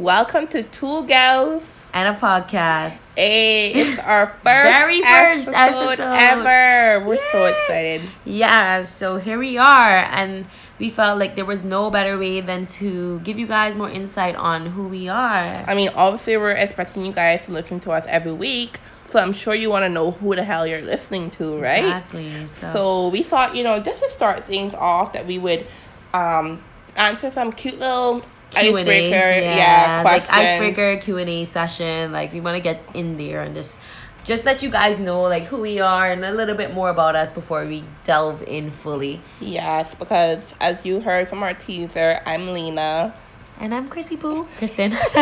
Welcome 0.00 0.48
to 0.48 0.62
Two 0.62 1.06
Gals 1.06 1.62
and 1.92 2.16
a 2.16 2.18
podcast. 2.18 3.14
Hey, 3.16 3.70
it's 3.70 3.98
our 4.06 4.28
first 4.28 4.42
very 4.42 5.02
first 5.02 5.48
episode, 5.48 6.00
episode 6.00 6.14
ever. 6.14 7.04
We're 7.04 7.16
Yay. 7.16 7.28
so 7.30 7.44
excited. 7.44 8.02
Yeah, 8.24 8.82
so 8.84 9.18
here 9.18 9.38
we 9.38 9.58
are, 9.58 9.96
and 9.98 10.46
we 10.78 10.88
felt 10.88 11.18
like 11.18 11.36
there 11.36 11.44
was 11.44 11.64
no 11.64 11.90
better 11.90 12.16
way 12.16 12.40
than 12.40 12.66
to 12.78 13.20
give 13.20 13.38
you 13.38 13.46
guys 13.46 13.74
more 13.74 13.90
insight 13.90 14.36
on 14.36 14.64
who 14.64 14.88
we 14.88 15.10
are. 15.10 15.64
I 15.66 15.74
mean, 15.74 15.90
obviously, 15.94 16.38
we're 16.38 16.52
expecting 16.52 17.04
you 17.04 17.12
guys 17.12 17.44
to 17.44 17.52
listen 17.52 17.78
to 17.80 17.90
us 17.90 18.06
every 18.08 18.32
week. 18.32 18.80
So 19.10 19.18
I'm 19.18 19.34
sure 19.34 19.54
you 19.54 19.68
want 19.68 19.82
to 19.82 19.90
know 19.90 20.12
who 20.12 20.34
the 20.34 20.44
hell 20.44 20.66
you're 20.66 20.80
listening 20.80 21.30
to, 21.32 21.58
right? 21.58 21.84
Exactly. 21.84 22.46
So. 22.46 22.72
so 22.72 23.08
we 23.08 23.22
thought, 23.22 23.54
you 23.54 23.64
know, 23.64 23.78
just 23.80 24.02
to 24.02 24.08
start 24.08 24.46
things 24.46 24.72
off, 24.72 25.12
that 25.12 25.26
we 25.26 25.36
would 25.36 25.66
um, 26.14 26.64
answer 26.96 27.30
some 27.30 27.52
cute 27.52 27.78
little 27.78 28.24
Q&A, 28.50 28.80
icebreaker, 28.80 29.14
yeah, 29.14 29.56
yeah 29.56 30.02
like 30.04 30.28
icebreaker 30.30 30.96
Q 30.98 31.18
and 31.18 31.28
A 31.28 31.44
session. 31.44 32.12
Like 32.12 32.32
we 32.32 32.40
want 32.40 32.56
to 32.56 32.62
get 32.62 32.82
in 32.94 33.16
there 33.16 33.42
and 33.42 33.54
just 33.54 33.78
just 34.24 34.44
let 34.44 34.62
you 34.62 34.70
guys 34.70 35.00
know 35.00 35.22
like 35.22 35.44
who 35.44 35.58
we 35.58 35.80
are 35.80 36.10
and 36.10 36.24
a 36.24 36.32
little 36.32 36.54
bit 36.54 36.74
more 36.74 36.90
about 36.90 37.16
us 37.16 37.30
before 37.30 37.64
we 37.64 37.84
delve 38.04 38.42
in 38.42 38.70
fully. 38.70 39.20
Yes, 39.40 39.94
because 39.94 40.54
as 40.60 40.84
you 40.84 41.00
heard 41.00 41.28
from 41.28 41.42
our 41.42 41.54
teaser, 41.54 42.20
I'm 42.26 42.48
Lena. 42.48 43.14
And 43.58 43.74
I'm 43.74 43.88
Chrissy 43.88 44.16
Boo. 44.16 44.48
Kristen. 44.56 44.92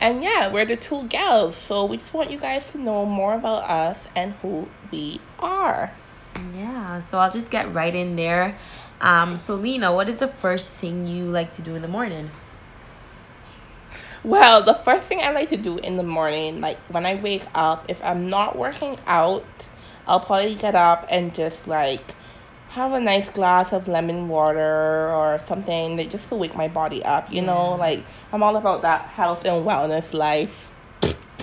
and 0.00 0.22
yeah, 0.22 0.50
we're 0.52 0.64
the 0.64 0.76
two 0.76 1.06
gals. 1.06 1.54
So 1.54 1.84
we 1.84 1.96
just 1.96 2.12
want 2.12 2.32
you 2.32 2.38
guys 2.38 2.68
to 2.72 2.78
know 2.78 3.06
more 3.06 3.34
about 3.34 3.70
us 3.70 3.98
and 4.16 4.32
who 4.42 4.68
we 4.90 5.20
are. 5.38 5.92
Yeah, 6.56 6.98
so 6.98 7.18
I'll 7.18 7.30
just 7.30 7.52
get 7.52 7.72
right 7.72 7.94
in 7.94 8.16
there. 8.16 8.58
Um, 9.02 9.36
so 9.36 9.56
Lena, 9.56 9.92
what 9.92 10.08
is 10.08 10.20
the 10.20 10.28
first 10.28 10.76
thing 10.76 11.08
you 11.08 11.24
like 11.24 11.52
to 11.54 11.62
do 11.62 11.74
in 11.74 11.82
the 11.82 11.88
morning? 11.88 12.30
Well, 14.22 14.62
the 14.62 14.74
first 14.74 15.08
thing 15.08 15.18
I 15.20 15.32
like 15.32 15.48
to 15.48 15.56
do 15.56 15.78
in 15.78 15.96
the 15.96 16.04
morning, 16.04 16.60
like 16.60 16.78
when 16.88 17.04
I 17.04 17.16
wake 17.16 17.44
up, 17.52 17.84
if 17.88 18.02
I'm 18.04 18.30
not 18.30 18.56
working 18.56 18.96
out, 19.08 19.44
I'll 20.06 20.20
probably 20.20 20.54
get 20.54 20.76
up 20.76 21.08
and 21.10 21.34
just 21.34 21.66
like 21.66 22.14
have 22.70 22.92
a 22.92 23.00
nice 23.00 23.28
glass 23.30 23.72
of 23.72 23.88
lemon 23.88 24.28
water 24.28 25.12
or 25.12 25.40
something 25.48 25.96
that 25.96 26.08
just 26.08 26.28
to 26.28 26.36
wake 26.36 26.54
my 26.54 26.68
body 26.68 27.04
up, 27.04 27.28
you 27.30 27.42
yeah. 27.42 27.46
know? 27.46 27.74
Like 27.74 28.04
I'm 28.32 28.44
all 28.44 28.56
about 28.56 28.82
that 28.82 29.02
health 29.08 29.44
and 29.44 29.66
wellness 29.66 30.14
life. 30.14 30.70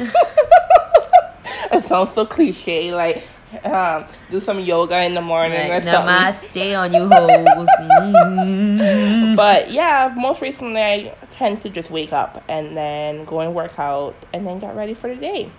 it 1.73 1.83
sounds 1.83 2.13
so 2.13 2.25
cliche, 2.25 2.93
like 2.93 3.23
um, 3.63 4.05
do 4.29 4.39
some 4.39 4.59
yoga 4.59 5.01
in 5.03 5.13
the 5.13 5.21
morning 5.21 5.71
or 5.71 5.81
Namaste 5.81 6.79
on 6.79 6.93
you 6.93 7.07
hoes. 7.07 7.67
mm-hmm. 7.79 9.35
But 9.35 9.71
yeah, 9.71 10.13
most 10.15 10.41
recently 10.41 10.81
I 10.81 11.15
tend 11.35 11.61
to 11.61 11.69
just 11.69 11.89
wake 11.89 12.13
up 12.13 12.43
and 12.47 12.77
then 12.77 13.25
go 13.25 13.39
and 13.41 13.55
work 13.55 13.79
out 13.79 14.15
and 14.33 14.45
then 14.45 14.59
get 14.59 14.75
ready 14.75 14.93
for 14.93 15.13
the 15.13 15.19
day. 15.19 15.51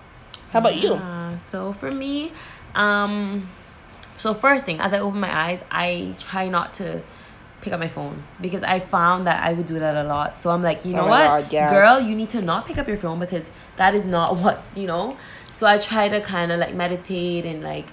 How 0.51 0.59
about 0.59 0.75
yeah. 0.77 1.31
you? 1.31 1.37
So 1.37 1.73
for 1.73 1.91
me, 1.91 2.31
um, 2.75 3.49
so 4.17 4.33
first 4.33 4.65
thing, 4.65 4.79
as 4.79 4.93
I 4.93 4.99
open 4.99 5.19
my 5.19 5.33
eyes, 5.33 5.63
I 5.71 6.13
try 6.19 6.47
not 6.47 6.73
to 6.75 7.01
pick 7.61 7.73
up 7.73 7.79
my 7.79 7.87
phone 7.87 8.23
because 8.41 8.63
I 8.63 8.79
found 8.79 9.27
that 9.27 9.43
I 9.43 9.53
would 9.53 9.65
do 9.65 9.79
that 9.79 9.95
a 9.95 10.07
lot. 10.07 10.39
So 10.39 10.49
I'm 10.49 10.61
like, 10.61 10.83
you 10.83 10.93
know 10.93 11.05
oh 11.05 11.09
what, 11.09 11.23
God, 11.23 11.53
yes. 11.53 11.71
girl, 11.71 11.99
you 11.99 12.15
need 12.15 12.29
to 12.29 12.41
not 12.41 12.65
pick 12.65 12.77
up 12.77 12.87
your 12.87 12.97
phone 12.97 13.19
because 13.19 13.51
that 13.77 13.95
is 13.95 14.05
not 14.05 14.37
what 14.39 14.63
you 14.75 14.87
know. 14.87 15.17
So 15.51 15.67
I 15.67 15.77
try 15.77 16.09
to 16.09 16.21
kind 16.21 16.51
of 16.51 16.59
like 16.59 16.73
meditate 16.73 17.45
and 17.45 17.61
like, 17.61 17.87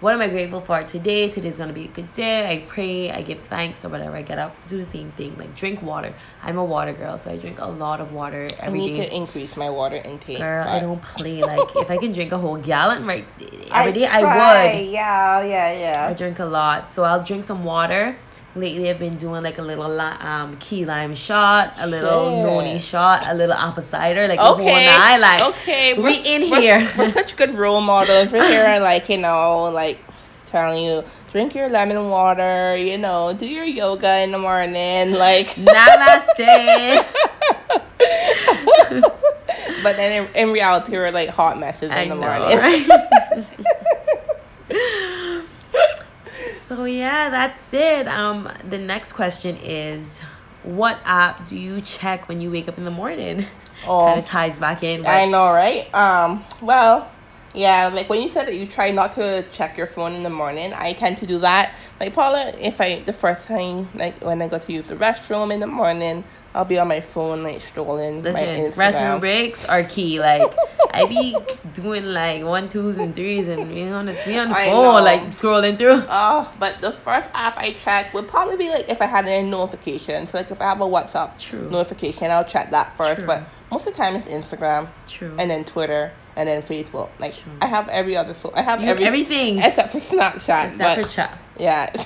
what 0.00 0.12
am 0.12 0.20
I 0.20 0.28
grateful 0.28 0.60
for 0.60 0.82
today? 0.82 1.28
Today's 1.28 1.56
gonna 1.56 1.72
be 1.72 1.84
a 1.84 1.88
good 1.88 2.12
day. 2.12 2.50
I 2.50 2.58
pray, 2.66 3.10
I 3.10 3.22
give 3.22 3.40
thanks 3.40 3.84
or 3.84 3.88
whatever. 3.88 4.16
I 4.16 4.22
get 4.22 4.38
up, 4.38 4.54
do 4.66 4.76
the 4.76 4.84
same 4.84 5.12
thing, 5.12 5.36
like 5.38 5.54
drink 5.54 5.80
water. 5.80 6.12
I'm 6.42 6.58
a 6.58 6.64
water 6.64 6.92
girl, 6.92 7.18
so 7.18 7.30
I 7.30 7.36
drink 7.36 7.60
a 7.60 7.66
lot 7.66 8.00
of 8.00 8.12
water 8.12 8.48
every 8.58 8.80
day. 8.80 8.84
I 8.84 8.88
need 8.88 8.98
day. 8.98 9.08
to 9.08 9.14
increase 9.14 9.56
my 9.56 9.70
water 9.70 9.96
intake. 9.96 10.38
Girl, 10.38 10.64
but... 10.64 10.70
I 10.70 10.80
don't 10.80 11.00
play. 11.00 11.40
Like 11.40 11.76
if 11.76 11.88
I 11.90 11.98
can 11.98 12.12
drink 12.12 12.32
a 12.32 12.38
whole 12.38 12.56
gallon 12.56 13.06
right 13.06 13.24
every 13.70 13.70
I 13.70 13.90
day, 13.92 14.06
I 14.06 14.20
would. 14.22 14.90
Yeah, 14.90 15.42
yeah, 15.44 15.72
yeah. 15.72 16.06
I 16.08 16.14
drink 16.14 16.40
a 16.40 16.44
lot, 16.46 16.88
so 16.88 17.04
I'll 17.04 17.22
drink 17.22 17.44
some 17.44 17.62
water 17.62 18.16
lately 18.54 18.90
I've 18.90 18.98
been 18.98 19.16
doing 19.16 19.42
like 19.42 19.58
a 19.58 19.62
little 19.62 20.00
um 20.00 20.56
key 20.58 20.84
lime 20.84 21.14
shot, 21.14 21.74
a 21.78 21.86
little 21.86 22.30
Shit. 22.30 22.44
noni 22.44 22.78
shot, 22.78 23.26
a 23.26 23.34
little 23.34 23.54
apple 23.54 23.82
cider, 23.82 24.28
like 24.28 24.38
okay. 24.38 24.64
the 24.64 24.70
whole 24.70 24.98
night. 24.98 25.16
Like 25.18 25.40
okay, 25.42 25.94
we 25.94 26.02
we're, 26.02 26.22
in 26.24 26.50
we're, 26.50 26.60
here. 26.60 26.92
We're 26.96 27.10
such 27.10 27.36
good 27.36 27.54
role 27.54 27.80
models. 27.80 28.30
We're 28.32 28.46
here, 28.46 28.80
like 28.80 29.08
you 29.08 29.18
know, 29.18 29.64
like 29.64 29.98
telling 30.46 30.84
you 30.84 31.04
drink 31.32 31.54
your 31.54 31.68
lemon 31.68 32.10
water. 32.10 32.76
You 32.76 32.98
know, 32.98 33.32
do 33.32 33.46
your 33.46 33.64
yoga 33.64 34.20
in 34.20 34.32
the 34.32 34.38
morning. 34.38 35.12
Like 35.12 35.48
namaste. 35.56 37.06
but 39.82 39.96
then 39.96 40.24
in, 40.24 40.34
in, 40.34 40.52
reality, 40.52 40.92
we're 40.92 41.10
like 41.10 41.30
hot 41.30 41.58
messes 41.58 41.84
in 41.84 41.92
I 41.92 42.08
the 42.08 42.14
know, 42.14 42.20
morning. 42.20 42.58
Right? 42.58 43.46
So 46.74 46.86
yeah, 46.86 47.28
that's 47.28 47.74
it. 47.74 48.08
Um, 48.08 48.50
the 48.64 48.78
next 48.78 49.12
question 49.12 49.58
is, 49.58 50.20
what 50.62 50.98
app 51.04 51.44
do 51.44 51.58
you 51.58 51.82
check 51.82 52.30
when 52.30 52.40
you 52.40 52.50
wake 52.50 52.66
up 52.66 52.78
in 52.78 52.86
the 52.86 52.90
morning? 52.90 53.44
Oh, 53.86 54.06
kind 54.06 54.18
of 54.20 54.24
ties 54.24 54.58
back 54.58 54.82
in. 54.82 55.02
But... 55.02 55.10
I 55.10 55.26
know, 55.26 55.50
right? 55.52 55.92
Um, 55.94 56.42
well, 56.62 57.12
yeah, 57.54 57.90
like 57.92 58.08
when 58.08 58.22
you 58.22 58.28
said 58.28 58.46
that 58.46 58.54
you 58.54 58.66
try 58.66 58.90
not 58.90 59.12
to 59.16 59.44
check 59.52 59.76
your 59.76 59.86
phone 59.86 60.14
in 60.14 60.22
the 60.22 60.30
morning, 60.30 60.72
I 60.72 60.94
tend 60.94 61.18
to 61.18 61.26
do 61.26 61.38
that. 61.40 61.74
Like 62.00 62.14
Paula, 62.14 62.52
if 62.58 62.80
I 62.80 63.00
the 63.00 63.12
first 63.12 63.42
thing 63.42 63.88
like 63.94 64.22
when 64.24 64.40
I 64.40 64.48
go 64.48 64.58
to 64.58 64.72
use 64.72 64.86
the 64.86 64.96
restroom 64.96 65.52
in 65.52 65.60
the 65.60 65.66
morning, 65.66 66.24
I'll 66.54 66.64
be 66.64 66.78
on 66.78 66.88
my 66.88 67.00
phone 67.00 67.42
like 67.42 67.60
strolling. 67.60 68.22
Listen, 68.22 68.72
restroom 68.72 69.20
breaks 69.20 69.66
are 69.68 69.84
key. 69.84 70.18
Like 70.18 70.50
I 70.90 71.06
be 71.06 71.36
doing 71.74 72.06
like 72.06 72.42
one, 72.42 72.68
twos, 72.68 72.96
and 72.96 73.14
threes, 73.14 73.48
and 73.48 73.68
be 73.68 73.82
on 73.84 74.06
the 74.06 74.38
on 74.38 74.48
the 74.48 74.54
phone 74.54 75.04
like 75.04 75.22
scrolling 75.26 75.76
through. 75.76 76.04
Oh, 76.08 76.50
but 76.58 76.80
the 76.80 76.92
first 76.92 77.28
app 77.34 77.58
I 77.58 77.74
check 77.74 78.14
would 78.14 78.28
probably 78.28 78.56
be 78.56 78.70
like 78.70 78.88
if 78.88 79.02
I 79.02 79.06
had 79.06 79.26
any 79.26 79.48
notifications. 79.48 80.30
So, 80.30 80.38
like 80.38 80.50
if 80.50 80.60
I 80.60 80.64
have 80.64 80.80
a 80.80 80.84
WhatsApp 80.84 81.38
True. 81.38 81.68
notification, 81.70 82.30
I'll 82.30 82.44
check 82.44 82.70
that 82.70 82.96
first. 82.96 83.18
True. 83.18 83.26
But 83.26 83.44
most 83.70 83.86
of 83.86 83.92
the 83.92 83.98
time 83.98 84.16
it's 84.16 84.28
Instagram. 84.28 84.88
True. 85.06 85.34
And 85.38 85.50
then 85.50 85.64
Twitter 85.64 86.12
and 86.36 86.48
then 86.48 86.62
Facebook. 86.62 87.10
Like 87.18 87.36
True. 87.36 87.52
I 87.60 87.66
have 87.66 87.88
every 87.88 88.16
other 88.16 88.34
so 88.34 88.52
I 88.54 88.62
have 88.62 88.82
every, 88.82 89.04
everything 89.04 89.58
except 89.58 89.92
for 89.92 89.98
Snapchat. 89.98 90.64
Except 90.64 90.78
but, 90.78 91.02
for 91.02 91.08
chat. 91.08 91.38
Yeah. 91.58 91.92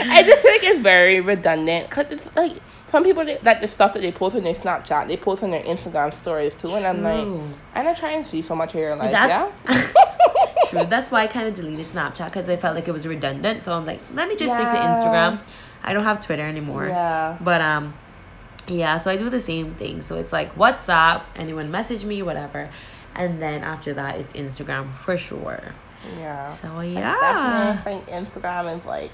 I 0.00 0.22
just 0.22 0.42
feel 0.42 0.52
like 0.52 0.64
it's 0.64 0.80
very 0.80 1.20
redundant 1.20 1.88
because 1.88 2.06
it's 2.10 2.28
like 2.36 2.56
some 2.90 3.04
people 3.04 3.24
that, 3.24 3.44
that 3.44 3.60
the 3.60 3.68
stuff 3.68 3.92
that 3.92 4.02
they 4.02 4.10
post 4.10 4.36
on 4.36 4.42
their 4.42 4.54
Snapchat, 4.54 5.06
they 5.08 5.16
post 5.16 5.42
on 5.42 5.50
their 5.50 5.62
Instagram 5.62 6.12
stories 6.12 6.52
too, 6.54 6.70
and 6.70 6.84
I'm 6.84 7.02
like, 7.02 7.54
I'm 7.74 7.84
not 7.84 7.96
trying 7.96 8.22
to 8.22 8.28
see 8.28 8.42
so 8.42 8.56
much 8.56 8.72
here. 8.72 8.96
Like, 8.96 9.12
That's, 9.12 9.52
yeah. 9.68 10.04
True. 10.70 10.86
That's 10.86 11.10
why 11.10 11.22
I 11.22 11.26
kind 11.28 11.46
of 11.46 11.54
deleted 11.54 11.86
Snapchat 11.86 12.26
because 12.26 12.48
I 12.48 12.56
felt 12.56 12.74
like 12.74 12.88
it 12.88 12.92
was 12.92 13.06
redundant. 13.06 13.64
So 13.64 13.74
I'm 13.74 13.86
like, 13.86 14.00
let 14.14 14.28
me 14.28 14.36
just 14.36 14.52
yeah. 14.52 14.68
stick 14.68 14.80
to 14.80 14.86
Instagram. 14.86 15.40
I 15.82 15.92
don't 15.92 16.04
have 16.04 16.24
Twitter 16.24 16.46
anymore. 16.46 16.88
Yeah. 16.88 17.38
But 17.40 17.60
um, 17.60 17.94
yeah. 18.66 18.96
So 18.98 19.10
I 19.10 19.16
do 19.16 19.30
the 19.30 19.40
same 19.40 19.74
thing. 19.74 20.02
So 20.02 20.18
it's 20.18 20.32
like 20.32 20.54
WhatsApp, 20.56 21.22
anyone 21.36 21.70
message 21.70 22.04
me, 22.04 22.22
whatever 22.22 22.70
and 23.14 23.40
then 23.40 23.62
after 23.62 23.94
that 23.94 24.16
it's 24.18 24.32
Instagram 24.32 24.92
for 24.92 25.16
sure. 25.18 25.74
Yeah. 26.18 26.54
So 26.56 26.80
yeah. 26.80 27.14
I 27.18 27.74
definitely 27.76 28.04
think 28.04 28.26
Instagram 28.26 28.78
is 28.78 28.84
like 28.84 29.10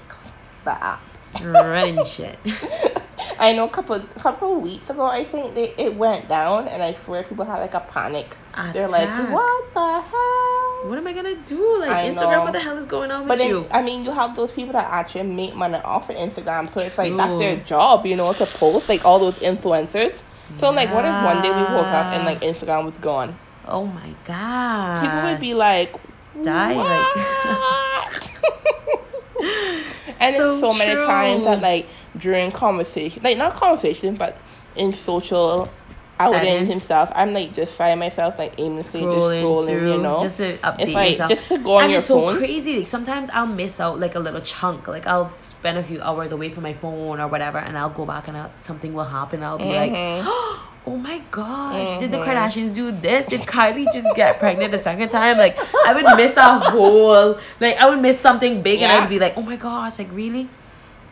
the 0.63 0.71
app. 0.83 1.01
Running 1.43 2.03
shit. 2.05 2.39
I 3.39 3.51
know 3.53 3.65
a 3.65 3.69
couple 3.69 3.99
couple 4.19 4.59
weeks 4.61 4.89
ago 4.89 5.05
I 5.05 5.25
think 5.25 5.55
they 5.55 5.73
it 5.77 5.95
went 5.95 6.29
down 6.29 6.67
and 6.67 6.81
I 6.81 6.93
swear 6.93 7.23
people 7.23 7.45
had 7.45 7.59
like 7.59 7.73
a 7.73 7.81
panic. 7.81 8.37
Attack. 8.53 8.73
They're 8.73 8.87
like, 8.87 9.09
What 9.31 9.73
the 9.73 10.01
hell? 10.01 10.89
What 10.89 10.97
am 10.97 11.07
I 11.07 11.13
gonna 11.13 11.35
do? 11.35 11.79
Like 11.79 11.89
I 11.89 12.09
Instagram, 12.09 12.31
know. 12.31 12.43
what 12.43 12.53
the 12.53 12.59
hell 12.59 12.77
is 12.77 12.85
going 12.85 13.11
on 13.11 13.27
but 13.27 13.33
with 13.33 13.39
then, 13.39 13.49
you? 13.49 13.67
I 13.71 13.81
mean 13.81 14.05
you 14.05 14.11
have 14.11 14.35
those 14.35 14.51
people 14.51 14.73
that 14.73 14.89
actually 14.91 15.23
make 15.23 15.55
money 15.55 15.75
off 15.75 16.09
of 16.09 16.15
Instagram, 16.15 16.71
so 16.73 16.79
it's 16.79 16.97
like 16.97 17.15
that's 17.17 17.39
their 17.39 17.57
job, 17.57 18.05
you 18.05 18.15
know, 18.15 18.31
to 18.33 18.45
post 18.45 18.87
like 18.87 19.03
all 19.03 19.19
those 19.19 19.39
influencers. 19.39 20.21
So 20.59 20.69
yeah. 20.69 20.75
like 20.75 20.93
what 20.93 21.03
if 21.03 21.11
one 21.25 21.41
day 21.41 21.49
we 21.49 21.75
woke 21.75 21.87
up 21.87 22.13
and 22.13 22.23
like 22.23 22.41
Instagram 22.41 22.85
was 22.85 22.95
gone? 22.97 23.37
Oh 23.67 23.85
my 23.85 24.13
god. 24.25 25.01
People 25.01 25.21
would 25.23 25.39
be 25.39 25.53
like, 25.53 25.93
die 26.41 26.73
like. 26.73 27.17
and 30.21 30.35
so 30.35 30.51
it's 30.51 30.59
so 30.59 30.71
true. 30.71 30.79
many 30.79 30.95
times 30.95 31.43
that 31.45 31.61
like 31.61 31.87
during 32.17 32.51
conversation, 32.51 33.21
like 33.23 33.37
not 33.37 33.53
conversation, 33.53 34.15
but 34.15 34.37
in 34.75 34.93
social 34.93 35.69
outings 36.19 36.69
and 36.69 36.81
stuff, 36.81 37.11
I'm 37.15 37.33
like 37.33 37.53
just 37.53 37.73
finding 37.73 37.99
myself 37.99 38.39
like 38.39 38.53
aimlessly 38.57 39.01
scrolling 39.01 39.13
just 39.13 39.45
scrolling, 39.45 39.79
through, 39.79 39.91
you 39.93 40.01
know, 40.01 40.23
just 40.23 40.37
to 40.37 40.57
update 40.57 40.93
like, 40.93 41.09
yourself. 41.09 41.29
Just 41.29 41.47
to 41.49 41.57
go 41.57 41.77
on 41.77 41.83
and 41.83 41.91
your 41.91 41.99
it's 41.99 42.07
phone. 42.07 42.33
so 42.33 42.39
crazy. 42.39 42.79
Like 42.79 42.87
sometimes 42.87 43.29
I'll 43.31 43.47
miss 43.47 43.79
out 43.79 43.99
like 43.99 44.15
a 44.15 44.19
little 44.19 44.41
chunk. 44.41 44.87
Like 44.87 45.05
I'll 45.07 45.33
spend 45.43 45.77
a 45.77 45.83
few 45.83 46.01
hours 46.01 46.31
away 46.31 46.49
from 46.49 46.63
my 46.63 46.73
phone 46.73 47.19
or 47.19 47.27
whatever, 47.27 47.57
and 47.57 47.77
I'll 47.77 47.89
go 47.89 48.05
back 48.05 48.27
and 48.27 48.37
I'll, 48.37 48.51
something 48.57 48.93
will 48.93 49.03
happen. 49.03 49.43
I'll 49.43 49.57
be 49.57 49.65
mm-hmm. 49.65 50.27
like. 50.27 50.63
oh 50.87 50.95
my 50.95 51.21
gosh, 51.29 51.89
mm-hmm. 51.89 51.99
did 51.99 52.11
the 52.11 52.17
mm-hmm. 52.17 52.29
Kardashians 52.29 52.73
do 52.73 52.91
this? 52.91 53.25
Did 53.25 53.41
Kylie 53.41 53.91
just 53.91 54.07
get 54.15 54.39
pregnant 54.39 54.73
a 54.73 54.77
second 54.77 55.09
time? 55.09 55.37
Like, 55.37 55.57
I 55.85 55.93
would 55.93 56.05
miss 56.15 56.37
a 56.37 56.59
whole, 56.59 57.37
like, 57.59 57.75
I 57.75 57.89
would 57.89 58.01
miss 58.01 58.19
something 58.19 58.61
big 58.61 58.79
yeah. 58.79 58.95
and 58.95 59.03
I'd 59.03 59.09
be 59.09 59.19
like, 59.19 59.35
oh 59.35 59.41
my 59.41 59.57
gosh, 59.57 59.99
like, 59.99 60.11
really? 60.13 60.49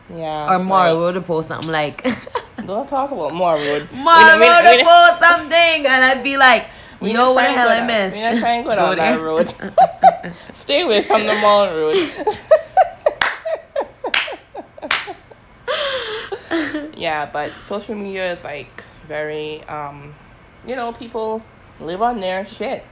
Yeah. 0.10 0.54
Or 0.54 0.60
Mara 0.60 0.96
would 0.98 1.16
have 1.16 1.28
post 1.28 1.50
something 1.50 1.70
like. 1.70 2.04
Don't 2.66 2.88
talk 2.88 3.12
about 3.12 3.34
Mara 3.34 3.60
Road. 3.60 3.90
Mara 3.92 4.40
would 4.40 4.48
have 4.48 4.86
post 4.86 5.20
something, 5.20 5.86
and 5.86 6.06
I'd 6.06 6.24
be 6.24 6.38
like. 6.38 6.68
We 7.02 7.12
Yo, 7.12 7.34
what 7.34 7.44
the 7.44 7.52
hell 7.52 7.68
I 7.68 7.86
missed? 7.86 8.16
We're 8.16 8.32
not 8.34 8.40
trying 8.40 8.64
to 8.64 8.70
go 8.70 8.76
down 8.76 8.96
that 8.96 9.20
road. 9.22 9.54
Stay 10.56 10.82
away 10.84 11.04
from 11.04 11.26
the 11.28 11.36
mall 11.36 11.68
road. 11.68 11.98
yeah, 16.98 17.26
but 17.26 17.52
social 17.66 17.96
media 17.96 18.32
is 18.32 18.42
like 18.46 18.86
very, 19.08 19.64
um, 19.64 20.16
you 20.66 20.76
know, 20.76 20.92
people 20.92 21.44
live 21.80 22.02
on 22.02 22.20
their 22.20 22.46
shit. 22.46 22.84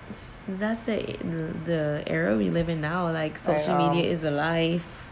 That's 0.47 0.79
the 0.79 1.17
the 1.65 2.03
era 2.07 2.37
we 2.37 2.49
live 2.49 2.69
in 2.69 2.81
now. 2.81 3.11
Like 3.11 3.37
social 3.37 3.77
media 3.77 4.09
is 4.09 4.23
a 4.23 4.31
life. 4.31 5.07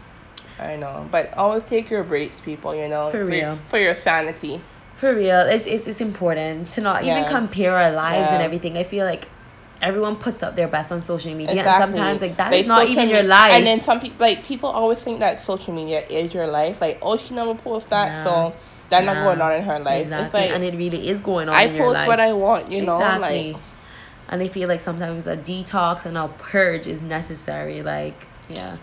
I 0.58 0.76
know, 0.76 1.08
but 1.10 1.34
always 1.34 1.64
take 1.64 1.90
your 1.90 2.04
breaks, 2.04 2.40
people. 2.40 2.74
You 2.74 2.88
know, 2.88 3.10
for, 3.10 3.18
for 3.18 3.24
real, 3.26 3.38
your, 3.38 3.58
for 3.68 3.78
your 3.78 3.94
sanity. 3.94 4.60
For 4.96 5.14
real, 5.14 5.40
it's 5.40 5.66
it's, 5.66 5.88
it's 5.88 6.00
important 6.00 6.70
to 6.72 6.80
not 6.80 7.04
yeah. 7.04 7.18
even 7.18 7.30
compare 7.30 7.76
our 7.76 7.90
lives 7.90 8.28
yeah. 8.28 8.34
and 8.34 8.42
everything. 8.42 8.76
I 8.76 8.84
feel 8.84 9.06
like 9.06 9.28
everyone 9.80 10.16
puts 10.16 10.42
up 10.42 10.54
their 10.54 10.68
best 10.68 10.92
on 10.92 11.02
social 11.02 11.34
media 11.34 11.56
exactly. 11.56 11.84
and 11.84 11.94
sometimes 11.94 12.22
like 12.22 12.36
that 12.36 12.54
is 12.54 12.68
not 12.68 12.86
even 12.86 13.08
your 13.08 13.24
life 13.24 13.52
and 13.52 13.66
then 13.66 13.80
some 13.82 14.00
people 14.00 14.16
like 14.20 14.44
people 14.44 14.68
always 14.68 14.98
think 14.98 15.18
that 15.18 15.44
social 15.44 15.74
media 15.74 16.06
is 16.06 16.32
your 16.32 16.46
life 16.46 16.80
like 16.80 16.96
oh 17.02 17.16
she 17.16 17.34
never 17.34 17.52
posts 17.52 17.90
that 17.90 18.24
so 18.24 18.54
that's 18.92 19.06
not 19.06 19.24
going 19.24 19.40
on 19.40 19.52
in 19.52 19.62
her 19.62 19.78
life 19.78 20.02
exactly. 20.02 20.48
And 20.48 20.62
it 20.64 20.74
really 20.76 21.08
is 21.08 21.20
going 21.20 21.48
on 21.48 21.54
i 21.54 21.66
post 21.68 22.06
what 22.06 22.20
i 22.20 22.32
want 22.32 22.70
you 22.70 22.82
know 22.82 22.96
exactly. 22.96 23.52
like 23.52 23.62
and 24.28 24.42
i 24.42 24.48
feel 24.48 24.68
like 24.68 24.80
sometimes 24.80 25.26
a 25.26 25.36
detox 25.36 26.04
and 26.04 26.16
a 26.16 26.28
purge 26.28 26.86
is 26.86 27.02
necessary 27.02 27.82
like 27.82 28.26
yeah 28.48 28.76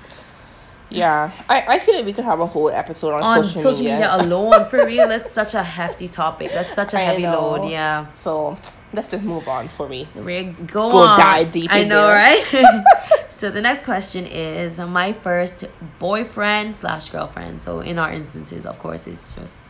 yeah, 0.91 1.31
I, 1.47 1.75
I 1.75 1.79
feel 1.79 1.95
like 1.95 2.05
we 2.05 2.13
could 2.13 2.25
have 2.25 2.39
a 2.39 2.47
whole 2.47 2.69
episode 2.69 3.13
on, 3.13 3.21
on 3.21 3.43
social, 3.43 3.61
social 3.61 3.85
media. 3.85 3.93
media 3.93 4.15
alone. 4.21 4.65
For 4.65 4.85
real, 4.85 5.07
that's 5.07 5.31
such 5.31 5.53
a 5.53 5.61
hefty 5.61 6.07
topic. 6.07 6.51
That's 6.51 6.73
such 6.73 6.93
a 6.93 6.97
heavy 6.97 7.23
load. 7.23 7.69
Yeah. 7.69 8.11
So 8.13 8.57
let's 8.93 9.07
just 9.07 9.23
move 9.23 9.47
on 9.47 9.69
for 9.69 9.87
me. 9.87 10.03
So 10.03 10.23
we 10.23 10.43
go, 10.43 10.91
go 10.91 10.97
on. 10.97 11.19
dive 11.19 11.51
deep. 11.51 11.71
I 11.71 11.83
know, 11.83 12.07
right? 12.09 12.43
so 13.29 13.51
the 13.51 13.61
next 13.61 13.83
question 13.83 14.25
is 14.25 14.79
my 14.79 15.13
first 15.13 15.65
boyfriend 15.99 16.75
slash 16.75 17.09
girlfriend. 17.09 17.61
So 17.61 17.81
in 17.81 17.99
our 17.99 18.11
instances, 18.11 18.65
of 18.65 18.79
course, 18.79 19.05
it's 19.07 19.33
just. 19.33 19.68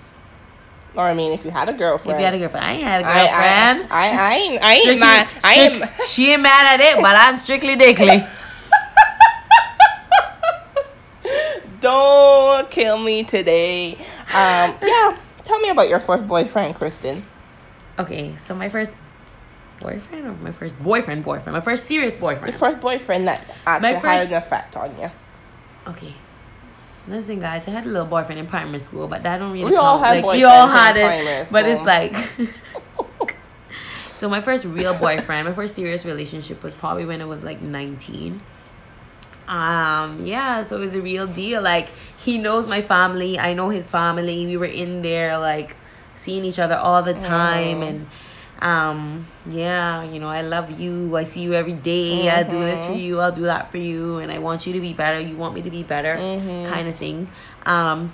Or 0.95 1.03
I 1.03 1.13
mean, 1.13 1.31
if 1.31 1.45
you 1.45 1.51
had 1.51 1.69
a 1.69 1.73
girlfriend. 1.73 2.15
If 2.15 2.19
you 2.19 2.25
had 2.25 2.33
a 2.33 2.39
girlfriend, 2.39 2.65
I 2.65 2.73
ain't 2.73 2.83
had 2.83 3.01
a 3.01 3.03
girlfriend. 3.03 3.87
I 3.91 3.99
I, 4.07 4.07
I, 4.07 4.09
I 4.09 4.35
ain't 4.35 4.63
I 4.63 4.73
ain't 4.75 4.99
mad. 4.99 5.27
I 5.43 5.53
am. 5.53 5.89
She 6.07 6.31
ain't 6.31 6.41
mad 6.41 6.73
at 6.73 6.79
it, 6.79 7.01
but 7.01 7.15
I'm 7.15 7.37
strictly 7.37 7.75
dickly. 7.75 8.23
Don't 11.81 12.69
kill 12.69 12.97
me 12.97 13.23
today. 13.23 13.93
Um, 13.93 14.75
yeah, 14.81 15.17
tell 15.43 15.59
me 15.59 15.69
about 15.69 15.87
your 15.87 15.99
first 15.99 16.27
boyfriend, 16.27 16.75
Kristen. 16.75 17.25
Okay, 17.97 18.35
so 18.35 18.55
my 18.55 18.69
first 18.69 18.97
boyfriend 19.79 20.25
or 20.25 20.33
my 20.33 20.51
first 20.51 20.81
boyfriend 20.83 21.23
boyfriend 21.23 21.53
my 21.53 21.61
first 21.61 21.85
serious 21.85 22.15
boyfriend 22.15 22.49
your 22.49 22.59
first 22.59 22.81
boyfriend 22.81 23.27
that 23.27 23.43
actually 23.65 23.93
first... 23.93 24.05
had 24.05 24.27
an 24.27 24.33
effect 24.33 24.77
on 24.77 24.99
you 24.99 25.09
okay 25.87 26.13
listen 27.09 27.39
guys 27.39 27.67
i 27.67 27.71
had 27.71 27.85
a 27.85 27.89
little 27.89 28.07
boyfriend 28.07 28.39
in 28.39 28.45
primary 28.45 28.79
school 28.79 29.07
but 29.07 29.23
that 29.23 29.37
don't 29.37 29.51
really 29.51 29.65
we 29.65 29.71
count. 29.71 29.85
all 29.85 29.99
had 29.99 30.23
like, 30.23 30.35
we 30.37 30.43
all 30.43 30.67
had 30.67 30.95
it 30.97 31.47
but 31.51 31.65
it's 31.67 31.81
like 31.83 32.15
so 34.17 34.29
my 34.29 34.41
first 34.41 34.65
real 34.65 34.93
boyfriend 34.93 35.47
my 35.47 35.53
first 35.53 35.75
serious 35.75 36.05
relationship 36.05 36.61
was 36.63 36.75
probably 36.75 37.05
when 37.05 37.21
i 37.21 37.25
was 37.25 37.43
like 37.43 37.61
19 37.61 38.41
um 39.49 40.23
yeah 40.27 40.61
so 40.61 40.77
it 40.77 40.79
was 40.79 40.93
a 40.93 41.01
real 41.01 41.25
deal. 41.25 41.61
Like 41.61 41.89
he 42.17 42.37
knows 42.37 42.67
my 42.67 42.81
family. 42.81 43.39
I 43.39 43.53
know 43.53 43.69
his 43.69 43.89
family. 43.89 44.45
We 44.45 44.57
were 44.57 44.65
in 44.65 45.01
there 45.01 45.39
like 45.39 45.75
seeing 46.15 46.45
each 46.45 46.59
other 46.59 46.75
all 46.75 47.01
the 47.01 47.15
time 47.15 47.81
and 47.81 48.07
um 48.61 49.25
yeah 49.47 50.03
you 50.03 50.19
know 50.19 50.27
i 50.27 50.41
love 50.41 50.79
you 50.79 51.15
i 51.15 51.23
see 51.23 51.41
you 51.41 51.53
every 51.53 51.73
day. 51.73 52.25
Mm-hmm. 52.25 52.37
i'll 52.37 52.49
do 52.49 52.59
this 52.59 52.79
for 52.79 52.91
mm-hmm. 52.91 52.99
you 52.99 53.19
i'll 53.19 53.31
do 53.31 53.43
that 53.43 53.71
for 53.71 53.77
you 53.77 54.17
and 54.17 54.31
i 54.31 54.37
want 54.37 54.67
you 54.67 54.73
to 54.73 54.81
be 54.81 54.93
better 54.93 55.19
you 55.19 55.37
want 55.37 55.55
me 55.55 55.61
to 55.61 55.69
be 55.71 55.83
better 55.83 56.15
mm-hmm. 56.15 56.69
kind 56.69 56.87
of 56.87 56.95
thing 56.95 57.29
um 57.65 58.13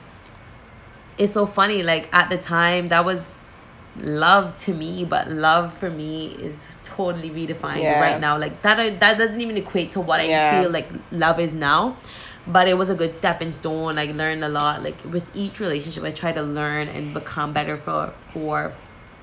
it's 1.18 1.34
so 1.34 1.46
funny 1.46 1.82
like 1.82 2.14
at 2.14 2.30
the 2.30 2.38
time 2.38 2.88
that 2.88 3.04
was 3.04 3.50
love 3.98 4.56
to 4.58 4.74
me 4.74 5.06
but 5.06 5.32
love 5.32 5.76
for 5.78 5.90
me 5.90 6.36
is 6.42 6.78
totally 6.84 7.30
redefined 7.30 7.82
yeah. 7.82 8.00
right 8.00 8.20
now 8.20 8.38
like 8.38 8.62
that 8.62 9.00
that 9.00 9.18
doesn't 9.18 9.40
even 9.40 9.58
equate 9.58 9.92
to 9.92 10.02
what 10.02 10.26
yeah. 10.28 10.52
i 10.52 10.62
feel 10.62 10.70
like 10.70 10.90
love 11.12 11.40
is 11.40 11.56
now 11.56 11.98
but 12.46 12.68
it 12.68 12.78
was 12.78 12.90
a 12.90 12.94
good 12.94 13.12
stepping 13.12 13.52
stone 13.52 13.98
I 13.98 14.06
learned 14.06 14.44
a 14.44 14.50
lot 14.50 14.84
like 14.84 14.98
with 15.06 15.24
each 15.34 15.60
relationship 15.60 16.04
i 16.04 16.12
try 16.12 16.32
to 16.34 16.42
learn 16.42 16.90
and 16.90 17.14
become 17.14 17.54
better 17.54 17.78
for 17.78 18.14
for 18.32 18.74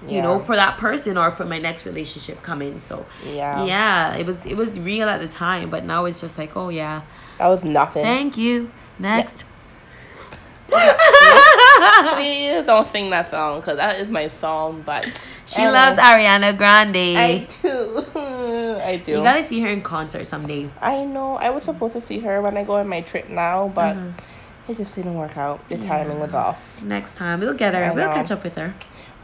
you 0.08 0.16
yeah. 0.16 0.22
know 0.22 0.38
for 0.38 0.56
that 0.56 0.78
person 0.78 1.16
or 1.16 1.30
for 1.30 1.44
my 1.44 1.58
next 1.58 1.86
relationship 1.86 2.42
coming 2.42 2.80
so 2.80 3.06
yeah 3.24 3.64
yeah 3.64 4.14
it 4.14 4.26
was 4.26 4.44
it 4.46 4.56
was 4.56 4.80
real 4.80 5.08
at 5.08 5.20
the 5.20 5.28
time 5.28 5.70
but 5.70 5.84
now 5.84 6.04
it's 6.04 6.20
just 6.20 6.38
like 6.38 6.56
oh 6.56 6.68
yeah 6.68 7.02
that 7.38 7.46
was 7.48 7.62
nothing 7.62 8.02
thank 8.02 8.36
you 8.36 8.70
next 8.98 9.44
Please 12.14 12.64
don't 12.64 12.88
sing 12.88 13.10
that 13.10 13.30
song 13.30 13.60
because 13.60 13.76
that 13.76 14.00
is 14.00 14.08
my 14.08 14.30
song. 14.40 14.82
But 14.84 15.22
she 15.46 15.62
loves 15.62 15.98
Ariana 15.98 16.56
Grande. 16.56 16.96
I 16.96 17.46
do. 17.60 18.06
I 18.82 18.96
do. 19.04 19.12
You 19.12 19.22
gotta 19.22 19.42
see 19.42 19.60
her 19.60 19.68
in 19.68 19.82
concert 19.82 20.24
someday. 20.24 20.70
I 20.80 21.04
know. 21.04 21.36
I 21.36 21.50
was 21.50 21.64
supposed 21.64 21.94
to 21.94 22.02
see 22.02 22.20
her 22.20 22.40
when 22.40 22.56
I 22.56 22.64
go 22.64 22.76
on 22.76 22.88
my 22.88 23.02
trip 23.02 23.28
now, 23.28 23.68
but 23.74 23.96
mm-hmm. 23.96 24.70
it 24.70 24.76
just 24.76 24.94
didn't 24.94 25.14
work 25.14 25.36
out. 25.36 25.68
The 25.68 25.76
yeah. 25.76 25.88
timing 25.88 26.20
was 26.20 26.32
off. 26.32 26.80
Next 26.82 27.16
time 27.16 27.40
we'll 27.40 27.54
get 27.54 27.74
her. 27.74 27.92
we'll 27.94 28.08
catch 28.08 28.30
up 28.30 28.42
with 28.44 28.56
her. 28.56 28.74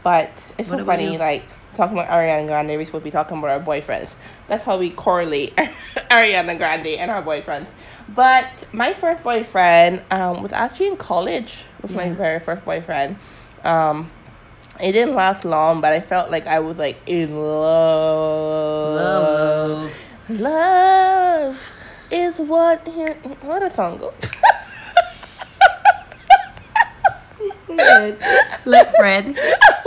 But 0.09 0.31
it's 0.57 0.71
what 0.71 0.79
so 0.79 0.85
funny, 0.85 1.19
like 1.19 1.43
talking 1.75 1.95
about 1.95 2.09
Ariana 2.09 2.47
Grande, 2.47 2.69
we're 2.69 2.85
supposed 2.85 3.03
to 3.03 3.05
be 3.05 3.11
talking 3.11 3.37
about 3.37 3.51
our 3.51 3.59
boyfriends. 3.59 4.09
That's 4.47 4.63
how 4.63 4.79
we 4.79 4.89
correlate 4.89 5.55
Ariana 6.09 6.57
Grande 6.57 6.87
and 6.97 7.11
our 7.11 7.21
boyfriends. 7.21 7.67
But 8.07 8.47
my 8.73 8.93
first 8.93 9.21
boyfriend 9.21 10.01
um, 10.09 10.41
was 10.41 10.51
actually 10.51 10.87
in 10.87 10.97
college. 10.97 11.57
Was 11.83 11.91
yeah. 11.91 11.97
my 11.97 12.09
very 12.09 12.39
first 12.39 12.65
boyfriend. 12.65 13.17
Um, 13.63 14.09
it 14.81 14.93
didn't 14.93 15.13
last 15.13 15.45
long, 15.45 15.79
but 15.79 15.93
I 15.93 15.99
felt 15.99 16.31
like 16.31 16.47
I 16.47 16.59
was 16.59 16.77
like 16.77 16.97
in 17.05 17.39
love. 17.39 18.95
Love, 18.95 19.93
love, 20.27 20.39
love 20.39 21.71
is 22.09 22.39
what. 22.39 22.79
What 23.43 23.61
a 23.61 23.69
song 23.69 23.99
goes. 23.99 24.15
like 28.65 28.89
Fred. 28.95 29.37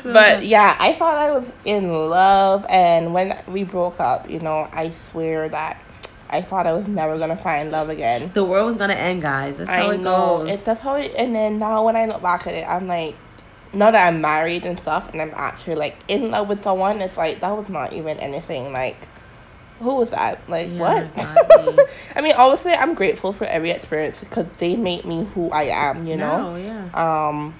So 0.00 0.12
but 0.12 0.44
yeah, 0.44 0.76
I 0.78 0.92
thought 0.92 1.16
I 1.16 1.30
was 1.30 1.50
in 1.64 1.92
love, 1.92 2.66
and 2.68 3.14
when 3.14 3.36
we 3.48 3.64
broke 3.64 4.00
up, 4.00 4.28
you 4.30 4.40
know, 4.40 4.68
I 4.72 4.90
swear 5.10 5.48
that 5.48 5.82
I 6.30 6.40
thought 6.40 6.66
I 6.66 6.72
was 6.72 6.86
never 6.86 7.18
gonna 7.18 7.36
find 7.36 7.70
love 7.70 7.88
again. 7.90 8.30
The 8.34 8.44
world 8.44 8.66
was 8.66 8.76
gonna 8.78 8.94
end, 8.94 9.22
guys. 9.22 9.58
That's 9.58 9.70
how 9.70 9.90
I 9.90 9.94
it 9.94 10.00
know. 10.00 10.38
goes. 10.38 10.50
It's 10.50 10.62
that's 10.62 10.80
how 10.80 10.94
it. 10.94 11.12
And 11.16 11.34
then 11.34 11.58
now, 11.58 11.84
when 11.84 11.96
I 11.96 12.06
look 12.06 12.22
back 12.22 12.46
at 12.46 12.54
it, 12.54 12.66
I'm 12.66 12.86
like, 12.86 13.16
now 13.72 13.90
that 13.90 14.06
I'm 14.06 14.20
married 14.20 14.64
and 14.64 14.78
stuff, 14.78 15.10
and 15.12 15.20
I'm 15.20 15.32
actually 15.34 15.76
like 15.76 15.96
in 16.08 16.30
love 16.30 16.48
with 16.48 16.62
someone, 16.62 17.00
it's 17.02 17.16
like 17.16 17.40
that 17.40 17.56
was 17.56 17.68
not 17.68 17.92
even 17.92 18.18
anything 18.18 18.72
like 18.72 19.08
who 19.82 19.96
was 19.96 20.10
that? 20.10 20.40
Like 20.48 20.68
yeah, 20.70 20.78
what? 20.78 21.04
Exactly. 21.04 21.78
I 22.16 22.22
mean, 22.22 22.34
obviously, 22.36 22.72
I'm 22.72 22.94
grateful 22.94 23.32
for 23.32 23.44
every 23.44 23.70
experience 23.70 24.20
because 24.20 24.46
they 24.58 24.76
make 24.76 25.04
me 25.04 25.24
who 25.34 25.50
I 25.50 25.64
am. 25.64 26.06
You 26.06 26.16
know. 26.16 26.54
No, 26.54 26.56
yeah. 26.56 27.28
Um, 27.28 27.54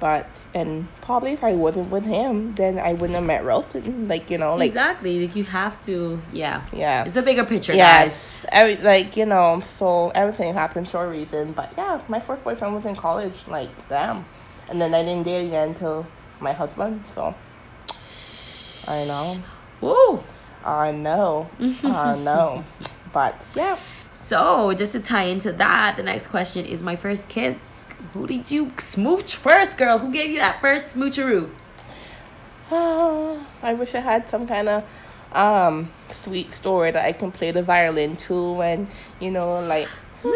but 0.00 0.26
and 0.54 0.86
probably 1.00 1.32
if 1.32 1.42
I 1.42 1.54
wasn't 1.54 1.90
with 1.90 2.04
him, 2.04 2.54
then 2.54 2.78
I 2.78 2.92
wouldn't 2.92 3.14
have 3.14 3.24
met 3.24 3.44
Ralston. 3.44 4.08
Like 4.08 4.30
you 4.30 4.38
know, 4.38 4.56
like 4.56 4.68
exactly. 4.68 5.26
Like 5.26 5.36
you 5.36 5.44
have 5.44 5.80
to, 5.82 6.20
yeah, 6.32 6.64
yeah. 6.72 7.04
It's 7.04 7.16
a 7.16 7.22
bigger 7.22 7.44
picture, 7.44 7.74
yes. 7.74 8.42
guys. 8.42 8.46
Every 8.52 8.76
like 8.76 9.16
you 9.16 9.26
know, 9.26 9.60
so 9.60 10.10
everything 10.10 10.54
happens 10.54 10.90
for 10.90 11.04
a 11.04 11.08
reason. 11.08 11.52
But 11.52 11.72
yeah, 11.76 12.00
my 12.08 12.20
first 12.20 12.44
boyfriend 12.44 12.74
was 12.74 12.84
in 12.84 12.94
college. 12.94 13.44
Like 13.48 13.70
damn, 13.88 14.24
and 14.68 14.80
then 14.80 14.94
I 14.94 15.02
didn't 15.02 15.24
date 15.24 15.46
again 15.46 15.70
until 15.70 16.06
my 16.40 16.52
husband. 16.52 17.04
So 17.14 17.34
I 18.86 19.04
know. 19.04 19.36
Woo. 19.80 20.22
I 20.64 20.92
know. 20.92 21.48
I 21.84 22.16
know. 22.16 22.64
But 23.10 23.42
yeah. 23.56 23.78
So 24.12 24.74
just 24.74 24.92
to 24.92 25.00
tie 25.00 25.24
into 25.24 25.50
that, 25.52 25.96
the 25.96 26.02
next 26.02 26.26
question 26.26 26.66
is 26.66 26.82
my 26.82 26.94
first 26.94 27.28
kiss. 27.28 27.67
Who 28.12 28.26
did 28.26 28.50
you 28.50 28.72
smooch 28.78 29.34
first, 29.34 29.76
girl? 29.76 29.98
Who 29.98 30.12
gave 30.12 30.30
you 30.30 30.38
that 30.38 30.60
first 30.60 30.94
smoocheroo? 30.94 31.50
Oh, 32.70 33.46
I 33.62 33.74
wish 33.74 33.94
I 33.94 34.00
had 34.00 34.28
some 34.30 34.46
kind 34.46 34.68
of 34.68 34.84
um 35.32 35.90
sweet 36.10 36.54
story 36.54 36.90
that 36.90 37.04
I 37.04 37.12
can 37.12 37.30
play 37.30 37.50
the 37.50 37.62
violin 37.62 38.16
to 38.16 38.62
and 38.62 38.88
you 39.20 39.30
know 39.30 39.60
like 39.60 39.86
no 40.24 40.30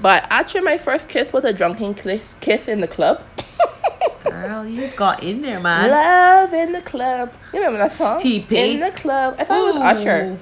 but 0.00 0.26
actually 0.30 0.62
my 0.62 0.78
first 0.78 1.06
kiss 1.06 1.30
was 1.30 1.44
a 1.44 1.52
drunken 1.52 1.92
kiss 1.92 2.34
kiss 2.40 2.66
in 2.66 2.80
the 2.80 2.88
club 2.88 3.20
Girl, 4.24 4.66
you 4.66 4.80
just 4.80 4.96
got 4.96 5.22
in 5.22 5.42
there, 5.42 5.60
man. 5.60 5.90
Love 5.90 6.52
in 6.52 6.72
the 6.72 6.82
club. 6.82 7.32
You 7.52 7.60
remember 7.60 7.78
that 7.78 7.92
song? 7.92 8.18
T 8.18 8.40
Pain 8.40 8.74
In 8.74 8.80
the 8.80 8.90
club. 8.90 9.36
I 9.38 9.44
thought 9.44 9.60
Ooh. 9.60 9.68
it 9.68 9.74
was 9.74 9.96
Usher. 9.98 10.38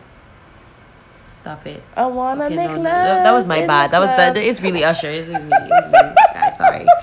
Stop 1.36 1.66
it. 1.66 1.82
I 1.94 2.06
wanna 2.06 2.46
Okay, 2.46 2.56
make 2.56 2.68
no, 2.70 2.74
love. 2.76 2.82
no, 2.82 2.90
that, 2.90 3.22
that 3.24 3.32
was 3.32 3.46
my 3.46 3.66
bad. 3.66 3.90
That 3.90 4.00
was 4.00 4.08
that. 4.08 4.36
It's 4.36 4.60
really 4.62 4.82
Usher. 4.82 5.10
It's 5.10 5.28
really 5.28 5.44
me. 5.44 5.50
It's 5.70 5.92
me. 5.92 6.14
Guys, 6.32 6.56
sorry. 6.56 6.86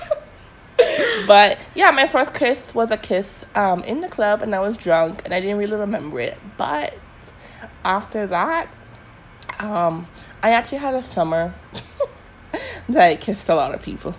But 1.28 1.58
yeah, 1.74 1.90
my 1.92 2.06
first 2.08 2.34
kiss 2.34 2.74
was 2.74 2.90
a 2.90 2.96
kiss 2.96 3.44
um, 3.54 3.82
in 3.84 4.00
the 4.00 4.08
club, 4.08 4.42
and 4.42 4.54
I 4.54 4.58
was 4.58 4.76
drunk, 4.76 5.22
and 5.24 5.32
I 5.32 5.40
didn't 5.40 5.56
really 5.58 5.76
remember 5.76 6.20
it. 6.20 6.36
But 6.58 6.96
after 7.84 8.26
that, 8.26 8.68
um, 9.60 10.08
I 10.42 10.50
actually 10.50 10.78
had 10.78 10.94
a 10.94 11.02
summer 11.02 11.54
that 12.88 13.02
I 13.02 13.16
kissed 13.16 13.48
a 13.48 13.54
lot 13.54 13.72
of 13.72 13.80
people. 13.82 14.14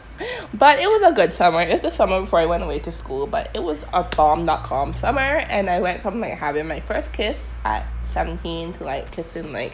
But 0.53 0.79
it 0.79 0.87
was 0.87 1.11
a 1.11 1.13
good 1.13 1.33
summer. 1.33 1.61
It 1.61 1.73
was 1.73 1.81
the 1.81 1.91
summer 1.91 2.21
before 2.21 2.39
I 2.39 2.45
went 2.45 2.63
away 2.63 2.79
to 2.79 2.91
school, 2.91 3.27
but 3.27 3.49
it 3.53 3.61
was 3.61 3.83
a 3.93 4.03
bomb.com 4.03 4.93
summer, 4.95 5.19
and 5.49 5.69
I 5.69 5.81
went 5.81 6.01
from 6.01 6.21
like 6.21 6.33
having 6.35 6.67
my 6.67 6.79
first 6.79 7.11
kiss 7.11 7.37
at 7.65 7.85
17 8.13 8.73
to 8.73 8.83
like 8.85 9.11
kissing 9.11 9.51
like, 9.51 9.73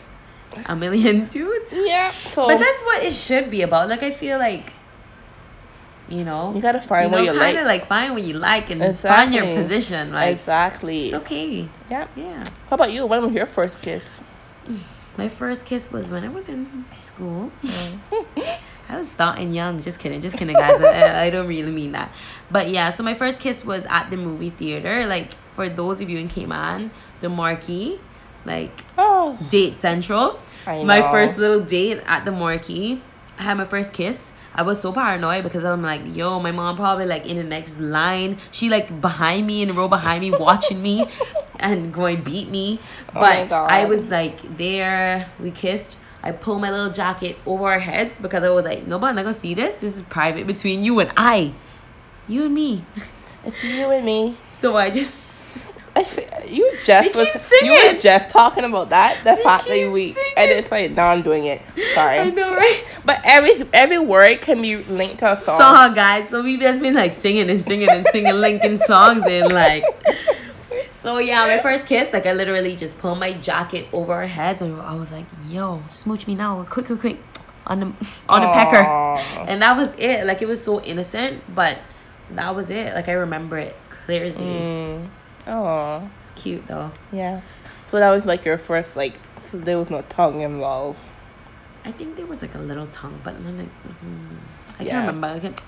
A 0.65 0.75
million 0.75 1.25
dudes. 1.29 1.73
yeah. 1.77 2.13
So 2.31 2.47
But 2.47 2.57
that's 2.59 2.81
what 2.83 3.03
it 3.03 3.13
should 3.13 3.49
be 3.49 3.61
about. 3.61 3.89
Like 3.89 4.03
I 4.03 4.11
feel 4.11 4.37
like, 4.37 4.73
you 6.09 6.23
know, 6.25 6.53
you 6.53 6.61
gotta 6.61 6.79
you 6.79 6.83
find 6.87 7.11
know, 7.11 7.17
what 7.19 7.25
you 7.25 7.31
kind 7.39 7.55
like. 7.55 7.57
of 7.57 7.65
like 7.67 7.87
find 7.87 8.13
what 8.13 8.23
you 8.23 8.33
like 8.33 8.69
and 8.69 8.97
find 8.97 9.33
your 9.33 9.45
position. 9.55 10.11
Like 10.11 10.33
exactly. 10.33 11.05
it's 11.05 11.13
okay. 11.15 11.69
Yeah. 11.89 12.07
Yeah. 12.15 12.43
How 12.69 12.75
about 12.75 12.91
you? 12.91 13.05
When 13.05 13.23
was 13.23 13.33
your 13.33 13.45
first 13.45 13.81
kiss? 13.81 14.21
My 15.17 15.27
first 15.29 15.65
kiss 15.65 15.91
was 15.91 16.09
when 16.09 16.23
I 16.23 16.29
was 16.29 16.47
in 16.49 16.85
school. 17.01 17.51
Mm. 17.63 17.99
I 18.89 18.97
was 18.97 19.07
thought 19.09 19.39
and 19.39 19.53
young. 19.55 19.81
Just 19.81 19.99
kidding, 19.99 20.19
just 20.21 20.37
kidding, 20.37 20.55
guys. 20.55 20.81
I, 20.81 21.25
I 21.25 21.29
don't 21.29 21.47
really 21.47 21.71
mean 21.71 21.91
that. 21.93 22.11
But 22.49 22.69
yeah, 22.69 22.89
so 22.89 23.03
my 23.03 23.13
first 23.13 23.39
kiss 23.39 23.63
was 23.63 23.85
at 23.89 24.09
the 24.09 24.17
movie 24.17 24.49
theater. 24.51 25.05
Like 25.05 25.33
for 25.53 25.67
those 25.69 26.01
of 26.01 26.09
you 26.09 26.17
in 26.17 26.27
Cayman, 26.29 26.91
the 27.21 27.29
Marquee, 27.29 27.99
like 28.45 28.71
Oh, 28.97 29.37
Date 29.49 29.77
Central. 29.77 30.39
My 30.85 31.01
first 31.11 31.37
little 31.37 31.61
date 31.61 32.01
at 32.05 32.25
the 32.25 32.31
Marquee. 32.31 33.01
I 33.37 33.43
had 33.43 33.57
my 33.57 33.65
first 33.65 33.93
kiss. 33.93 34.31
I 34.53 34.63
was 34.63 34.81
so 34.81 34.91
paranoid 34.91 35.43
because 35.43 35.63
I'm 35.63 35.81
like, 35.81 36.01
yo, 36.15 36.39
my 36.39 36.51
mom 36.51 36.75
probably 36.75 37.05
like 37.05 37.25
in 37.25 37.37
the 37.37 37.43
next 37.43 37.79
line. 37.79 38.37
She 38.51 38.69
like 38.69 38.99
behind 39.01 39.47
me 39.47 39.61
in 39.61 39.69
the 39.69 39.73
row 39.73 39.87
behind 39.87 40.21
me, 40.21 40.31
watching 40.39 40.81
me 40.81 41.05
and 41.59 41.93
going 41.93 42.21
beat 42.21 42.49
me. 42.49 42.79
Oh 43.15 43.21
But 43.21 43.49
God. 43.49 43.71
I 43.71 43.85
was 43.85 44.09
like 44.09 44.57
there. 44.57 45.29
We 45.39 45.51
kissed. 45.51 45.99
I 46.23 46.31
pulled 46.33 46.61
my 46.61 46.69
little 46.69 46.91
jacket 46.91 47.37
over 47.47 47.63
our 47.65 47.79
heads 47.79 48.19
because 48.19 48.43
I 48.43 48.49
was 48.49 48.65
like, 48.65 48.85
nobody 48.85 49.15
not 49.15 49.23
gonna 49.23 49.33
see 49.33 49.53
this. 49.55 49.73
This 49.75 49.95
is 49.95 50.01
private 50.03 50.45
between 50.45 50.83
you 50.83 50.99
and 50.99 51.11
I, 51.17 51.53
you 52.27 52.45
and 52.45 52.53
me. 52.53 52.85
It's 53.43 53.63
you 53.63 53.89
and 53.89 54.05
me. 54.05 54.37
So 54.59 54.77
I 54.77 54.91
just 54.91 55.15
I 55.95 56.03
fe- 56.03 56.27
you 56.47 56.63
You 56.85 57.11
was 57.15 57.51
you 57.61 57.71
were 57.71 57.77
singing. 57.79 58.01
just 58.01 58.29
talking 58.29 58.63
about 58.63 58.89
that 58.91 59.21
the 59.25 59.35
fact 59.43 59.65
that 59.67 59.91
we 59.91 60.15
and 60.37 60.71
like 60.71 60.91
now 60.91 61.09
I'm 61.09 61.21
doing 61.21 61.45
it. 61.45 61.61
Sorry, 61.93 62.19
I 62.19 62.29
know, 62.29 62.55
right? 62.55 62.83
but 63.05 63.19
every 63.25 63.65
every 63.73 63.99
word 63.99 64.41
can 64.41 64.61
be 64.61 64.77
linked 64.77 65.19
to 65.19 65.33
a 65.33 65.37
song. 65.37 65.57
song, 65.57 65.93
guys. 65.93 66.29
So 66.29 66.43
we 66.43 66.57
just 66.57 66.81
been 66.81 66.93
like 66.95 67.13
singing 67.13 67.49
and 67.49 67.61
singing 67.65 67.89
and 67.89 68.05
singing, 68.11 68.33
linking 68.47 68.77
songs 68.77 69.23
and 69.27 69.51
like. 69.51 69.83
So 70.91 71.17
yeah, 71.17 71.47
my 71.47 71.57
first 71.57 71.87
kiss, 71.87 72.13
like 72.13 72.27
I 72.27 72.33
literally 72.33 72.75
just 72.75 72.99
pulled 72.99 73.17
my 73.17 73.33
jacket 73.33 73.87
over 73.91 74.13
our 74.13 74.27
heads 74.27 74.61
and 74.61 74.79
I 74.79 74.93
was 74.93 75.11
like, 75.11 75.25
"Yo, 75.49 75.81
smooch 75.89 76.27
me 76.27 76.35
now, 76.35 76.63
quick, 76.69 76.85
quick, 76.85 76.99
quick," 76.99 77.17
on 77.65 77.79
the 77.79 77.85
on 78.29 78.41
the 78.41 78.47
pecker, 78.53 78.83
and 79.49 79.63
that 79.63 79.75
was 79.75 79.95
it. 79.95 80.27
Like 80.27 80.43
it 80.43 80.47
was 80.47 80.63
so 80.63 80.79
innocent, 80.83 81.41
but 81.55 81.79
that 82.35 82.55
was 82.55 82.69
it. 82.69 82.93
Like 82.93 83.09
I 83.09 83.13
remember 83.13 83.57
it 83.57 83.75
clearly. 84.05 84.29
Mm. 84.45 85.09
Oh 85.47 86.09
It's 86.21 86.31
cute 86.41 86.67
though. 86.67 86.91
yes. 87.11 87.59
So 87.89 87.99
that 87.99 88.11
was 88.11 88.25
like 88.25 88.45
your 88.45 88.57
first 88.57 88.95
like. 88.95 89.15
So 89.49 89.57
there 89.57 89.77
was 89.77 89.89
no 89.89 90.01
tongue 90.03 90.41
involved. 90.41 90.99
I 91.83 91.91
think 91.91 92.15
there 92.15 92.25
was 92.25 92.41
like 92.41 92.55
a 92.55 92.59
little 92.59 92.87
tongue, 92.87 93.19
but 93.23 93.39
none. 93.41 93.57
Like, 93.57 93.67
mm, 93.67 94.37
I 94.79 94.83
Yeah. 94.83 94.91
can't 94.91 95.07
remember. 95.07 95.27
I 95.27 95.39
can't. 95.39 95.61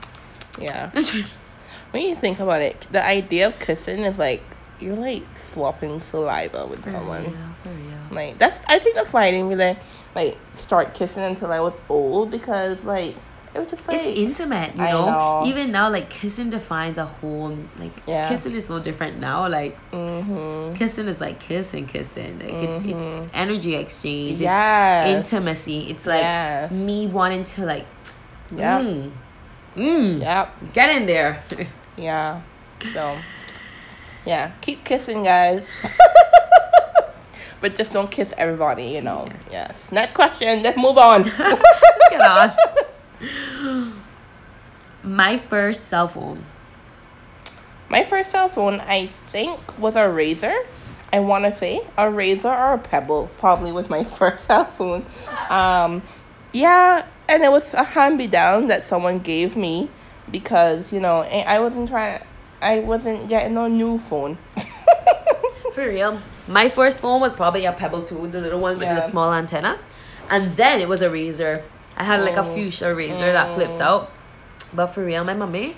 Yeah. 0.59 0.91
When 1.91 2.01
you 2.09 2.15
think 2.15 2.39
about 2.39 2.61
it, 2.63 2.87
the 2.91 3.05
idea 3.05 3.45
of 3.47 3.59
kissing 3.59 3.99
is 4.03 4.17
like 4.17 4.41
you're 4.79 4.95
like 4.95 5.23
swapping 5.51 6.01
saliva 6.01 6.65
with 6.65 6.83
for 6.83 6.91
someone. 6.91 7.23
real, 7.25 7.33
for 7.61 7.69
real. 7.69 7.99
Like 8.11 8.37
that's 8.39 8.59
I 8.67 8.79
think 8.79 8.95
that's 8.95 9.13
why 9.13 9.25
I 9.25 9.31
didn't 9.31 9.49
really 9.49 9.77
like 10.15 10.37
start 10.57 10.93
kissing 10.95 11.21
until 11.23 11.51
I 11.51 11.59
was 11.59 11.73
old 11.89 12.31
because 12.31 12.83
like 12.83 13.15
it 13.55 13.59
was 13.59 13.69
just 13.69 13.87
like 13.87 13.97
it's 13.97 14.17
intimate, 14.17 14.75
you 14.75 14.81
I 14.83 14.91
know? 14.91 15.05
know. 15.05 15.43
Even 15.45 15.71
now, 15.71 15.89
like 15.89 16.09
kissing 16.09 16.49
defines 16.49 16.97
a 16.97 17.05
whole 17.05 17.55
like 17.77 17.91
Yeah. 18.07 18.27
kissing 18.27 18.53
is 18.55 18.65
so 18.65 18.79
different 18.79 19.19
now. 19.19 19.47
Like 19.47 19.77
mm-hmm. 19.91 20.73
kissing 20.73 21.07
is 21.07 21.21
like 21.21 21.39
kissing, 21.39 21.85
kissing. 21.85 22.39
Like 22.39 22.53
it's 22.53 22.81
it's 22.83 23.27
energy 23.33 23.75
exchange. 23.75 24.41
Yes. 24.41 25.07
It's 25.19 25.31
intimacy. 25.33 25.89
It's 25.91 26.07
like 26.07 26.21
Yes. 26.21 26.71
me 26.71 27.07
wanting 27.07 27.43
to 27.43 27.65
like 27.65 27.85
Yeah. 28.55 28.79
mm, 28.81 29.11
mm, 29.75 30.19
Yep. 30.21 30.73
get 30.73 30.89
in 30.89 31.05
there. 31.05 31.43
Yeah. 31.95 32.41
So 32.91 33.19
yeah, 34.25 34.51
keep 34.61 34.83
kissing 34.83 35.21
guys. 35.23 35.67
but 37.61 37.75
just 37.75 37.93
don't 37.93 38.09
kiss 38.09 38.33
everybody, 38.35 38.85
you 38.85 39.01
know. 39.01 39.27
Yes. 39.51 39.91
Next 39.91 40.15
question. 40.15 40.63
Let's 40.63 40.75
move 40.77 40.97
on. 40.97 41.23
Let's 41.37 42.09
get 42.09 42.21
on. 42.21 42.51
My 45.03 45.37
first 45.37 45.85
cell 45.87 46.07
phone. 46.07 46.45
My 47.89 48.03
first 48.03 48.31
cell 48.31 48.49
phone, 48.49 48.81
I 48.81 49.07
think, 49.31 49.77
was 49.77 49.95
a 49.95 49.99
Razr. 49.99 50.65
I 51.11 51.19
want 51.19 51.43
to 51.45 51.51
say 51.51 51.81
a 51.97 52.05
Razr 52.05 52.45
or 52.45 52.73
a 52.73 52.79
PEBL, 52.79 53.29
probably 53.37 53.71
was 53.71 53.87
my 53.87 54.03
first 54.19 54.47
cell 54.47 54.65
phone. 54.65 55.05
Um, 55.49 56.01
yeah, 56.53 57.05
and 57.27 57.43
it 57.43 57.51
was 57.51 57.73
a 57.75 57.83
hand 57.83 58.17
me 58.17 58.25
down 58.25 58.67
that 58.67 58.83
someone 58.83 59.19
gave 59.19 59.55
me 59.55 59.89
because 60.31 60.91
you 60.91 60.99
know 60.99 61.21
I 61.21 61.59
wasn't 61.59 61.89
trying, 61.89 62.23
I 62.61 62.79
wasn't 62.79 63.27
getting 63.27 63.53
no 63.53 63.67
new 63.67 63.99
phone. 63.99 64.39
For 65.73 65.87
real. 65.87 66.19
My 66.47 66.69
first 66.69 67.01
phone 67.01 67.21
was 67.21 67.33
probably 67.33 67.65
a 67.65 67.73
PEBL 67.73 68.07
too, 68.07 68.27
the 68.27 68.41
little 68.41 68.59
one 68.59 68.79
with 68.79 68.87
the 68.87 69.01
small 69.01 69.31
antenna. 69.33 69.77
And 70.29 70.55
then 70.55 70.79
it 70.81 70.87
was 70.87 71.01
a 71.01 71.09
Razr. 71.09 71.63
I 71.97 72.03
had 72.03 72.21
like 72.21 72.37
a 72.37 72.41
Oh. 72.41 72.43
fuchsia 72.43 72.85
Razr 72.95 73.31
that 73.33 73.53
flipped 73.53 73.79
out. 73.81 74.11
But 74.73 74.87
for 74.87 75.03
real, 75.05 75.23
my 75.23 75.33
mommy, 75.35 75.75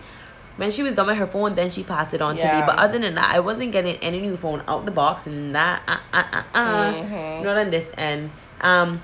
when 0.57 0.71
she 0.71 0.81
was 0.83 0.95
done 0.95 1.07
with 1.07 1.17
her 1.17 1.27
phone, 1.27 1.55
then 1.55 1.69
she 1.69 1.83
passed 1.83 2.13
it 2.13 2.21
on 2.21 2.37
to 2.37 2.43
me. 2.51 2.61
But 2.65 2.77
other 2.77 2.97
than 2.97 3.15
that, 3.15 3.33
I 3.35 3.39
wasn't 3.39 3.71
getting 3.73 3.97
any 3.97 4.19
new 4.21 4.37
phone 4.37 4.63
out 4.67 4.85
the 4.85 4.91
box 4.91 5.27
and 5.27 5.53
that, 5.53 5.81
uh, 5.87 5.97
uh, 6.13 6.23
uh, 6.31 6.43
uh, 6.57 6.93
Mhm. 6.93 7.43
not 7.43 7.57
on 7.57 7.69
this 7.71 7.91
end. 7.97 8.31
Um, 8.61 9.01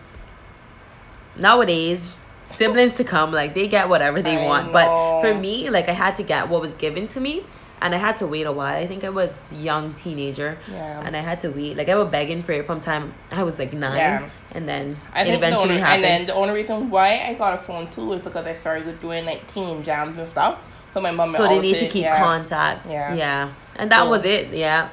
nowadays, 1.35 2.17
siblings 2.43 2.95
to 2.95 3.03
come, 3.03 3.31
like 3.31 3.53
they 3.53 3.67
get 3.67 3.89
whatever 3.89 4.21
they 4.21 4.37
I 4.37 4.45
want. 4.45 4.71
But 4.71 5.19
for 5.21 5.33
me, 5.33 5.69
like 5.69 5.89
I 5.89 5.93
had 5.93 6.15
to 6.17 6.23
get 6.23 6.49
what 6.49 6.61
was 6.61 6.75
given 6.75 7.07
to 7.09 7.19
me. 7.19 7.43
And 7.81 7.95
I 7.95 7.97
had 7.97 8.17
to 8.17 8.27
wait 8.27 8.45
a 8.45 8.51
while. 8.51 8.77
I 8.77 8.85
think 8.85 9.03
I 9.03 9.09
was 9.09 9.51
young 9.53 9.93
teenager, 9.95 10.57
Yeah. 10.71 11.01
and 11.03 11.17
I 11.17 11.21
had 11.21 11.39
to 11.39 11.49
wait. 11.49 11.75
Like 11.77 11.89
I 11.89 11.95
was 11.95 12.09
begging 12.09 12.43
for 12.43 12.51
it 12.51 12.65
from 12.67 12.79
time 12.79 13.13
I 13.31 13.41
was 13.43 13.57
like 13.57 13.73
nine, 13.73 13.97
Yeah. 13.97 14.29
and 14.51 14.69
then 14.69 14.97
I 15.13 15.21
it 15.21 15.25
think 15.25 15.39
the 15.39 15.47
eventually 15.47 15.69
only, 15.71 15.81
happened. 15.81 16.05
And 16.05 16.19
then 16.19 16.27
the 16.27 16.35
only 16.35 16.53
reason 16.53 16.91
why 16.91 17.23
I 17.27 17.33
got 17.33 17.59
a 17.59 17.61
phone 17.61 17.89
too 17.89 18.13
is 18.13 18.21
because 18.21 18.45
I 18.45 18.53
started 18.55 19.01
doing 19.01 19.25
like 19.25 19.51
teen 19.51 19.83
jams 19.83 20.17
and 20.19 20.29
stuff. 20.29 20.59
So 20.93 21.01
my 21.01 21.11
mom. 21.11 21.33
so 21.33 21.47
they 21.47 21.59
need 21.59 21.77
to 21.79 21.87
keep 21.87 22.03
yeah, 22.03 22.19
contact. 22.19 22.89
Yeah. 22.89 23.15
Yeah. 23.15 23.53
And 23.77 23.91
that 23.91 24.07
was 24.07 24.25
it. 24.25 24.49
Yeah. 24.49 24.89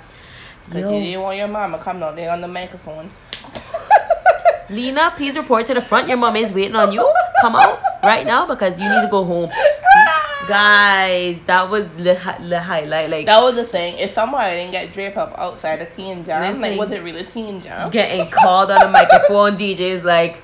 Yo. 0.72 0.78
you 0.78 1.04
didn't 1.04 1.22
want 1.22 1.36
your 1.36 1.48
mama 1.48 1.78
come 1.78 2.02
out 2.02 2.16
there 2.16 2.30
on 2.30 2.40
the 2.40 2.48
microphone. 2.48 3.10
Lena, 4.70 5.12
please 5.16 5.36
report 5.36 5.66
to 5.66 5.74
the 5.74 5.80
front. 5.80 6.08
Your 6.08 6.18
mom 6.18 6.36
is 6.36 6.52
waiting 6.52 6.76
on 6.76 6.92
you. 6.92 7.10
Come 7.40 7.56
out 7.56 7.80
right 8.02 8.26
now 8.26 8.46
because 8.46 8.78
you 8.80 8.88
need 8.88 9.02
to 9.02 9.08
go 9.10 9.24
home. 9.24 9.50
Guys, 10.48 11.40
that 11.42 11.68
was 11.68 11.94
the, 11.94 12.14
the 12.48 12.60
highlight. 12.60 13.10
Like 13.10 13.26
That 13.26 13.40
was 13.42 13.54
the 13.54 13.66
thing. 13.66 13.98
If 13.98 14.12
somebody 14.12 14.56
didn't 14.56 14.72
get 14.72 14.92
draped 14.92 15.16
up 15.16 15.38
outside 15.38 15.82
a 15.82 15.86
teen 15.86 16.24
jam, 16.24 16.40
Listen. 16.42 16.60
like 16.62 16.78
was 16.78 16.90
it 16.90 17.02
really 17.02 17.24
teen 17.24 17.60
jam? 17.60 17.90
getting 17.90 18.30
called 18.30 18.70
on 18.70 18.80
the 18.80 18.88
microphone. 18.88 19.56
DJ's 19.58 20.04
like, 20.04 20.42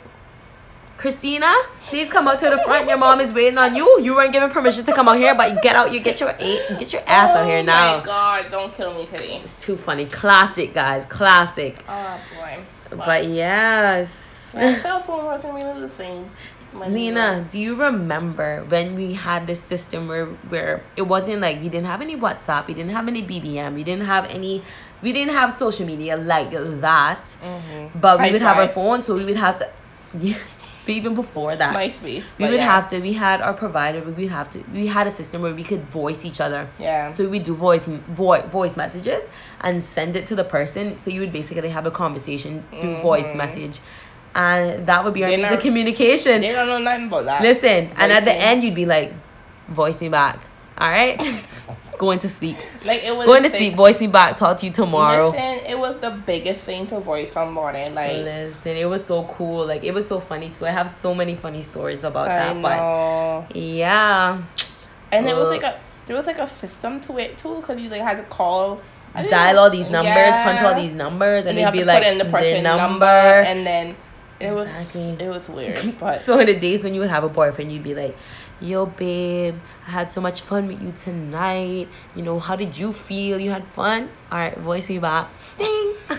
Christina, 0.96 1.52
please 1.88 2.08
come 2.08 2.28
out 2.28 2.38
to 2.38 2.50
the 2.50 2.58
front. 2.64 2.88
Your 2.88 2.96
mom 2.96 3.20
is 3.20 3.32
waiting 3.32 3.58
on 3.58 3.74
you. 3.74 4.00
You 4.00 4.14
weren't 4.14 4.32
given 4.32 4.50
permission 4.50 4.84
to 4.86 4.92
come 4.92 5.08
out 5.08 5.16
here, 5.16 5.34
but 5.34 5.60
get 5.60 5.76
out. 5.76 5.92
You 5.92 6.00
get 6.00 6.20
your 6.20 6.32
get 6.32 6.92
your 6.92 7.02
ass 7.06 7.36
out 7.36 7.46
here 7.46 7.58
oh 7.58 7.62
now. 7.62 7.94
Oh 7.94 7.98
my 7.98 8.04
god, 8.04 8.50
don't 8.50 8.74
kill 8.74 8.94
me 8.94 9.04
today. 9.04 9.40
It's 9.42 9.62
too 9.62 9.76
funny. 9.76 10.06
Classic, 10.06 10.72
guys. 10.72 11.04
Classic. 11.04 11.82
Oh 11.88 12.20
boy. 12.36 12.60
But 12.96 13.28
yes. 13.28 14.52
my 14.54 14.78
cell 14.78 15.00
phone 15.00 15.24
wasn't 15.24 15.54
really 15.54 15.80
the 15.80 15.90
same. 15.90 16.30
Lena, 16.74 17.46
do 17.48 17.58
you 17.60 17.74
remember 17.74 18.64
when 18.68 18.94
we 18.96 19.14
had 19.14 19.46
this 19.46 19.60
system 19.62 20.08
where 20.08 20.26
where 20.48 20.82
it 20.96 21.02
wasn't 21.02 21.40
like 21.40 21.56
we 21.60 21.68
didn't 21.68 21.86
have 21.86 22.00
any 22.02 22.16
WhatsApp, 22.16 22.66
we 22.66 22.74
didn't 22.74 22.92
have 22.92 23.08
any 23.08 23.22
BBM, 23.22 23.74
we 23.74 23.84
didn't 23.84 24.06
have 24.06 24.24
any 24.26 24.62
we 25.02 25.12
didn't 25.12 25.34
have 25.34 25.52
social 25.52 25.86
media 25.86 26.16
like 26.16 26.50
that. 26.80 27.24
Mhm. 27.42 28.00
But 28.00 28.20
we 28.20 28.30
would 28.32 28.42
have 28.42 28.56
our 28.58 28.68
phone, 28.68 29.02
so 29.02 29.14
we 29.14 29.24
would 29.24 29.36
have 29.36 29.56
to 29.56 29.68
yeah, 30.18 30.36
even 30.86 31.14
before 31.14 31.56
that. 31.56 31.74
MySpace. 31.76 32.24
we 32.38 32.44
would 32.46 32.54
yeah. 32.54 32.74
have 32.74 32.88
to 32.88 33.00
we 33.00 33.12
had 33.14 33.40
our 33.40 33.54
provider, 33.54 34.00
but 34.00 34.16
we 34.16 34.24
would 34.24 34.32
have 34.32 34.50
to 34.50 34.58
we 34.72 34.86
had 34.86 35.06
a 35.06 35.10
system 35.10 35.42
where 35.42 35.54
we 35.54 35.64
could 35.64 35.84
voice 35.90 36.24
each 36.24 36.40
other. 36.40 36.68
Yeah. 36.78 37.08
So 37.08 37.28
we 37.28 37.38
do 37.38 37.54
voice 37.54 37.84
voice 37.86 38.44
voice 38.50 38.76
messages 38.76 39.28
and 39.60 39.82
send 39.82 40.16
it 40.16 40.26
to 40.28 40.34
the 40.34 40.44
person. 40.44 40.96
So 40.96 41.10
you 41.10 41.20
would 41.20 41.32
basically 41.32 41.68
have 41.70 41.86
a 41.86 41.90
conversation 41.90 42.64
through 42.80 42.96
voice 43.00 43.28
Mm-hmm. 43.28 43.38
message. 43.38 43.80
And 44.34 44.86
that 44.86 45.04
would 45.04 45.14
be 45.14 45.24
our 45.24 45.30
means 45.30 45.50
of 45.50 45.60
communication. 45.60 46.40
They 46.40 46.52
don't 46.52 46.66
know 46.66 46.78
nothing 46.78 47.06
about 47.06 47.24
that. 47.26 47.42
Listen, 47.42 47.90
and 47.96 48.12
at 48.12 48.24
the 48.24 48.32
end, 48.32 48.62
you'd 48.62 48.74
be 48.74 48.86
like, 48.86 49.12
"Voice 49.68 50.00
me 50.00 50.08
back." 50.08 50.40
All 50.78 50.88
right. 50.88 51.44
going 51.98 52.18
to 52.18 52.28
sleep. 52.28 52.56
Like 52.84 53.04
it 53.04 53.16
was 53.16 53.26
going 53.26 53.42
to 53.44 53.48
sleep. 53.48 53.74
Voice 53.74 54.00
me 54.00 54.06
back. 54.06 54.36
Talk 54.36 54.58
to 54.58 54.66
you 54.66 54.72
tomorrow. 54.72 55.30
Listen, 55.30 55.66
it 55.66 55.78
was 55.78 56.00
the 56.00 56.10
biggest 56.10 56.62
thing 56.62 56.86
to 56.88 57.00
voice 57.00 57.34
morning. 57.34 57.94
Like 57.94 58.12
listen, 58.12 58.76
it 58.76 58.86
was 58.86 59.04
so 59.04 59.24
cool. 59.24 59.66
Like 59.66 59.84
it 59.84 59.94
was 59.94 60.06
so 60.06 60.20
funny 60.20 60.50
too. 60.50 60.66
I 60.66 60.70
have 60.70 60.90
so 60.90 61.14
many 61.14 61.34
funny 61.34 61.62
stories 61.62 62.04
about 62.04 62.28
I 62.28 62.36
that. 62.36 62.56
Know. 62.56 63.46
But 63.48 63.56
yeah, 63.56 64.42
and 65.12 65.28
it 65.28 65.36
was 65.36 65.48
like 65.48 65.62
a 65.62 65.80
there 66.06 66.16
was 66.16 66.26
like 66.26 66.38
a 66.38 66.48
system 66.48 67.00
to 67.02 67.18
it 67.18 67.38
too 67.38 67.60
because 67.60 67.80
you 67.80 67.88
like 67.88 68.02
had 68.02 68.18
to 68.18 68.24
call 68.24 68.80
dial 69.28 69.58
all 69.58 69.70
these 69.70 69.88
numbers, 69.88 70.14
yeah. 70.14 70.44
punch 70.44 70.62
all 70.62 70.74
these 70.74 70.94
numbers, 70.94 71.46
and, 71.46 71.56
and 71.56 71.60
it'd 71.60 71.72
be 71.72 71.84
like 71.84 72.02
the 72.18 72.24
their 72.24 72.62
number, 72.62 72.88
number, 72.88 73.06
and 73.06 73.66
then 73.66 73.96
it 74.44 74.52
exactly. 74.52 75.06
was 75.12 75.20
it 75.20 75.28
was 75.28 75.48
weird. 75.48 75.80
But 76.00 76.20
so 76.20 76.38
in 76.38 76.46
the 76.46 76.58
days 76.58 76.84
when 76.84 76.94
you 76.94 77.00
would 77.00 77.10
have 77.10 77.24
a 77.24 77.28
boyfriend, 77.28 77.72
you'd 77.72 77.82
be 77.82 77.94
like, 77.94 78.16
"Yo, 78.60 78.86
babe, 78.86 79.56
I 79.86 79.90
had 79.90 80.10
so 80.10 80.20
much 80.20 80.40
fun 80.40 80.68
with 80.68 80.82
you 80.82 80.92
tonight. 80.92 81.88
You 82.14 82.22
know, 82.22 82.38
how 82.38 82.56
did 82.56 82.78
you 82.78 82.92
feel? 82.92 83.38
You 83.38 83.50
had 83.50 83.66
fun? 83.68 84.10
All 84.30 84.38
right, 84.38 84.56
voice 84.58 84.88
me 84.88 84.98
back. 84.98 85.28
Ding." 85.56 85.94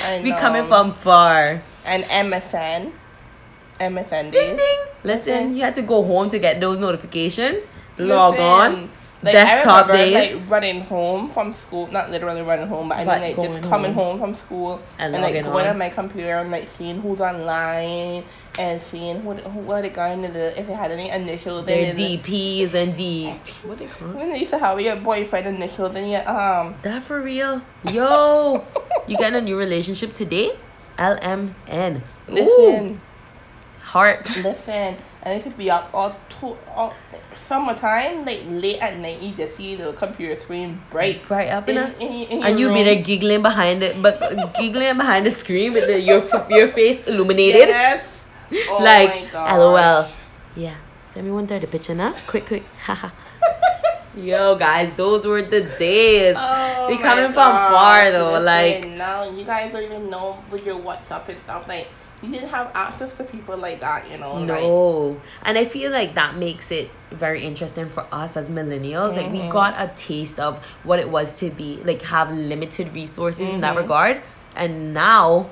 we 0.22 0.32
coming 0.32 0.66
from 0.66 0.94
far. 0.94 1.62
And 1.86 2.04
MSN. 2.04 2.92
MSN. 3.80 4.30
Ding 4.30 4.56
ding. 4.56 4.78
Listen, 5.02 5.56
you 5.56 5.62
had 5.62 5.74
to 5.74 5.82
go 5.82 6.02
home 6.02 6.28
to 6.28 6.38
get 6.38 6.60
those 6.60 6.78
notifications. 6.78 7.64
Log 7.98 8.38
on 8.38 8.90
like, 9.22 9.34
desktop 9.34 9.86
I 9.86 9.92
remember, 9.92 10.20
days. 10.20 10.32
Like 10.32 10.50
running 10.50 10.80
home 10.82 11.30
from 11.30 11.52
school, 11.52 11.86
not 11.88 12.10
literally 12.10 12.40
running 12.42 12.68
home, 12.68 12.88
but 12.88 12.98
I 12.98 13.04
but 13.04 13.20
mean 13.20 13.36
like 13.36 13.48
just 13.48 13.68
coming 13.68 13.92
home. 13.92 14.18
home 14.18 14.34
from 14.34 14.34
school 14.34 14.82
and, 14.98 15.14
and 15.14 15.22
like 15.22 15.34
going 15.44 15.66
on. 15.66 15.72
on 15.72 15.78
my 15.78 15.90
computer 15.90 16.38
and 16.38 16.50
like 16.50 16.66
seeing 16.68 17.00
who's 17.02 17.20
online 17.20 18.24
and 18.58 18.80
seeing 18.80 19.22
what 19.24 19.40
who 19.40 19.60
what 19.60 19.82
they 19.82 19.90
going 19.90 20.22
to 20.22 20.28
the 20.28 20.58
if 20.58 20.68
it 20.68 20.74
had 20.74 20.90
any 20.90 21.10
initials. 21.10 21.66
Their 21.66 21.94
DPs 21.94 22.72
and 22.72 22.96
D. 22.96 23.30
What 23.64 23.78
they 23.78 23.86
call? 23.86 24.08
When 24.08 24.30
they 24.30 24.38
used 24.38 24.52
to 24.52 24.58
have 24.58 24.80
your 24.80 24.96
boyfriend 24.96 25.46
initials 25.46 25.94
and 25.94 26.10
your 26.10 26.28
um. 26.28 26.74
That 26.82 27.02
for 27.02 27.20
real? 27.20 27.60
Yo, 27.92 28.64
you 29.06 29.18
getting 29.18 29.38
a 29.38 29.42
new 29.42 29.58
relationship 29.58 30.14
today? 30.14 30.52
LMN. 30.98 32.02
Listen. 32.28 32.48
Ooh. 32.48 33.00
Heart. 33.80 34.42
Listen, 34.44 34.96
and 35.22 35.38
it 35.38 35.42
could 35.42 35.58
be 35.58 35.70
up 35.70 35.90
all 35.92 36.14
two 36.40 36.56
all 36.74 36.94
summertime, 37.34 38.24
like 38.24 38.42
late 38.48 38.80
at 38.80 38.96
night, 38.98 39.20
you 39.20 39.32
just 39.34 39.56
see 39.56 39.76
the 39.76 39.92
computer 39.92 40.40
screen 40.40 40.80
bright, 40.90 41.22
bright 41.28 41.50
up 41.50 41.68
in, 41.68 41.76
in, 41.76 41.92
in, 42.00 42.12
in 42.28 42.42
and 42.42 42.58
you 42.58 42.68
room. 42.68 42.78
be 42.78 42.82
there 42.84 43.02
giggling 43.02 43.42
behind 43.42 43.82
it, 43.82 44.00
but 44.00 44.18
giggling 44.58 44.96
behind 44.96 45.26
the 45.26 45.30
screen 45.30 45.72
with 45.72 45.86
the, 45.86 46.00
your 46.00 46.24
your 46.48 46.68
face 46.68 47.06
illuminated. 47.06 47.68
Yes. 47.68 48.24
Oh 48.68 48.78
like 48.82 49.32
LOL. 49.32 50.08
Yeah. 50.56 50.76
Send 51.04 51.26
me 51.26 51.32
one 51.32 51.46
thirty 51.46 51.66
picture 51.66 51.94
now. 51.94 52.14
Quick, 52.26 52.46
quick. 52.46 52.64
Haha. 52.84 53.10
Yo, 54.16 54.56
guys, 54.56 54.92
those 54.96 55.24
were 55.26 55.42
the 55.42 55.60
days. 55.78 56.36
Oh 56.38 56.88
we 56.88 56.98
coming 56.98 57.32
from 57.32 57.52
far 57.52 58.10
though. 58.10 58.38
Listen, 58.38 58.44
like 58.44 58.88
no, 58.98 59.30
you 59.36 59.44
guys 59.44 59.72
don't 59.72 59.84
even 59.84 60.10
know 60.10 60.42
with 60.50 60.66
your 60.66 60.78
WhatsApp 60.80 61.28
and 61.28 61.38
stuff. 61.44 61.68
Like 61.68 61.88
you 62.22 62.30
didn't 62.30 62.50
have 62.50 62.70
access 62.74 63.14
to 63.16 63.24
people 63.24 63.56
like 63.56 63.80
that, 63.80 64.10
you 64.10 64.18
know. 64.18 64.44
No, 64.44 64.98
like, 64.98 65.20
and 65.42 65.58
I 65.58 65.64
feel 65.64 65.90
like 65.90 66.14
that 66.14 66.36
makes 66.36 66.70
it 66.70 66.90
very 67.10 67.42
interesting 67.42 67.88
for 67.88 68.06
us 68.12 68.36
as 68.36 68.50
millennials. 68.50 69.10
Mm-hmm. 69.10 69.16
Like 69.16 69.32
we 69.32 69.38
mm-hmm. 69.38 69.48
got 69.48 69.74
a 69.78 69.92
taste 69.96 70.38
of 70.38 70.64
what 70.84 70.98
it 70.98 71.08
was 71.08 71.36
to 71.36 71.50
be 71.50 71.80
like 71.84 72.02
have 72.02 72.30
limited 72.30 72.94
resources 72.94 73.46
mm-hmm. 73.46 73.56
in 73.56 73.60
that 73.62 73.70
mm-hmm. 73.70 73.82
regard, 73.82 74.22
and 74.54 74.92
now 74.92 75.50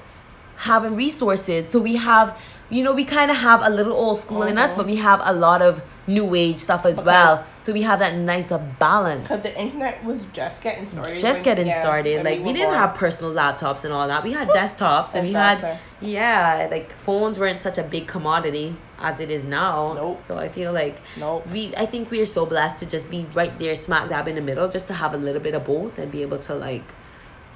having 0.57 0.97
resources, 0.97 1.69
so 1.69 1.79
we 1.79 1.97
have, 1.97 2.37
you 2.71 2.83
know, 2.83 2.93
we 2.93 3.05
kind 3.05 3.31
of 3.31 3.39
have 3.39 3.63
a 3.63 3.71
little 3.71 3.93
old 3.93 4.19
school 4.19 4.41
mm-hmm. 4.41 4.51
in 4.51 4.59
us, 4.59 4.75
but 4.75 4.87
we 4.87 4.97
have 4.97 5.21
a 5.25 5.33
lot 5.33 5.63
of 5.63 5.83
new 6.07 6.35
age 6.35 6.59
stuff 6.59 6.85
as 6.85 6.99
okay. 6.99 7.07
well. 7.07 7.45
So 7.61 7.73
we 7.73 7.83
have 7.83 7.99
that 8.01 8.15
nice 8.15 8.49
balance. 8.79 9.23
Because 9.23 9.43
the 9.43 9.59
internet 9.59 10.05
was 10.05 10.25
just 10.33 10.61
getting 10.61 10.91
started. 10.91 11.19
Just 11.19 11.45
getting 11.45 11.67
yeah, 11.69 11.81
started. 11.81 12.25
Like 12.25 12.41
we, 12.41 12.53
didn't 12.53 12.75
have 12.75 12.95
personal 12.95 13.33
laptops 13.33 13.85
and 13.85 13.93
all 13.93 14.09
that. 14.09 14.23
We 14.23 14.33
had 14.33 14.49
desktops 14.49 15.15
and 15.15 15.27
we 15.27 15.33
had 15.33 15.79
yeah, 16.01 16.69
like 16.71 16.93
phones 16.93 17.39
weren't 17.39 17.63
such 17.63 17.79
a 17.79 17.83
big 17.83 18.07
commodity 18.07 18.77
as 18.99 19.21
it 19.21 19.31
is 19.31 19.45
now. 19.45 19.93
Nope. 19.95 20.19
So 20.19 20.39
I 20.39 20.49
feel 20.49 20.73
like 20.73 21.01
nope. 21.17 21.47
we 21.49 21.75
I 21.77 21.87
think 21.87 22.11
we 22.11 22.21
are 22.21 22.27
so 22.27 22.47
blessed 22.47 22.79
to 22.81 22.87
just 22.87 23.11
be 23.11 23.27
right 23.35 23.57
there 23.59 23.75
smack 23.75 24.09
dab 24.09 24.29
in 24.29 24.35
the 24.35 24.41
middle, 24.41 24.69
just 24.69 24.89
to 24.89 24.95
have 24.95 25.15
a 25.15 25.19
little 25.19 25.41
bit 25.41 25.55
of 25.55 25.65
both 25.65 25.99
and 25.99 26.11
be 26.11 26.23
able 26.23 26.39
to 26.41 26.55
like 26.55 26.85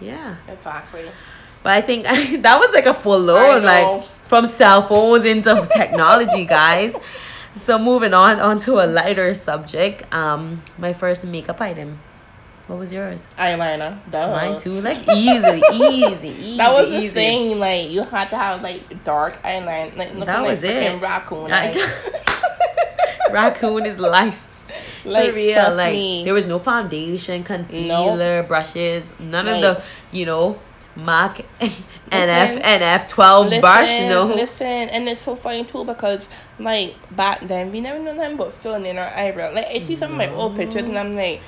yeah. 0.00 0.36
Exactly. 0.48 1.08
But 1.62 1.72
I 1.72 1.80
think 1.80 2.04
that 2.42 2.58
was 2.58 2.72
like 2.72 2.86
a 2.86 2.94
full 2.94 3.20
load, 3.20 3.62
like 3.62 4.04
from 4.24 4.46
cell 4.46 4.82
phones 4.82 5.24
into 5.24 5.66
technology, 5.74 6.44
guys 6.44 6.96
so 7.54 7.78
moving 7.78 8.14
on 8.14 8.40
onto 8.40 8.80
a 8.80 8.86
lighter 8.86 9.34
subject. 9.34 10.12
Um, 10.12 10.62
my 10.78 10.92
first 10.92 11.26
makeup 11.26 11.60
item. 11.60 12.00
What 12.66 12.78
was 12.78 12.92
yours? 12.92 13.26
Eyeliner. 13.36 13.98
Duh. 14.10 14.30
Mine 14.30 14.58
too. 14.58 14.80
Like 14.80 15.06
easy, 15.08 15.62
easy, 15.72 16.28
easy. 16.28 16.56
That 16.56 16.72
was 16.72 16.88
the 16.88 17.08
thing. 17.08 17.58
Like 17.58 17.90
you 17.90 18.02
had 18.04 18.30
to 18.30 18.36
have 18.36 18.62
like 18.62 19.04
dark 19.04 19.42
eyeliner. 19.42 19.96
Like 19.96 20.26
that 20.26 20.42
was 20.42 20.62
like 20.62 20.70
it. 20.70 21.00
Raccoon. 21.02 21.50
Like. 21.50 21.76
raccoon 23.30 23.86
is 23.86 23.98
life. 23.98 24.48
Like, 25.04 25.30
For 25.30 25.34
real, 25.34 25.74
like 25.74 25.94
me. 25.94 26.24
there 26.24 26.32
was 26.32 26.46
no 26.46 26.60
foundation, 26.60 27.42
concealer, 27.42 28.38
nope. 28.38 28.48
brushes, 28.48 29.10
none 29.18 29.46
like, 29.46 29.56
of 29.56 29.60
the, 29.60 29.82
you 30.16 30.24
know, 30.24 30.60
Mac 30.94 31.44
NF 31.60 32.62
NF 32.62 33.08
twelve 33.08 33.46
listen, 33.46 33.60
brush, 33.60 34.00
you 34.00 34.08
know. 34.08 34.26
Listen, 34.26 34.66
and 34.66 35.08
it's 35.08 35.22
so 35.22 35.34
funny 35.36 35.64
too 35.64 35.84
because 35.84 36.26
like 36.58 36.94
back 37.16 37.40
then 37.40 37.72
we 37.72 37.80
never 37.80 37.98
knew 37.98 38.12
nothing 38.12 38.36
but 38.36 38.52
filling 38.52 38.86
in 38.86 38.98
our 38.98 39.08
eyebrow. 39.08 39.54
Like 39.54 39.66
I 39.66 39.78
see 39.80 39.96
some 39.96 40.12
of 40.12 40.18
my 40.18 40.30
old 40.30 40.54
pictures 40.56 40.82
and 40.82 40.98
I'm 40.98 41.14
like, 41.14 41.40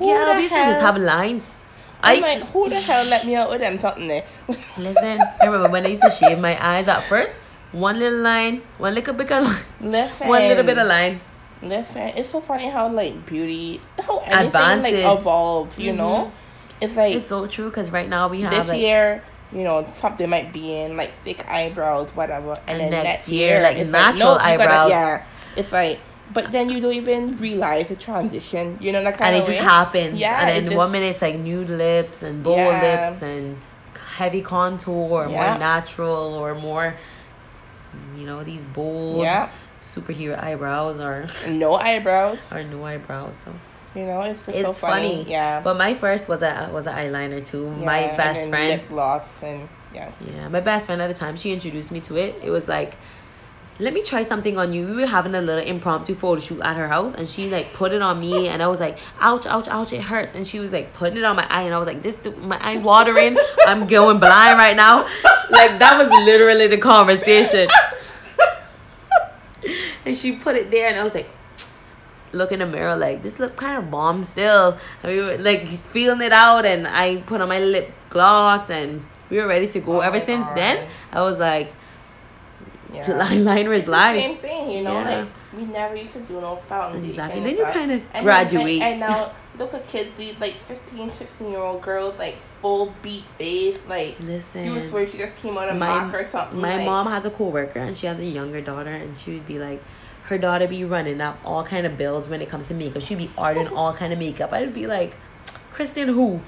yeah, 0.00 0.36
we 0.36 0.42
used 0.42 0.54
to 0.54 0.64
just 0.66 0.80
have 0.80 0.96
lines. 0.96 1.52
I'm 2.02 2.22
I, 2.22 2.34
like, 2.34 2.42
who 2.48 2.68
the 2.68 2.80
hell 2.80 3.04
let 3.06 3.26
me 3.26 3.36
out 3.36 3.50
with 3.50 3.60
them 3.60 3.78
something 3.78 4.08
there? 4.08 4.24
listen, 4.76 5.20
I 5.20 5.46
remember 5.46 5.68
when 5.68 5.86
I 5.86 5.90
used 5.90 6.02
to 6.02 6.10
shave 6.10 6.38
my 6.38 6.58
eyes 6.64 6.88
at 6.88 7.08
first. 7.08 7.32
One 7.70 7.98
little 7.98 8.20
line, 8.20 8.62
one 8.78 8.94
little 8.94 9.14
bit 9.14 9.30
of 9.30 9.44
line, 9.44 9.62
listen, 9.80 10.28
one 10.28 10.42
little 10.42 10.64
bit 10.64 10.78
of 10.78 10.86
line. 10.86 11.20
Listen, 11.62 12.08
it's 12.08 12.30
so 12.30 12.40
funny 12.40 12.68
how 12.68 12.92
like 12.92 13.24
beauty, 13.24 13.80
how 14.00 14.18
anything 14.18 14.46
Advances. 14.46 15.04
like 15.04 15.18
evolves. 15.18 15.78
You 15.78 15.90
mm-hmm. 15.90 15.98
know, 15.98 16.32
it's 16.82 16.96
like 16.96 17.14
it's 17.14 17.26
so 17.26 17.46
true 17.46 17.70
because 17.70 17.90
right 17.90 18.08
now 18.08 18.28
we 18.28 18.42
have 18.42 18.50
this 18.50 18.68
like, 18.68 18.80
year 18.80 19.22
you 19.52 19.64
know, 19.64 19.86
something 19.96 20.28
might 20.28 20.52
be 20.52 20.74
in 20.74 20.96
like 20.96 21.12
thick 21.24 21.46
eyebrows, 21.48 22.10
whatever, 22.10 22.52
and, 22.66 22.80
and 22.80 22.80
then 22.80 22.90
next, 22.90 23.04
next 23.04 23.28
year, 23.28 23.60
year, 23.60 23.62
like 23.62 23.86
natural 23.86 24.32
like, 24.32 24.58
no, 24.58 24.64
eyebrows. 24.64 24.90
Gotta, 24.90 24.90
yeah, 24.90 25.26
it's 25.56 25.72
like, 25.72 26.00
but 26.32 26.50
then 26.52 26.70
you 26.70 26.80
don't 26.80 26.94
even 26.94 27.36
realize 27.36 27.88
the 27.88 27.96
transition. 27.96 28.78
You 28.80 28.92
know, 28.92 29.04
that 29.04 29.18
kind 29.18 29.34
and 29.34 29.42
of. 29.42 29.48
And 29.48 29.52
it 29.54 29.56
just 29.56 29.64
happens. 29.64 30.18
Yeah. 30.18 30.48
And 30.48 30.68
then 30.68 30.76
one 30.76 30.90
minute 30.90 31.10
it's 31.10 31.22
like 31.22 31.38
nude 31.38 31.68
lips 31.68 32.22
and 32.22 32.42
bold 32.42 32.58
yeah. 32.58 33.08
lips 33.08 33.22
and 33.22 33.60
heavy 34.16 34.40
contour, 34.40 35.24
or 35.24 35.28
yeah. 35.28 35.50
more 35.50 35.58
natural, 35.58 36.34
or 36.34 36.54
more, 36.54 36.96
you 38.16 38.24
know, 38.24 38.42
these 38.42 38.64
bold. 38.64 39.22
Yeah. 39.22 39.50
Superhero 39.82 40.40
eyebrows 40.40 41.00
or 41.00 41.26
no 41.50 41.74
eyebrows 41.74 42.38
or 42.52 42.62
no 42.62 42.84
eyebrows. 42.84 43.36
So 43.36 43.52
you 43.94 44.06
know, 44.06 44.20
it's 44.22 44.48
it's 44.48 44.62
so 44.62 44.72
funny. 44.72 45.18
funny. 45.18 45.30
Yeah. 45.30 45.60
But 45.60 45.76
my 45.76 45.94
first 45.94 46.28
was 46.28 46.42
a 46.42 46.70
was 46.72 46.86
an 46.86 46.94
eyeliner 46.94 47.44
too. 47.44 47.72
Yeah, 47.78 47.84
my 47.84 48.16
best 48.16 48.48
friend. 48.48 48.80
Lip 48.80 48.88
gloss 48.88 49.28
and 49.42 49.68
yeah. 49.94 50.10
Yeah, 50.26 50.48
my 50.48 50.60
best 50.60 50.86
friend 50.86 51.02
at 51.02 51.08
the 51.08 51.14
time, 51.14 51.36
she 51.36 51.52
introduced 51.52 51.92
me 51.92 52.00
to 52.00 52.16
it. 52.16 52.40
It 52.42 52.50
was 52.50 52.68
like, 52.68 52.96
let 53.78 53.92
me 53.92 54.02
try 54.02 54.22
something 54.22 54.56
on 54.56 54.72
you. 54.72 54.86
We 54.86 54.94
were 54.94 55.06
having 55.06 55.34
a 55.34 55.40
little 55.40 55.62
impromptu 55.62 56.14
photo 56.14 56.40
shoot 56.40 56.60
at 56.60 56.76
her 56.76 56.88
house, 56.88 57.12
and 57.12 57.28
she 57.28 57.50
like 57.50 57.74
put 57.74 57.92
it 57.92 58.00
on 58.00 58.20
me, 58.20 58.48
and 58.48 58.62
I 58.62 58.68
was 58.68 58.80
like, 58.80 58.98
ouch, 59.20 59.46
ouch, 59.46 59.68
ouch, 59.68 59.92
it 59.92 60.02
hurts. 60.02 60.34
And 60.34 60.46
she 60.46 60.58
was 60.58 60.72
like 60.72 60.94
putting 60.94 61.18
it 61.18 61.24
on 61.24 61.36
my 61.36 61.46
eye, 61.50 61.62
and 61.62 61.74
I 61.74 61.78
was 61.78 61.86
like, 61.86 62.02
this 62.02 62.16
my 62.38 62.58
eye 62.60 62.78
watering. 62.78 63.36
I'm 63.66 63.86
going 63.86 64.18
blind 64.18 64.58
right 64.58 64.76
now. 64.76 65.02
Like 65.50 65.78
that 65.80 65.98
was 65.98 66.08
literally 66.24 66.68
the 66.68 66.78
conversation. 66.78 67.68
and 70.06 70.16
she 70.16 70.32
put 70.32 70.56
it 70.56 70.70
there, 70.70 70.88
and 70.88 70.98
I 70.98 71.02
was 71.02 71.14
like 71.14 71.28
look 72.32 72.52
in 72.52 72.58
the 72.60 72.66
mirror 72.66 72.96
like 72.96 73.22
this 73.22 73.38
look 73.38 73.56
kind 73.56 73.78
of 73.78 73.90
bomb 73.90 74.22
still. 74.24 74.78
we 75.04 75.20
were 75.22 75.38
like 75.38 75.68
feeling 75.68 76.20
it 76.20 76.32
out, 76.32 76.64
and 76.66 76.86
I 76.86 77.18
put 77.18 77.40
on 77.40 77.48
my 77.48 77.60
lip 77.60 77.92
gloss, 78.10 78.70
and 78.70 79.04
we 79.30 79.38
were 79.38 79.46
ready 79.46 79.68
to 79.68 79.80
go. 79.80 79.96
Oh 79.96 80.00
Ever 80.00 80.20
since 80.20 80.46
God. 80.46 80.56
then, 80.56 80.88
I 81.12 81.22
was 81.22 81.38
like, 81.38 81.72
yeah. 82.92 83.32
liner 83.34 83.72
is 83.72 83.88
life. 83.88 84.16
Same 84.20 84.38
thing, 84.38 84.70
you 84.70 84.82
know. 84.82 85.00
Yeah. 85.00 85.20
Like 85.20 85.28
we 85.56 85.64
never 85.64 85.94
used 85.94 86.14
to 86.14 86.20
do 86.20 86.40
no 86.40 86.56
foundation. 86.56 87.10
Exactly. 87.10 87.40
Then 87.42 87.56
you 87.56 87.64
kind 87.64 87.92
of 87.92 88.02
graduate. 88.22 88.82
and, 88.82 88.92
and 88.92 89.00
now 89.00 89.32
look 89.58 89.74
at 89.74 89.86
kids, 89.86 90.14
these 90.14 90.38
like 90.40 90.54
15, 90.54 91.10
16 91.10 91.50
year 91.50 91.60
old 91.60 91.82
girls, 91.82 92.18
like 92.18 92.38
full 92.38 92.94
beat 93.02 93.24
face, 93.38 93.80
like. 93.88 94.18
Listen. 94.20 94.64
You 94.64 94.80
swear 94.80 95.06
she 95.06 95.18
just 95.18 95.36
came 95.36 95.58
out 95.58 95.68
of 95.68 95.76
my, 95.76 96.12
or 96.12 96.26
something. 96.26 96.60
My 96.60 96.76
like, 96.78 96.86
mom 96.86 97.06
has 97.06 97.26
a 97.26 97.30
coworker, 97.30 97.80
and 97.80 97.96
she 97.96 98.06
has 98.06 98.20
a 98.20 98.24
younger 98.24 98.60
daughter, 98.60 98.90
and 98.90 99.16
she 99.16 99.34
would 99.34 99.46
be 99.46 99.58
like 99.58 99.82
her 100.32 100.38
daughter 100.38 100.66
be 100.66 100.82
running 100.84 101.20
up 101.20 101.38
all 101.44 101.62
kind 101.62 101.86
of 101.86 101.96
bills 101.96 102.28
when 102.28 102.40
it 102.40 102.48
comes 102.48 102.66
to 102.68 102.74
makeup. 102.74 103.02
She'd 103.02 103.18
be 103.18 103.30
ordering 103.36 103.68
all 103.68 103.92
kind 103.92 104.12
of 104.12 104.18
makeup. 104.18 104.52
I'd 104.52 104.72
be 104.72 104.86
like, 104.86 105.14
Kristen 105.70 106.08
who? 106.08 106.40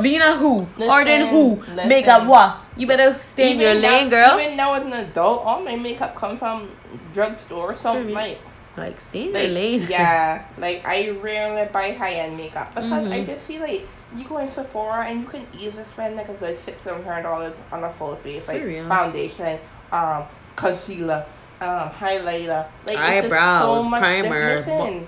Lena 0.00 0.36
who? 0.36 0.68
Listen, 0.76 0.90
Arden 0.90 1.28
who? 1.28 1.56
Listen. 1.56 1.88
Makeup 1.88 2.26
what? 2.26 2.60
You 2.76 2.86
better 2.86 3.14
stay 3.20 3.52
even 3.52 3.60
in 3.60 3.66
your 3.66 3.74
lane, 3.74 4.08
girl. 4.08 4.38
Even 4.38 4.56
now 4.56 4.74
as 4.74 4.84
an 4.84 4.92
adult, 4.92 5.44
all 5.44 5.60
my 5.60 5.74
makeup 5.74 6.14
come 6.14 6.38
from 6.38 6.70
drugstore, 7.12 7.74
something 7.74 8.14
like 8.14 8.38
like 8.76 9.00
stay 9.00 9.26
in 9.26 9.32
like, 9.32 9.44
your 9.44 9.52
lane. 9.52 9.86
Yeah, 9.90 10.46
like 10.56 10.86
I 10.86 11.10
rarely 11.10 11.68
buy 11.72 11.92
high 11.92 12.14
end 12.14 12.36
makeup 12.36 12.70
because 12.70 12.84
mm-hmm. 12.84 13.12
I 13.12 13.24
just 13.24 13.42
feel 13.42 13.60
like 13.60 13.86
you 14.14 14.24
go 14.24 14.38
in 14.38 14.48
Sephora 14.48 15.06
and 15.06 15.22
you 15.22 15.26
can 15.26 15.46
easily 15.58 15.84
spend 15.84 16.14
like 16.14 16.28
a 16.28 16.34
good 16.34 16.56
six 16.56 16.82
seven 16.82 17.02
hundred 17.02 17.22
dollars 17.22 17.54
on 17.72 17.82
a 17.82 17.92
full 17.92 18.14
face 18.14 18.46
like 18.46 18.62
foundation, 18.86 19.58
um, 19.90 20.24
concealer, 20.54 21.26
um, 21.60 21.90
highlighter, 21.90 22.66
like 22.86 22.98
eyebrows, 22.98 23.84
so 23.84 23.90
primer. 23.90 25.04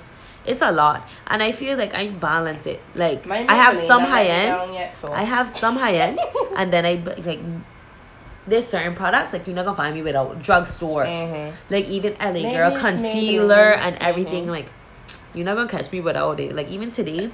It's 0.47 0.63
a 0.63 0.73
lot, 0.73 1.07
and 1.27 1.43
I 1.43 1.53
feel 1.53 1.77
like 1.77 1.95
I 1.95 2.09
balance 2.09 2.67
it. 2.67 2.81
Like 2.95 3.29
I 3.29 3.55
have 3.55 3.77
some 3.77 4.01
high 4.03 4.27
end, 4.27 4.75
yet, 4.75 4.97
so. 4.97 5.13
I 5.13 5.23
have 5.25 5.49
some 5.49 5.77
high 5.77 5.97
end, 5.97 6.19
and 6.57 6.73
then 6.73 6.87
I 6.87 6.95
like 7.25 7.41
there's 8.47 8.67
certain 8.67 8.95
products 8.95 9.33
like 9.33 9.47
you're 9.47 9.55
not 9.55 9.65
gonna 9.65 9.77
find 9.77 9.95
me 9.95 10.03
without 10.03 10.43
drugstore, 10.43 11.05
mm-hmm. 11.05 11.55
like 11.73 11.87
even 11.89 12.15
LA 12.15 12.33
maybe, 12.33 12.51
Girl 12.55 12.77
concealer 12.77 13.75
and 13.75 13.97
everything. 14.01 14.45
Mm-hmm. 14.45 14.53
Like 14.53 14.73
you're 15.35 15.45
not 15.45 15.57
gonna 15.57 15.69
catch 15.69 15.93
me 15.93 16.01
without 16.01 16.41
it. 16.41 16.55
Like 16.55 16.69
even 16.69 16.91
today, 16.91 17.31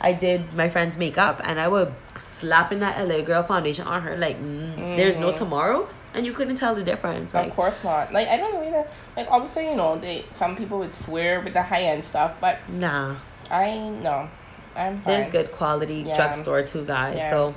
I 0.00 0.12
did 0.12 0.52
my 0.52 0.68
friend's 0.68 0.96
makeup 0.96 1.40
and 1.44 1.60
I 1.60 1.68
would 1.68 1.94
slapping 2.18 2.80
that 2.80 3.08
LA 3.08 3.22
Girl 3.22 3.42
foundation 3.42 3.86
on 3.86 4.02
her. 4.02 4.16
Like 4.16 4.36
mm, 4.38 4.74
mm-hmm. 4.74 4.96
there's 4.96 5.16
no 5.16 5.32
tomorrow 5.32 5.88
and 6.14 6.26
you 6.26 6.32
couldn't 6.32 6.56
tell 6.56 6.74
the 6.74 6.82
difference. 6.82 7.34
Like, 7.34 7.48
of 7.48 7.54
course 7.54 7.84
not. 7.84 8.12
Like 8.12 8.28
I 8.28 8.36
don't 8.36 8.54
know 8.54 8.66
either. 8.66 8.88
Like 9.16 9.28
obviously, 9.30 9.68
you 9.70 9.76
know, 9.76 9.98
they 9.98 10.24
some 10.34 10.56
people 10.56 10.78
would 10.78 10.94
swear 10.94 11.40
with 11.40 11.54
the 11.54 11.62
high 11.62 11.82
end 11.82 12.04
stuff, 12.04 12.36
but 12.40 12.58
nah. 12.68 13.16
I 13.50 13.78
know. 13.78 14.28
I'm 14.76 15.00
fine. 15.00 15.18
There's 15.18 15.30
good 15.30 15.52
quality 15.52 16.04
yeah. 16.06 16.14
drugstore 16.14 16.62
too, 16.62 16.84
guys. 16.84 17.18
Yeah. 17.18 17.30
So 17.30 17.54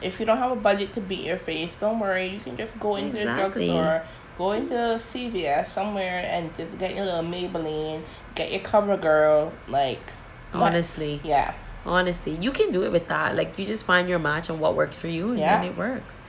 if 0.00 0.20
you 0.20 0.26
don't 0.26 0.38
have 0.38 0.52
a 0.52 0.56
budget 0.56 0.92
to 0.94 1.00
beat 1.00 1.24
your 1.24 1.38
face, 1.38 1.70
don't 1.78 1.98
worry. 1.98 2.28
You 2.28 2.40
can 2.40 2.56
just 2.56 2.78
go 2.78 2.96
into 2.96 3.18
exactly. 3.18 3.66
the 3.66 3.72
drugstore, 3.72 4.06
go 4.36 4.52
into 4.52 4.74
CVS 5.12 5.68
somewhere, 5.72 6.24
and 6.28 6.56
just 6.56 6.78
get 6.78 6.94
your 6.94 7.04
little 7.04 7.22
Maybelline, 7.22 8.02
get 8.34 8.52
your 8.52 8.60
CoverGirl, 8.60 9.52
like. 9.68 10.12
Honestly. 10.52 11.20
yeah. 11.24 11.54
Honestly, 11.84 12.32
you 12.36 12.52
can 12.52 12.70
do 12.70 12.84
it 12.84 12.92
with 12.92 13.08
that. 13.08 13.36
Like 13.36 13.58
you 13.58 13.64
just 13.66 13.84
find 13.84 14.08
your 14.08 14.18
match 14.18 14.48
and 14.48 14.60
what 14.60 14.74
works 14.74 14.98
for 14.98 15.08
you, 15.08 15.30
and 15.30 15.38
yeah. 15.38 15.60
then 15.60 15.70
it 15.70 15.76
works. 15.76 16.20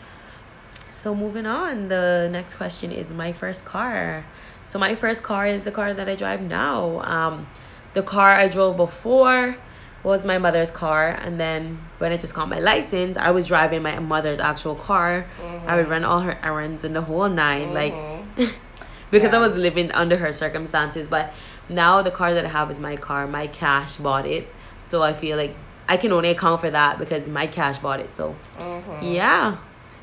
So 0.99 1.15
moving 1.15 1.45
on, 1.45 1.88
the 1.88 2.27
next 2.29 2.55
question 2.55 2.91
is 2.91 3.09
my 3.13 3.31
first 3.31 3.63
car. 3.63 4.25
So 4.65 4.77
my 4.77 4.95
first 4.95 5.23
car 5.23 5.47
is 5.47 5.63
the 5.63 5.71
car 5.71 5.93
that 5.93 6.09
I 6.09 6.15
drive 6.15 6.41
now. 6.41 6.99
Um, 7.03 7.47
the 7.93 8.03
car 8.03 8.31
I 8.31 8.49
drove 8.49 8.75
before 8.75 9.55
was 10.03 10.25
my 10.25 10.38
mother's 10.38 10.71
car, 10.71 11.07
and 11.07 11.39
then 11.39 11.79
when 11.99 12.12
I 12.12 12.17
just 12.17 12.33
got 12.33 12.49
my 12.49 12.59
license, 12.59 13.15
I 13.15 13.31
was 13.31 13.47
driving 13.47 13.81
my 13.81 13.97
mother's 13.99 14.39
actual 14.39 14.75
car. 14.75 15.25
Mm-hmm. 15.41 15.69
I 15.69 15.77
would 15.77 15.88
run 15.88 16.03
all 16.03 16.19
her 16.19 16.38
errands 16.43 16.83
and 16.83 16.93
the 16.93 17.03
whole 17.03 17.29
9 17.29 17.62
mm-hmm. 17.62 17.73
like 17.73 17.95
because 19.09 19.31
yeah. 19.31 19.39
I 19.39 19.41
was 19.41 19.55
living 19.55 19.93
under 19.93 20.17
her 20.17 20.33
circumstances. 20.33 21.07
But 21.07 21.33
now 21.69 22.01
the 22.01 22.12
car 22.12 22.33
that 22.33 22.43
I 22.43 22.49
have 22.49 22.69
is 22.71 22.77
my 22.77 22.97
car. 22.97 23.25
My 23.25 23.47
cash 23.47 23.95
bought 23.95 24.25
it, 24.25 24.53
so 24.77 25.01
I 25.01 25.13
feel 25.13 25.38
like 25.38 25.55
I 25.88 25.95
can 25.95 26.12
only 26.12 26.31
account 26.31 26.59
for 26.59 26.69
that 26.69 26.99
because 26.99 27.29
my 27.29 27.47
cash 27.47 27.77
bought 27.77 28.01
it. 28.01 28.17
So 28.17 28.35
mm-hmm. 28.57 29.13
yeah. 29.13 29.59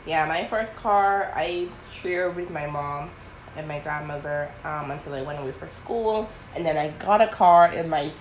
Yeah, 0.07 0.25
my 0.27 0.47
first 0.47 0.75
car 0.77 1.33
I 1.35 1.69
shared 1.91 2.37
with 2.37 2.51
my 2.51 2.67
mom 2.67 3.11
and 3.57 3.67
my 3.67 3.81
grandmother 3.81 4.53
um, 4.65 4.91
until 4.91 5.15
I 5.15 5.23
went 5.23 5.41
away 5.41 5.53
for 5.53 5.69
school, 5.77 6.29
and 6.55 6.65
then 6.65 6.77
I 6.77 6.91
got 6.91 7.21
a 7.21 7.27
car 7.27 7.73
in 7.73 7.89
my 7.89 8.13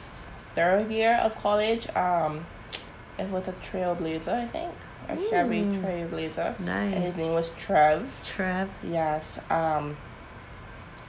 third 0.55 0.91
year 0.91 1.15
of 1.15 1.37
college. 1.37 1.87
Um, 1.95 2.45
it 3.19 3.29
was 3.29 3.47
a 3.47 3.53
Trailblazer, 3.53 4.29
I 4.29 4.47
think, 4.47 4.73
a 5.09 5.15
Ooh. 5.15 5.29
Chevy 5.29 5.61
Trailblazer. 5.63 6.59
Nice. 6.59 6.93
And 6.93 7.03
his 7.03 7.15
name 7.15 7.33
was 7.33 7.51
Trev. 7.59 8.09
Trev. 8.23 8.69
Yes. 8.83 9.39
Um, 9.49 9.95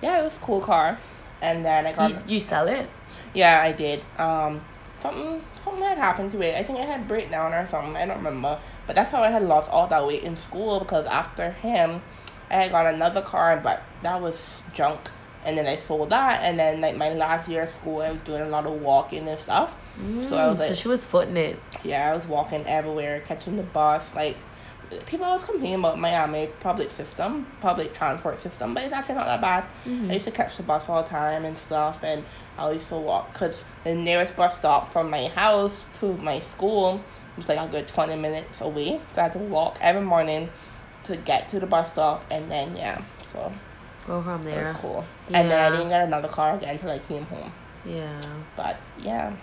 yeah, 0.03 0.21
it 0.21 0.25
was 0.25 0.37
a 0.37 0.41
cool 0.41 0.61
car, 0.61 0.99
and 1.41 1.65
then 1.65 1.87
I 1.87 1.93
got. 1.93 2.11
You, 2.11 2.35
you 2.35 2.41
sell 2.41 2.69
it? 2.69 2.89
Yeah, 3.33 3.62
I 3.62 3.73
did. 3.73 4.03
Um, 4.19 4.61
something 5.01 5.43
something 5.65 5.83
had 5.83 5.99
happened 5.99 6.33
to 6.33 6.41
it. 6.43 6.55
I 6.57 6.63
think 6.63 6.79
I 6.79 6.85
had 6.85 7.09
breakdown 7.09 7.53
or 7.53 7.67
something. 7.69 7.97
I 7.97 8.07
don't 8.07 8.19
remember. 8.19 8.59
But 8.87 8.97
that's 8.97 9.11
how 9.11 9.23
I 9.23 9.31
had 9.31 9.43
lost 9.43 9.71
all 9.71 9.87
that 9.89 10.07
weight 10.07 10.23
in 10.23 10.37
school 10.37 10.79
because 10.81 11.07
after 11.07 11.51
him, 11.51 12.03
I 12.51 12.55
had 12.55 12.71
got 12.71 12.87
another 12.87 13.23
car, 13.23 13.61
but 13.63 13.83
that 14.03 14.21
was 14.21 14.63
junk. 14.75 15.11
And 15.45 15.57
then 15.57 15.67
I 15.67 15.77
sold 15.77 16.11
that, 16.11 16.43
and 16.43 16.59
then 16.59 16.81
like 16.81 16.97
my 16.97 17.11
last 17.11 17.49
year 17.49 17.63
of 17.63 17.75
school, 17.75 18.03
I 18.03 18.11
was 18.11 18.21
doing 18.23 18.43
a 18.43 18.49
lot 18.49 18.67
of 18.67 18.81
walking 18.81 19.29
and 19.29 19.39
stuff. 19.39 19.75
Mm, 20.01 20.29
so 20.29 20.37
I 20.37 20.49
was 20.49 20.59
like, 20.59 20.69
so 20.69 20.75
she 20.75 20.89
was 20.89 21.05
footing 21.05 21.37
it. 21.37 21.59
Yeah, 21.85 22.11
I 22.11 22.17
was 22.17 22.27
walking 22.27 22.67
everywhere, 22.67 23.21
catching 23.21 23.57
the 23.57 23.63
bus. 23.63 24.05
Like 24.15 24.37
people 25.07 25.27
always 25.27 25.44
complain 25.44 25.79
about 25.81 25.99
Miami 25.99 26.49
public 26.61 26.90
system, 26.90 27.46
public 27.61 27.94
transport 27.94 28.40
system, 28.40 28.75
but 28.75 28.85
it's 28.85 28.92
actually 28.92 29.16
not 29.16 29.27
that 29.27 29.40
bad. 29.40 29.64
Mm-hmm. 29.85 30.11
I 30.11 30.14
used 30.14 30.27
to 30.27 30.31
catch 30.31 30.57
the 30.57 30.62
bus 30.62 30.88
all 30.88 31.03
the 31.03 31.09
time 31.09 31.44
and 31.44 31.59
stuff, 31.59 32.03
and 32.03 32.25
I 32.59 32.70
used 32.70 32.88
to 32.88 32.96
walk 32.96 33.33
because 33.33 33.64
the 33.85 33.94
nearest 33.94 34.37
bus 34.37 34.57
stop 34.57 34.92
from 34.92 35.11
my 35.11 35.29
house 35.29 35.85
to 36.01 36.16
my 36.18 36.40
school 36.40 37.03
was 37.37 37.49
like 37.49 37.59
a 37.59 37.70
good 37.70 37.87
20 37.87 38.16
minutes 38.16 38.61
away. 38.61 39.01
So 39.14 39.20
I 39.20 39.25
had 39.25 39.33
to 39.33 39.38
walk 39.38 39.79
every 39.81 40.03
morning 40.03 40.49
to 41.05 41.16
get 41.16 41.49
to 41.51 41.61
the 41.61 41.66
bus 41.66 41.92
stop 41.92 42.25
and 42.31 42.51
then, 42.51 42.77
yeah, 42.77 43.03
so. 43.33 43.53
Go 44.07 44.22
from 44.22 44.42
there. 44.42 44.68
It 44.68 44.72
was 44.72 44.77
cool. 44.77 45.05
Yeah. 45.29 45.40
And 45.40 45.51
then 45.51 45.59
I 45.59 45.77
didn't 45.77 45.88
get 45.88 46.03
another 46.03 46.29
car 46.29 46.57
again 46.57 46.77
until 46.77 46.90
I 46.90 47.01
came 47.01 47.25
home. 47.25 47.53
Yeah. 47.85 48.20
But, 48.57 48.79
yeah. 49.01 49.35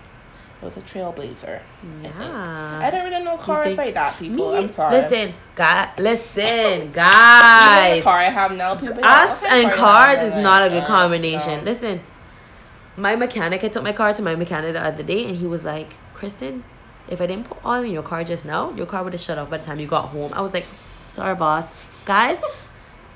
Was 0.64 0.78
a 0.78 0.82
trailblazer. 0.82 1.62
Yeah. 2.02 2.12
I, 2.18 2.88
I 2.88 2.90
don't 2.90 3.04
really 3.10 3.24
know 3.24 3.38
cars 3.38 3.78
like 3.78 3.94
that, 3.96 4.18
people. 4.18 4.52
Me? 4.52 4.58
I'm 4.60 4.74
sorry. 4.74 4.96
Listen, 4.96 5.34
God, 5.56 5.90
listen, 5.98 6.92
guys. 6.94 8.04
car 8.04 8.18
I 8.20 8.24
have 8.26 8.56
now, 8.56 8.76
people. 8.76 9.00
Oh, 9.04 9.08
Us 9.08 9.44
and 9.44 9.72
cars 9.72 10.20
is 10.20 10.36
not 10.36 10.66
a 10.66 10.70
good 10.70 10.86
combination. 10.86 11.66
Listen, 11.66 12.02
my 12.96 13.16
mechanic, 13.16 13.64
I 13.64 13.68
took 13.68 13.84
my 13.84 13.92
car 13.92 14.14
to 14.14 14.22
my 14.22 14.36
mechanic 14.36 14.74
the 14.74 14.84
other 14.84 15.04
day, 15.04 15.26
and 15.26 15.36
he 15.36 15.46
was 15.46 15.64
like, 15.66 15.94
Kristen, 16.14 16.64
if 17.10 17.20
I 17.20 17.26
didn't 17.28 17.50
put 17.50 17.66
oil 17.66 17.84
in 17.84 17.92
your 17.92 18.04
car 18.04 18.24
just 18.24 18.46
now, 18.46 18.72
your 18.72 18.86
car 18.86 19.04
would 19.04 19.14
have 19.14 19.22
shut 19.22 19.38
off 19.38 19.50
by 19.50 19.58
the 19.58 19.66
time 19.66 19.80
you 19.80 19.88
got 19.88 20.10
home. 20.10 20.32
I 20.34 20.42
was 20.42 20.54
like, 20.54 20.66
sorry, 21.10 21.36
boss. 21.36 21.72
Guys, 22.06 22.40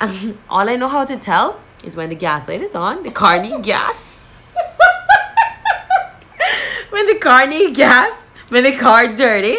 all 0.50 0.68
I 0.68 0.76
know 0.76 0.88
how 0.88 1.04
to 1.04 1.16
tell 1.16 1.60
is 1.84 1.96
when 1.96 2.08
the 2.10 2.14
gas 2.14 2.48
light 2.48 2.60
is 2.60 2.74
on, 2.74 3.02
the 3.04 3.10
car 3.10 3.40
need 3.40 3.62
gas. 3.62 4.24
When 6.98 7.06
the 7.06 7.18
car 7.20 7.46
need 7.46 7.74
gas, 7.76 8.32
when 8.48 8.64
the 8.64 8.76
car 8.76 9.14
dirty. 9.14 9.56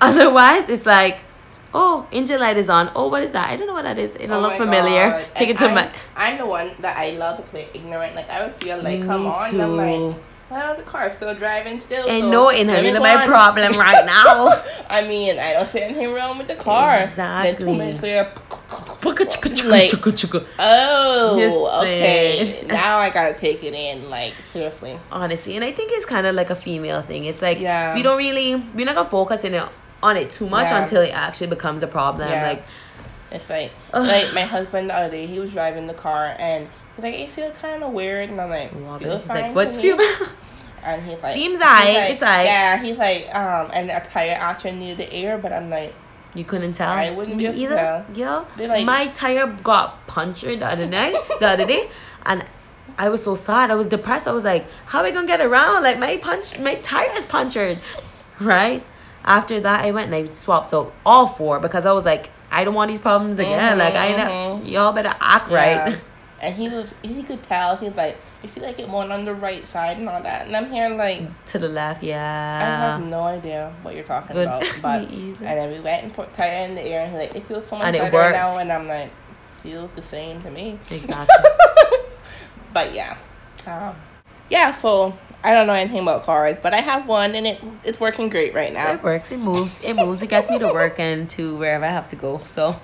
Otherwise, 0.00 0.68
it's 0.68 0.86
like, 0.86 1.20
oh, 1.72 2.06
engine 2.10 2.40
light 2.40 2.56
is 2.56 2.68
on. 2.68 2.90
Oh, 2.96 3.06
what 3.08 3.22
is 3.22 3.32
that? 3.32 3.48
I 3.48 3.56
don't 3.56 3.68
know 3.68 3.74
what 3.74 3.84
that 3.84 3.98
is. 3.98 4.16
It'll 4.16 4.38
oh 4.38 4.40
look 4.40 4.56
familiar. 4.56 5.10
God. 5.10 5.28
Take 5.34 5.50
and 5.50 5.58
it 5.58 5.62
to 5.62 5.68
I'm, 5.68 5.74
my. 5.74 5.92
I'm 6.16 6.38
the 6.38 6.46
one 6.46 6.72
that 6.80 6.96
I 6.98 7.10
love 7.12 7.36
to 7.36 7.42
play 7.44 7.68
ignorant. 7.74 8.16
Like 8.16 8.28
I 8.28 8.44
would 8.44 8.54
feel 8.60 8.82
like, 8.82 9.00
Me 9.00 9.06
come 9.06 9.26
on, 9.26 9.50
too. 9.50 9.62
I'm 9.62 9.76
like 9.76 10.16
well, 10.50 10.74
the 10.74 10.82
car's 10.82 11.14
still 11.14 11.34
driving 11.34 11.78
still. 11.78 12.08
And 12.08 12.24
so 12.24 12.30
no, 12.30 12.50
and 12.50 12.70
having 12.70 12.94
my 12.94 13.26
problem 13.26 13.78
right 13.78 14.06
now. 14.18 14.62
I 14.88 15.06
mean, 15.06 15.38
I 15.38 15.52
don't 15.52 15.68
see 15.68 15.82
anything 15.82 16.12
wrong 16.14 16.38
with 16.38 16.48
the 16.48 16.54
car. 16.56 17.00
Exactly. 17.00 17.52
Then 17.52 17.60
two 17.60 17.78
minutes 17.78 18.02
later, 18.02 18.32
like, 19.64 19.90
oh, 20.58 21.80
okay. 21.80 22.64
now 22.68 22.98
I 22.98 23.10
gotta 23.10 23.34
take 23.34 23.64
it 23.64 23.74
in, 23.74 24.10
like 24.10 24.34
seriously. 24.50 24.98
Honestly, 25.10 25.56
and 25.56 25.64
I 25.64 25.72
think 25.72 25.92
it's 25.92 26.04
kind 26.04 26.26
of 26.26 26.34
like 26.34 26.50
a 26.50 26.54
female 26.54 27.02
thing. 27.02 27.24
It's 27.24 27.40
like 27.40 27.60
yeah. 27.60 27.94
we 27.94 28.02
don't 28.02 28.18
really, 28.18 28.56
we're 28.56 28.84
not 28.84 28.94
gonna 28.94 29.08
focus 29.08 29.44
in 29.44 29.54
it, 29.54 29.68
on 30.02 30.16
it 30.16 30.30
too 30.30 30.48
much 30.48 30.70
yeah. 30.70 30.82
until 30.82 31.02
it 31.02 31.10
actually 31.10 31.46
becomes 31.46 31.82
a 31.82 31.86
problem. 31.86 32.28
Yeah. 32.28 32.46
Like, 32.46 32.64
it's 33.30 33.48
like, 33.48 33.72
like 33.92 34.34
my 34.34 34.42
husband 34.42 34.90
the 34.90 34.94
other 34.94 35.10
day, 35.10 35.26
he 35.26 35.38
was 35.38 35.52
driving 35.52 35.86
the 35.86 35.94
car 35.94 36.36
and 36.38 36.68
he's 36.96 37.02
like, 37.02 37.14
it 37.14 37.30
feels 37.30 37.54
kind 37.60 37.82
of 37.82 37.92
weird. 37.92 38.30
And 38.30 38.40
I'm 38.40 38.50
like, 38.50 38.70
feel 39.00 39.18
fine 39.20 39.42
like, 39.42 39.54
what's 39.54 39.80
feel 39.80 39.98
And 40.82 41.02
he's 41.02 41.22
like, 41.22 41.34
seems 41.34 41.58
like, 41.58 41.88
like, 41.88 42.10
it's 42.10 42.22
like, 42.22 42.46
yeah, 42.46 42.82
he's 42.82 42.98
like, 42.98 43.34
um, 43.34 43.70
and 43.72 43.90
a 43.90 44.00
tire 44.00 44.32
actually 44.32 44.72
needed 44.72 44.98
the 44.98 45.12
air, 45.12 45.38
but 45.38 45.52
I'm 45.52 45.70
like, 45.70 45.94
you 46.34 46.44
couldn't 46.44 46.74
tell. 46.74 46.90
I 46.90 47.10
wouldn't 47.10 47.38
be 47.38 47.46
able 47.46 47.58
either. 47.58 48.04
Yeah, 48.14 48.44
like, 48.58 48.84
my 48.84 49.08
tire 49.08 49.46
got 49.46 50.06
punctured 50.06 50.60
the 50.60 50.66
other 50.66 50.86
night, 50.98 51.14
the 51.40 51.46
other 51.46 51.66
day, 51.66 51.90
and 52.24 52.44
I 52.98 53.08
was 53.08 53.22
so 53.22 53.34
sad. 53.34 53.70
I 53.70 53.74
was 53.74 53.88
depressed. 53.88 54.26
I 54.26 54.32
was 54.32 54.44
like, 54.44 54.66
how 54.86 55.00
are 55.00 55.04
we 55.04 55.12
gonna 55.12 55.26
get 55.26 55.40
around? 55.40 55.82
Like 55.82 55.98
my 55.98 56.16
punch, 56.16 56.58
my 56.58 56.74
tire 56.76 57.16
is 57.16 57.24
punctured, 57.24 57.78
right? 58.40 58.84
After 59.24 59.60
that, 59.60 59.84
I 59.84 59.90
went 59.90 60.12
and 60.12 60.14
I 60.14 60.32
swapped 60.32 60.72
out 60.72 60.92
all 61.04 61.26
four 61.26 61.60
because 61.60 61.86
I 61.86 61.92
was 61.92 62.04
like, 62.04 62.30
I 62.50 62.64
don't 62.64 62.74
want 62.74 62.90
these 62.90 62.98
problems 62.98 63.38
again. 63.38 63.60
Mm-hmm, 63.60 63.78
like 63.78 63.94
I 63.94 64.12
know 64.12 64.56
mm-hmm. 64.56 64.66
y'all 64.66 64.92
better 64.92 65.14
act 65.20 65.50
yeah. 65.50 65.84
right. 65.86 66.00
And 66.40 66.54
he 66.54 66.68
was 66.68 66.86
he 67.02 67.22
could 67.22 67.42
tell 67.42 67.76
he 67.76 67.86
was 67.86 67.96
like 67.96 68.16
I 68.42 68.46
feel 68.46 68.62
like 68.62 68.78
it 68.78 68.88
went 68.88 69.10
on 69.10 69.24
the 69.24 69.34
right 69.34 69.66
side 69.66 69.98
and 69.98 70.08
all 70.08 70.22
that. 70.22 70.46
And 70.46 70.56
I'm 70.56 70.70
hearing 70.70 70.96
like 70.96 71.44
to 71.46 71.58
the 71.58 71.68
left, 71.68 72.02
yeah. 72.02 72.60
I 72.62 72.98
have 72.98 73.04
no 73.04 73.22
idea 73.22 73.74
what 73.82 73.94
you're 73.94 74.04
talking 74.04 74.36
Good. 74.36 74.46
about. 74.46 74.64
But 74.82 75.08
and 75.08 75.38
then 75.40 75.70
we 75.70 75.80
went 75.80 76.04
and 76.04 76.14
put 76.14 76.32
tire 76.34 76.64
in 76.64 76.74
the 76.74 76.82
air 76.82 77.02
and 77.02 77.12
he's 77.12 77.28
like, 77.28 77.36
it 77.36 77.46
feels 77.48 77.66
so 77.66 77.76
much 77.76 77.86
and 77.86 77.96
better 77.96 78.12
worked. 78.12 78.34
now 78.34 78.58
and 78.58 78.70
I'm 78.70 78.86
like, 78.86 79.10
feels 79.62 79.90
the 79.96 80.02
same 80.02 80.40
to 80.42 80.50
me. 80.50 80.78
Exactly. 80.90 81.36
but 82.72 82.94
yeah. 82.94 83.16
Um, 83.66 83.96
yeah, 84.48 84.70
so 84.70 85.18
I 85.42 85.52
don't 85.52 85.66
know 85.66 85.74
anything 85.74 86.00
about 86.00 86.24
cars, 86.24 86.56
but 86.62 86.72
I 86.72 86.80
have 86.80 87.06
one 87.06 87.34
and 87.34 87.46
it 87.46 87.60
it's 87.84 88.00
working 88.00 88.28
great 88.28 88.54
right 88.54 88.72
now. 88.72 88.92
It 88.92 89.02
works. 89.02 89.30
It 89.30 89.38
moves. 89.38 89.80
It 89.80 89.94
moves. 89.94 90.22
It 90.22 90.28
gets 90.28 90.48
me 90.50 90.58
to 90.58 90.68
work 90.68 90.98
and 90.98 91.28
to 91.30 91.56
wherever 91.56 91.84
I 91.84 91.90
have 91.90 92.08
to 92.08 92.16
go. 92.16 92.38
So. 92.44 92.76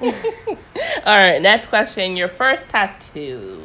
All 1.06 1.16
right. 1.16 1.40
Next 1.40 1.66
question. 1.66 2.16
Your 2.16 2.28
first 2.28 2.68
tattoo. 2.68 3.62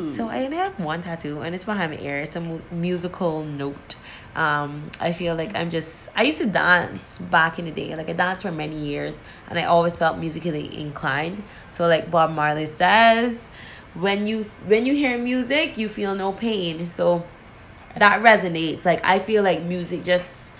So 0.00 0.28
I 0.28 0.44
only 0.44 0.56
have 0.56 0.78
one 0.78 1.02
tattoo, 1.02 1.40
and 1.40 1.54
it's 1.54 1.64
behind 1.64 1.92
my 1.92 1.98
ear. 1.98 2.18
It's 2.18 2.36
a 2.36 2.40
mu- 2.40 2.60
musical 2.70 3.44
note. 3.44 3.96
Um, 4.34 4.90
I 5.00 5.12
feel 5.12 5.34
like 5.36 5.54
I'm 5.54 5.70
just. 5.70 6.08
I 6.16 6.24
used 6.24 6.38
to 6.38 6.46
dance 6.46 7.18
back 7.18 7.58
in 7.58 7.64
the 7.66 7.70
day. 7.70 7.94
Like 7.94 8.08
I 8.08 8.12
danced 8.12 8.42
for 8.42 8.52
many 8.52 8.76
years, 8.76 9.22
and 9.48 9.58
I 9.58 9.64
always 9.64 9.98
felt 9.98 10.18
musically 10.18 10.78
inclined. 10.78 11.42
So 11.70 11.86
like 11.86 12.10
Bob 12.10 12.30
Marley 12.32 12.66
says, 12.66 13.38
when 13.94 14.26
you 14.26 14.44
when 14.66 14.84
you 14.86 14.94
hear 14.94 15.16
music, 15.18 15.78
you 15.78 15.88
feel 15.88 16.14
no 16.14 16.32
pain. 16.32 16.86
So 16.86 17.24
that 17.96 18.22
resonates. 18.22 18.84
Like 18.84 19.04
I 19.04 19.18
feel 19.18 19.42
like 19.42 19.62
music 19.62 20.02
just 20.04 20.53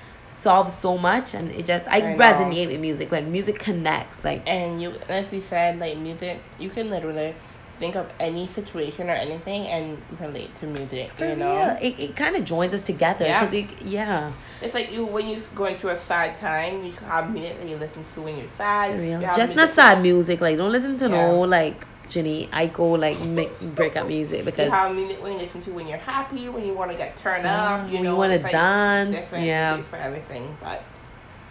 solves 0.44 0.74
so 0.74 0.96
much 0.96 1.34
and 1.34 1.50
it 1.50 1.64
just 1.66 1.88
I, 1.88 2.12
I 2.12 2.16
resonate 2.16 2.68
with 2.68 2.80
music. 2.80 3.10
Like 3.10 3.24
music 3.24 3.58
connects. 3.58 4.22
Like 4.22 4.42
and 4.46 4.80
you 4.80 4.94
like 5.08 5.32
we 5.32 5.40
said, 5.40 5.80
like 5.80 5.96
music 5.98 6.40
you 6.58 6.70
can 6.70 6.90
literally 6.90 7.34
think 7.78 7.96
of 7.96 8.06
any 8.20 8.46
situation 8.46 9.08
or 9.10 9.14
anything 9.14 9.66
and 9.66 10.00
relate 10.20 10.54
to 10.56 10.66
music. 10.66 11.12
For 11.14 11.26
you 11.26 11.36
know, 11.36 11.56
real. 11.56 11.78
it, 11.80 11.98
it 11.98 12.16
kind 12.16 12.36
of 12.36 12.44
joins 12.44 12.72
us 12.72 12.82
together. 12.82 13.24
Yeah. 13.24 13.50
It, 13.50 13.82
yeah. 13.82 14.32
It's 14.62 14.74
like 14.74 14.92
you 14.92 15.04
when 15.04 15.28
you're 15.28 15.40
going 15.54 15.76
through 15.78 15.90
a 15.90 15.98
sad 15.98 16.38
time, 16.38 16.84
you 16.84 16.92
have 16.92 17.32
music 17.32 17.58
that 17.60 17.68
you 17.68 17.76
listen 17.76 18.04
to 18.14 18.20
when 18.20 18.38
you're 18.38 18.54
sad. 18.56 19.00
real. 19.00 19.20
Just 19.34 19.56
not 19.56 19.70
sad 19.70 20.02
music. 20.02 20.40
Like 20.40 20.56
don't 20.56 20.72
listen 20.72 20.96
to 20.98 21.08
yeah. 21.08 21.16
no 21.16 21.40
like 21.40 21.86
Jhené 22.14 22.48
Aiko 22.50 22.98
like 22.98 23.20
make 23.20 23.60
breakup 23.74 24.06
music 24.06 24.44
because 24.44 24.66
you 24.66 24.72
have 24.72 24.94
music 24.94 25.22
when 25.22 25.32
you 25.32 25.38
listen 25.38 25.60
to 25.62 25.70
when 25.72 25.86
you're 25.88 25.98
happy, 25.98 26.48
when 26.48 26.64
you 26.64 26.74
want 26.74 26.90
to 26.90 26.96
get 26.96 27.16
turned 27.18 27.46
up, 27.46 27.90
you 27.90 28.00
know, 28.00 28.12
you 28.12 28.16
want 28.16 28.32
to 28.32 28.50
dance. 28.50 29.32
Yeah. 29.32 29.82
For 29.82 29.96
everything, 29.96 30.56
but 30.60 30.82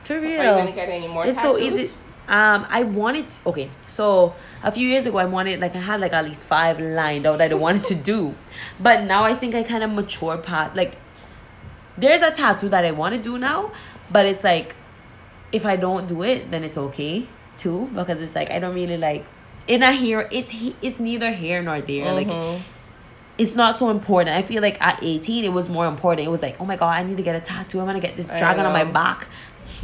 for 0.03 0.19
real, 0.19 0.41
are 0.41 0.43
you 0.43 0.63
gonna 0.63 0.71
get 0.71 0.89
any 0.89 1.07
more? 1.07 1.25
It's 1.25 1.35
tattoos? 1.35 1.57
so 1.57 1.59
easy 1.59 1.91
um 2.27 2.65
i 2.69 2.83
wanted 2.83 3.27
to, 3.27 3.49
okay 3.49 3.69
so 3.85 4.33
a 4.63 4.71
few 4.71 4.87
years 4.87 5.05
ago 5.05 5.17
i 5.17 5.25
wanted 5.25 5.59
like 5.59 5.75
i 5.75 5.79
had 5.79 5.99
like 5.99 6.13
at 6.13 6.23
least 6.23 6.45
five 6.45 6.79
lined 6.79 7.25
out 7.25 7.37
that 7.37 7.51
i 7.51 7.53
wanted 7.53 7.83
to 7.83 7.93
do 7.95 8.33
but 8.79 9.03
now 9.03 9.23
i 9.23 9.35
think 9.35 9.53
i 9.53 9.61
kind 9.61 9.83
of 9.83 9.91
mature 9.91 10.37
part 10.37 10.73
like 10.73 10.97
there's 11.97 12.21
a 12.21 12.31
tattoo 12.31 12.69
that 12.69 12.85
i 12.85 12.91
want 12.91 13.13
to 13.13 13.21
do 13.21 13.37
now 13.37 13.73
but 14.09 14.25
it's 14.25 14.41
like 14.43 14.73
if 15.51 15.65
i 15.65 15.75
don't 15.75 16.07
do 16.07 16.23
it 16.23 16.49
then 16.49 16.63
it's 16.63 16.77
okay 16.77 17.27
too 17.57 17.89
because 17.93 18.21
it's 18.21 18.35
like 18.35 18.49
i 18.51 18.57
don't 18.57 18.73
really 18.73 18.97
like 18.97 19.25
in 19.67 19.83
a 19.83 19.91
here 19.93 20.27
it's 20.31 20.53
it's 20.81 20.99
neither 20.99 21.31
here 21.31 21.61
nor 21.61 21.81
there 21.81 22.07
mm-hmm. 22.07 22.31
like 22.31 22.61
it's 23.35 23.55
not 23.55 23.75
so 23.75 23.89
important. 23.89 24.35
I 24.35 24.43
feel 24.43 24.61
like 24.61 24.79
at 24.79 25.01
18 25.01 25.43
it 25.43 25.51
was 25.51 25.67
more 25.67 25.87
important. 25.87 26.27
It 26.27 26.29
was 26.29 26.43
like, 26.43 26.61
oh 26.61 26.65
my 26.65 26.75
god, 26.75 26.89
I 26.89 27.03
need 27.03 27.17
to 27.17 27.23
get 27.23 27.35
a 27.35 27.41
tattoo. 27.41 27.79
I'm 27.79 27.87
gonna 27.87 27.99
get 27.99 28.15
this 28.15 28.27
dragon 28.27 28.65
on 28.65 28.73
my 28.73 28.83
back. 28.83 29.27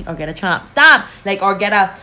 Or 0.08 0.14
get 0.14 0.30
a 0.30 0.34
tramp. 0.34 0.68
Stop! 0.68 1.08
Like 1.26 1.42
or 1.42 1.56
get 1.56 1.74
a 1.74 1.98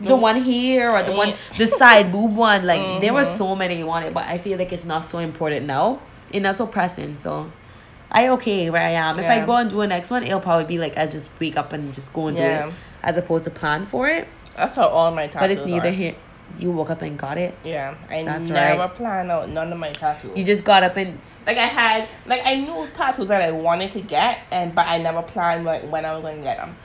the 0.00 0.16
one 0.16 0.36
here 0.36 0.90
or 0.90 1.02
the 1.02 1.12
one 1.12 1.34
the 1.56 1.66
side 1.66 2.10
boob 2.10 2.34
one 2.34 2.66
like 2.66 2.80
mm-hmm. 2.80 3.00
there 3.00 3.14
were 3.14 3.24
so 3.24 3.54
many 3.54 3.78
you 3.78 3.86
wanted 3.86 4.12
but 4.12 4.24
i 4.26 4.36
feel 4.38 4.58
like 4.58 4.72
it's 4.72 4.84
not 4.84 5.04
so 5.04 5.18
important 5.18 5.66
now 5.66 6.00
it's 6.30 6.42
not 6.42 6.54
so 6.54 6.66
pressing 6.66 7.16
so 7.16 7.50
i 8.10 8.28
okay 8.28 8.70
where 8.70 8.82
i 8.82 8.90
am 8.90 9.16
yeah. 9.16 9.22
if 9.22 9.30
i 9.30 9.46
go 9.46 9.52
and 9.56 9.70
do 9.70 9.80
a 9.80 9.86
next 9.86 10.10
one 10.10 10.22
it'll 10.24 10.40
probably 10.40 10.64
be 10.64 10.78
like 10.78 10.96
i 10.98 11.06
just 11.06 11.28
wake 11.40 11.56
up 11.56 11.72
and 11.72 11.94
just 11.94 12.12
go 12.12 12.26
and 12.26 12.36
yeah. 12.36 12.64
do 12.64 12.68
it 12.68 12.74
as 13.02 13.16
opposed 13.16 13.44
to 13.44 13.50
plan 13.50 13.84
for 13.84 14.08
it 14.08 14.26
that's 14.56 14.74
how 14.74 14.88
all 14.88 15.10
my 15.10 15.26
tattoos 15.26 15.40
but 15.40 15.50
it's 15.50 15.66
neither 15.66 15.88
are. 15.88 15.92
here 15.92 16.14
you 16.58 16.70
woke 16.70 16.90
up 16.90 17.02
and 17.02 17.18
got 17.18 17.38
it 17.38 17.54
yeah 17.64 17.94
i 18.08 18.22
That's 18.22 18.48
never 18.48 18.80
right. 18.80 18.94
planned 18.94 19.30
out 19.30 19.48
none 19.48 19.72
of 19.72 19.78
my 19.78 19.92
tattoos 19.92 20.36
you 20.36 20.44
just 20.44 20.64
got 20.64 20.82
up 20.82 20.96
and 20.96 21.18
like 21.46 21.58
I 21.58 21.66
had, 21.66 22.08
like 22.26 22.40
I 22.44 22.56
knew 22.56 22.88
tattoos 22.94 23.28
that 23.28 23.42
I 23.42 23.50
wanted 23.50 23.92
to 23.92 24.00
get, 24.00 24.40
and 24.50 24.74
but 24.74 24.86
I 24.86 24.98
never 24.98 25.22
planned 25.22 25.64
like 25.64 25.82
when 25.90 26.04
I 26.04 26.12
was 26.14 26.22
going 26.22 26.38
to 26.38 26.42
get 26.42 26.56
them. 26.56 26.76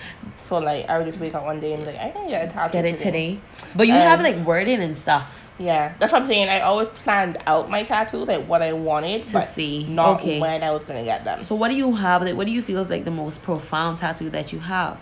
So 0.44 0.58
like 0.58 0.90
I 0.90 0.98
would 0.98 1.08
just 1.08 1.20
wake 1.20 1.34
up 1.36 1.44
one 1.44 1.60
day 1.60 1.74
and 1.74 1.86
be 1.86 1.92
like, 1.92 2.00
I 2.00 2.10
can 2.10 2.28
get 2.28 2.50
a 2.50 2.52
tattoo. 2.52 2.74
Get 2.74 2.86
it 2.86 2.98
today. 2.98 3.36
today. 3.36 3.42
But 3.76 3.88
you 3.88 3.94
um, 3.94 4.00
have 4.02 4.22
like 4.22 4.38
wording 4.46 4.82
and 4.82 4.98
stuff. 4.98 5.36
Yeah, 5.60 5.94
that's 6.00 6.14
what 6.14 6.24
I'm 6.24 6.28
saying. 6.30 6.50
I 6.50 6.62
always 6.62 6.88
planned 6.90 7.38
out 7.46 7.70
my 7.70 7.84
tattoo, 7.84 8.20
like 8.20 8.48
what 8.48 8.62
I 8.62 8.74
wanted 8.74 9.28
to 9.30 9.42
see, 9.42 9.84
not 9.86 10.20
okay. 10.20 10.40
when 10.40 10.64
I 10.64 10.72
was 10.72 10.84
gonna 10.84 11.04
get 11.04 11.26
them. 11.26 11.40
So 11.40 11.56
what 11.56 11.68
do 11.68 11.76
you 11.76 11.96
have? 11.96 12.22
Like, 12.24 12.36
what 12.36 12.48
do 12.48 12.54
you 12.54 12.62
feel 12.62 12.80
is 12.80 12.90
like 12.90 13.06
the 13.06 13.12
most 13.12 13.44
profound 13.44 14.00
tattoo 14.00 14.30
that 14.30 14.54
you 14.54 14.60
have? 14.60 14.98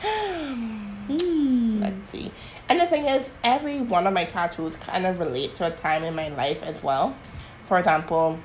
hmm. 0.00 1.80
Let's 1.80 2.10
see. 2.10 2.32
And 2.70 2.80
the 2.80 2.86
thing 2.86 3.06
is, 3.06 3.28
every 3.42 3.80
one 3.80 4.06
of 4.06 4.14
my 4.14 4.24
tattoos 4.24 4.76
kind 4.76 5.04
of 5.04 5.18
relate 5.18 5.56
to 5.56 5.66
a 5.66 5.72
time 5.72 6.04
in 6.04 6.14
my 6.14 6.28
life 6.28 6.62
as 6.62 6.84
well. 6.84 7.16
For 7.64 7.78
example, 7.78 8.38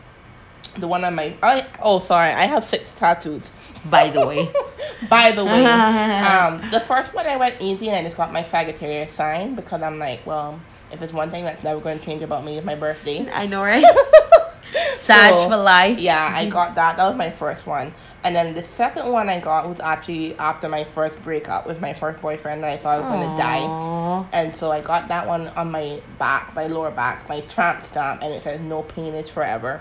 the 0.79 0.87
one 0.87 1.03
on 1.03 1.13
my 1.13 1.35
I, 1.43 1.67
oh 1.79 1.99
sorry, 1.99 2.31
I 2.31 2.45
have 2.47 2.65
six 2.65 2.91
tattoos. 2.95 3.43
By 3.85 4.09
the 4.09 4.25
way. 4.25 4.51
By 5.09 5.31
the 5.31 5.45
way. 5.45 5.63
um, 5.65 6.71
the 6.71 6.79
first 6.79 7.13
one 7.13 7.27
I 7.27 7.37
went 7.37 7.61
easy 7.61 7.89
and 7.89 7.97
I 7.97 8.03
just 8.03 8.17
got 8.17 8.33
my 8.33 8.41
Sagittarius 8.41 9.13
sign 9.13 9.53
because 9.53 9.83
I'm 9.83 9.99
like, 9.99 10.25
well, 10.25 10.59
if 10.91 11.03
it's 11.03 11.13
one 11.13 11.29
thing 11.29 11.43
that's 11.45 11.63
never 11.63 11.79
going 11.79 11.99
to 11.99 12.03
change 12.03 12.23
about 12.23 12.43
me 12.43 12.57
is 12.57 12.65
my 12.65 12.73
birthday. 12.73 13.29
I 13.31 13.45
know, 13.45 13.61
right? 13.61 13.85
Sag 14.95 15.37
so, 15.37 15.49
for 15.49 15.57
life. 15.57 15.99
Yeah, 15.99 16.31
I 16.33 16.49
got 16.49 16.73
that. 16.73 16.97
That 16.97 17.05
was 17.05 17.15
my 17.15 17.29
first 17.29 17.67
one. 17.67 17.93
And 18.25 18.35
then 18.35 18.55
the 18.55 18.63
second 18.63 19.11
one 19.11 19.29
I 19.29 19.39
got 19.39 19.69
was 19.69 19.79
actually 19.79 20.35
after 20.39 20.67
my 20.67 20.83
first 20.83 21.23
breakup 21.23 21.67
with 21.67 21.79
my 21.79 21.93
first 21.93 22.19
boyfriend 22.21 22.65
and 22.65 22.73
I 22.73 22.75
thought 22.75 22.99
I 22.99 23.01
was 23.01 23.13
going 23.13 23.29
to 23.29 23.41
die. 23.41 24.25
And 24.33 24.55
so 24.55 24.71
I 24.71 24.81
got 24.81 25.07
that 25.09 25.27
one 25.27 25.47
on 25.49 25.69
my 25.69 26.01
back, 26.17 26.55
my 26.55 26.65
lower 26.65 26.89
back, 26.89 27.29
my 27.29 27.41
tramp 27.41 27.85
stamp, 27.85 28.23
and 28.23 28.33
it 28.33 28.41
says, 28.41 28.59
no 28.61 28.81
pain 28.81 29.13
is 29.13 29.29
forever. 29.29 29.79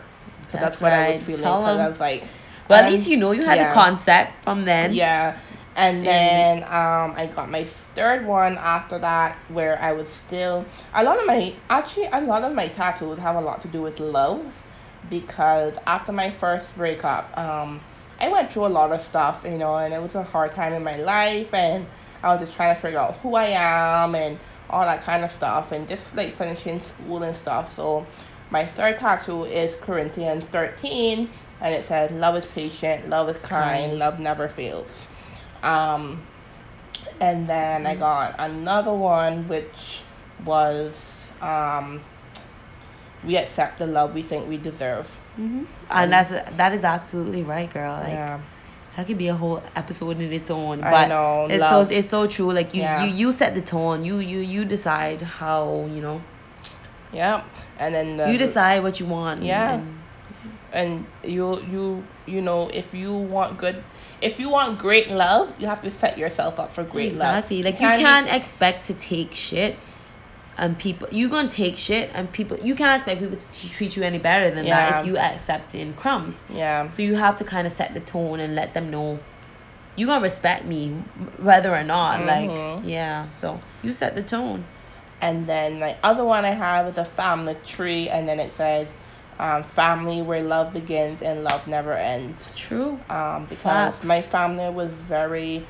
That's, 0.53 0.63
that's 0.63 0.83
what 0.83 0.93
right. 0.93 1.15
I 1.15 1.17
was 1.17 1.25
feeling. 1.25 1.41
Because 1.41 1.81
I 1.81 1.89
was 1.89 1.99
like, 1.99 2.25
well, 2.69 2.85
at 2.85 2.91
least 2.91 3.09
you 3.09 3.17
know 3.17 3.33
you 3.33 3.45
had 3.45 3.57
yeah. 3.57 3.69
the 3.69 3.75
concept 3.75 4.45
from 4.45 4.67
then. 4.67 4.93
Yeah. 4.93 5.39
And 5.75 6.07
then 6.07 6.65
um, 6.65 7.15
I 7.17 7.31
got 7.35 7.51
my 7.51 7.65
third 7.65 8.27
one 8.27 8.59
after 8.59 8.99
that, 8.99 9.37
where 9.49 9.81
I 9.81 9.93
was 9.93 10.09
still 10.11 10.67
a 10.93 11.03
lot 11.03 11.19
of 11.19 11.27
my 11.27 11.55
actually 11.71 12.09
a 12.13 12.21
lot 12.21 12.45
of 12.45 12.55
my 12.55 12.69
tattoos 12.69 13.19
have 13.19 13.37
a 13.37 13.41
lot 13.41 13.61
to 13.63 13.69
do 13.69 13.81
with 13.81 13.99
love, 14.01 14.65
because 15.09 15.75
after 15.87 16.13
my 16.13 16.31
first 16.31 16.77
breakup, 16.77 17.37
um, 17.37 17.81
I 18.21 18.29
went 18.29 18.53
through 18.53 18.67
a 18.67 18.69
lot 18.69 18.93
of 18.93 19.01
stuff, 19.01 19.43
you 19.45 19.59
know, 19.59 19.77
and 19.77 19.93
it 19.93 20.01
was 20.01 20.15
a 20.15 20.23
hard 20.23 20.53
time 20.53 20.73
in 20.73 20.83
my 20.83 20.97
life, 20.97 21.53
and 21.53 21.87
I 22.23 22.33
was 22.33 22.41
just 22.41 22.55
trying 22.55 22.75
to 22.75 22.81
figure 22.81 22.99
out 22.99 23.17
who 23.17 23.35
I 23.35 23.47
am 23.47 24.15
and 24.15 24.39
all 24.71 24.85
that 24.85 25.03
kind 25.03 25.25
of 25.25 25.31
stuff, 25.33 25.73
and 25.73 25.89
just 25.89 26.15
like 26.17 26.35
finishing 26.37 26.81
school 26.81 27.23
and 27.23 27.37
stuff. 27.37 27.75
So 27.77 28.07
my 28.51 28.65
third 28.65 28.99
tattoo 28.99 29.45
is 29.45 29.75
Corinthians 29.81 30.45
thirteen, 30.45 31.29
and 31.61 31.75
it 31.75 31.85
says 31.87 32.11
love 32.13 32.37
is 32.37 32.45
patient 32.47 33.09
love 33.09 33.29
is 33.29 33.43
kind, 33.43 33.91
kind. 33.91 33.99
love 33.99 34.21
never 34.21 34.49
fails 34.49 35.07
um 35.63 36.23
and 37.21 37.49
then 37.49 37.87
i 37.87 37.95
got 37.95 38.35
another 38.39 38.93
one 38.93 39.49
which 39.49 40.03
was 40.45 40.95
um 41.41 42.01
we 43.25 43.37
accept 43.37 43.79
the 43.79 43.87
love 43.87 44.15
we 44.15 44.23
think 44.23 44.49
we 44.49 44.57
deserve 44.57 45.21
mm-hmm. 45.39 45.65
and 45.91 46.13
that's 46.13 46.31
that 46.31 46.73
is 46.73 46.85
absolutely 46.85 47.43
right 47.43 47.73
girl 47.73 47.95
like, 47.95 48.09
yeah 48.09 48.41
that 48.97 49.07
could 49.09 49.19
be 49.19 49.27
a 49.27 49.35
whole 49.35 49.61
episode 49.75 50.21
in 50.21 50.33
its 50.33 50.53
own. 50.53 50.81
But 50.81 50.95
I 50.95 51.07
know, 51.07 51.49
it's 51.51 51.61
love. 51.61 51.89
so 51.89 51.93
it's 51.93 52.09
so 52.09 52.27
true. 52.29 52.53
Like 52.53 52.75
you, 52.75 52.83
yeah. 52.83 53.05
you, 53.05 53.13
you 53.13 53.33
set 53.33 53.57
the 53.57 53.61
tone. 53.61 54.05
You, 54.05 54.19
you, 54.19 54.39
you 54.39 54.65
decide 54.65 55.21
how 55.21 55.89
you 55.93 56.01
know. 56.01 56.23
Yeah, 57.13 57.43
and 57.77 57.93
then 57.93 58.17
the, 58.17 58.31
you 58.31 58.39
decide 58.39 58.85
what 58.85 59.01
you 59.01 59.07
want. 59.07 59.43
Yeah, 59.43 59.75
and, 59.75 59.99
and 60.73 61.07
you 61.25 61.61
you 61.63 62.05
you 62.27 62.41
know 62.41 62.69
if 62.69 62.95
you 62.95 63.13
want 63.13 63.59
good 63.59 63.83
if 64.21 64.41
you 64.41 64.49
want 64.49 64.79
great 64.79 65.11
love 65.11 65.55
you 65.59 65.67
have 65.67 65.81
to 65.81 65.91
set 65.91 66.19
yourself 66.19 66.59
up 66.59 66.73
for 66.73 66.83
great 66.83 67.09
exactly. 67.09 67.63
love 67.63 67.63
exactly 67.63 67.63
like 67.63 67.81
you, 67.81 67.99
you 67.99 68.05
can't 68.07 68.27
be- 68.27 68.33
expect 68.33 68.85
to 68.85 68.95
take 68.95 69.33
shit 69.33 69.77
and 70.57 70.79
people 70.79 71.09
you're 71.11 71.31
gonna 71.31 71.49
take 71.49 71.77
shit 71.77 72.11
and 72.15 72.31
people 72.33 72.59
you 72.61 72.75
can't 72.75 72.97
expect 72.97 73.21
people 73.21 73.37
to 73.37 73.71
treat 73.71 73.97
you 73.97 74.03
any 74.03 74.19
better 74.19 74.55
than 74.55 74.65
yeah. 74.65 74.91
that 74.91 75.01
if 75.01 75.07
you 75.07 75.17
accept 75.19 75.75
in 75.75 75.93
crumbs 75.95 76.45
yeah 76.49 76.89
so 76.91 77.03
you 77.03 77.15
have 77.17 77.37
to 77.37 77.45
kind 77.45 77.67
of 77.67 77.73
set 77.73 77.93
the 77.95 78.01
tone 78.01 78.41
and 78.41 78.55
let 78.55 78.73
them 78.75 78.91
know 78.91 79.19
you're 79.97 80.07
gonna 80.07 80.23
respect 80.23 80.65
me 80.65 80.91
whether 81.39 81.75
or 81.75 81.83
not 81.83 82.21
mm-hmm. 82.21 82.81
like 82.81 82.85
yeah 82.89 83.29
so 83.29 83.61
you 83.83 83.91
set 83.91 84.15
the 84.15 84.23
tone 84.23 84.65
and 85.21 85.49
then 85.49 85.81
my 85.81 85.97
other 86.03 86.25
one 86.25 86.45
i 86.45 86.51
have 86.51 86.87
is 86.87 86.99
a 86.99 87.05
family 87.05 87.57
tree 87.67 88.09
and 88.09 88.29
then 88.29 88.39
it 88.39 88.55
says 88.55 88.89
um, 89.39 89.65
family 89.65 90.23
where 90.23 90.43
love 90.43 90.73
begins 90.73 91.23
and 91.23 91.45
love 91.45 91.67
never 91.67 91.93
ends. 91.93 92.41
True. 92.55 93.01
Um, 93.09 93.47
because 93.47 93.95
Facts. 93.95 94.05
my 94.05 94.21
family 94.21 94.71
was 94.71 94.91
very, 94.93 95.67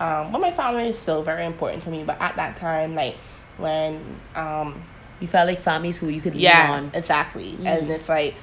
um, 0.00 0.32
well, 0.32 0.40
my 0.40 0.52
family 0.52 0.88
is 0.88 0.98
still 0.98 1.22
very 1.22 1.46
important 1.46 1.82
to 1.84 1.90
me, 1.90 2.04
but 2.04 2.20
at 2.20 2.36
that 2.36 2.56
time, 2.56 2.94
like 2.94 3.16
when, 3.58 4.20
um, 4.34 4.82
you 5.20 5.26
felt 5.26 5.46
like 5.46 5.60
family's 5.60 5.98
who 5.98 6.08
you 6.08 6.20
could 6.20 6.34
lean 6.34 6.42
yeah, 6.42 6.72
on. 6.72 6.90
exactly. 6.94 7.52
Mm. 7.52 7.66
And 7.66 7.90
it's 7.90 8.08
like, 8.08 8.34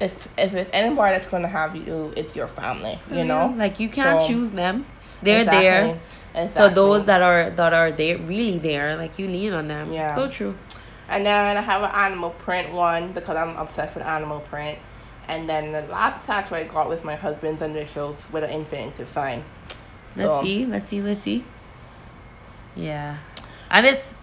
if 0.00 0.28
if 0.36 0.54
it's 0.54 0.70
anybody 0.72 1.16
that's 1.16 1.30
gonna 1.30 1.48
have 1.48 1.74
you, 1.74 2.12
it's 2.16 2.36
your 2.36 2.48
family. 2.48 2.98
You 3.10 3.18
yeah. 3.18 3.22
know, 3.24 3.54
like 3.56 3.80
you 3.80 3.88
can't 3.88 4.20
so, 4.20 4.28
choose 4.28 4.48
them. 4.50 4.86
They're 5.22 5.40
exactly. 5.40 5.62
there. 5.62 6.00
Exactly. 6.34 6.50
So 6.50 6.68
those 6.74 7.06
that 7.06 7.22
are 7.22 7.50
that 7.50 7.72
are 7.72 7.90
there 7.92 8.18
really 8.18 8.58
there, 8.58 8.96
like 8.96 9.18
you 9.18 9.26
lean 9.28 9.52
on 9.52 9.68
them. 9.68 9.92
Yeah. 9.92 10.14
So 10.14 10.28
true. 10.28 10.56
And 11.08 11.26
then 11.26 11.56
I 11.56 11.60
have 11.60 11.82
an 11.82 11.90
animal 11.92 12.30
print 12.30 12.72
one 12.72 13.12
because 13.12 13.36
I'm 13.36 13.56
obsessed 13.56 13.94
with 13.94 14.04
animal 14.04 14.40
print. 14.40 14.78
And 15.28 15.48
then 15.48 15.72
the 15.72 15.82
last 15.82 16.26
tattoo 16.26 16.54
I 16.54 16.64
got 16.64 16.88
with 16.88 17.04
my 17.04 17.14
husband's 17.14 17.62
initials 17.62 18.24
with 18.32 18.44
an 18.44 18.50
infinitive 18.50 19.08
sign. 19.08 19.44
Let's 20.16 20.42
see. 20.42 20.66
Let's 20.66 20.88
see. 20.88 21.00
Let's 21.00 21.22
see. 21.22 21.44
Yeah, 22.74 23.18
and 23.70 23.86
it's 23.86 24.14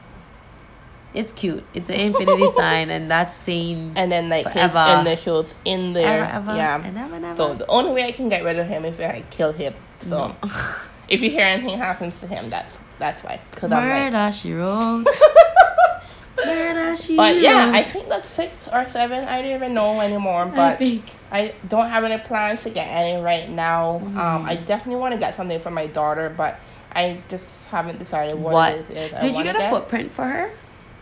it's 1.14 1.32
cute. 1.32 1.64
It's 1.74 1.90
an 1.90 1.96
infinity 1.96 2.48
sign, 2.56 2.90
and 2.90 3.10
that's 3.10 3.36
saying. 3.44 3.94
And 3.96 4.12
then 4.12 4.30
like 4.30 4.52
forever. 4.52 4.86
his 4.86 5.00
initials 5.00 5.56
in 5.66 5.94
there. 5.94 6.26
Ever, 6.26 6.52
ever, 6.52 6.56
yeah. 6.56 6.84
And 6.84 6.96
never, 6.96 7.20
never. 7.20 7.36
So 7.36 7.54
the 7.56 7.68
only 7.68 7.92
way 7.92 8.06
I 8.06 8.12
can 8.12 8.30
get 8.30 8.44
rid 8.44 8.60
of 8.60 8.68
him 8.68 8.86
is 8.86 9.00
if 9.00 9.10
I 9.10 9.24
kill 9.30 9.52
him. 9.52 9.74
So 10.02 10.10
no. 10.10 10.36
if 11.10 11.22
you 11.22 11.30
hear 11.30 11.46
anything 11.46 11.78
happens 11.78 12.20
to 12.20 12.28
him, 12.28 12.50
that's 12.50 12.78
that's 13.00 13.24
why. 13.24 13.40
Cause 13.52 13.70
Murder 13.70 13.92
I'm 13.92 14.14
like, 14.14 14.34
she 14.34 14.54
wrote. 14.54 15.06
Murder 16.46 16.96
she 16.96 17.16
But 17.16 17.42
yeah, 17.42 17.72
I 17.74 17.84
think 17.84 18.08
that's 18.08 18.30
six 18.30 18.70
or 18.72 18.86
seven. 18.86 19.26
I 19.26 19.42
don't 19.42 19.52
even 19.52 19.74
know 19.74 20.00
anymore. 20.00 20.46
But 20.46 20.80
I, 20.80 21.02
I 21.32 21.56
don't 21.68 21.90
have 21.90 22.04
any 22.04 22.22
plans 22.22 22.64
to 22.64 22.70
get 22.70 22.88
any 22.88 23.22
right 23.22 23.50
now. 23.50 24.00
Mm. 24.04 24.16
Um, 24.16 24.46
I 24.46 24.56
definitely 24.56 25.02
want 25.02 25.14
to 25.14 25.20
get 25.20 25.36
something 25.36 25.60
for 25.60 25.72
my 25.72 25.88
daughter, 25.88 26.34
but 26.36 26.60
I 26.92 27.22
just 27.30 27.66
haven't 27.66 28.00
decided 28.00 28.36
what, 28.36 28.54
what? 28.54 28.74
it 28.74 29.14
is. 29.14 29.22
Did 29.22 29.36
you 29.38 29.44
get 29.44 29.56
a 29.56 29.60
get. 29.60 29.72
footprint 29.72 30.14
for 30.14 30.26
her? 30.26 30.52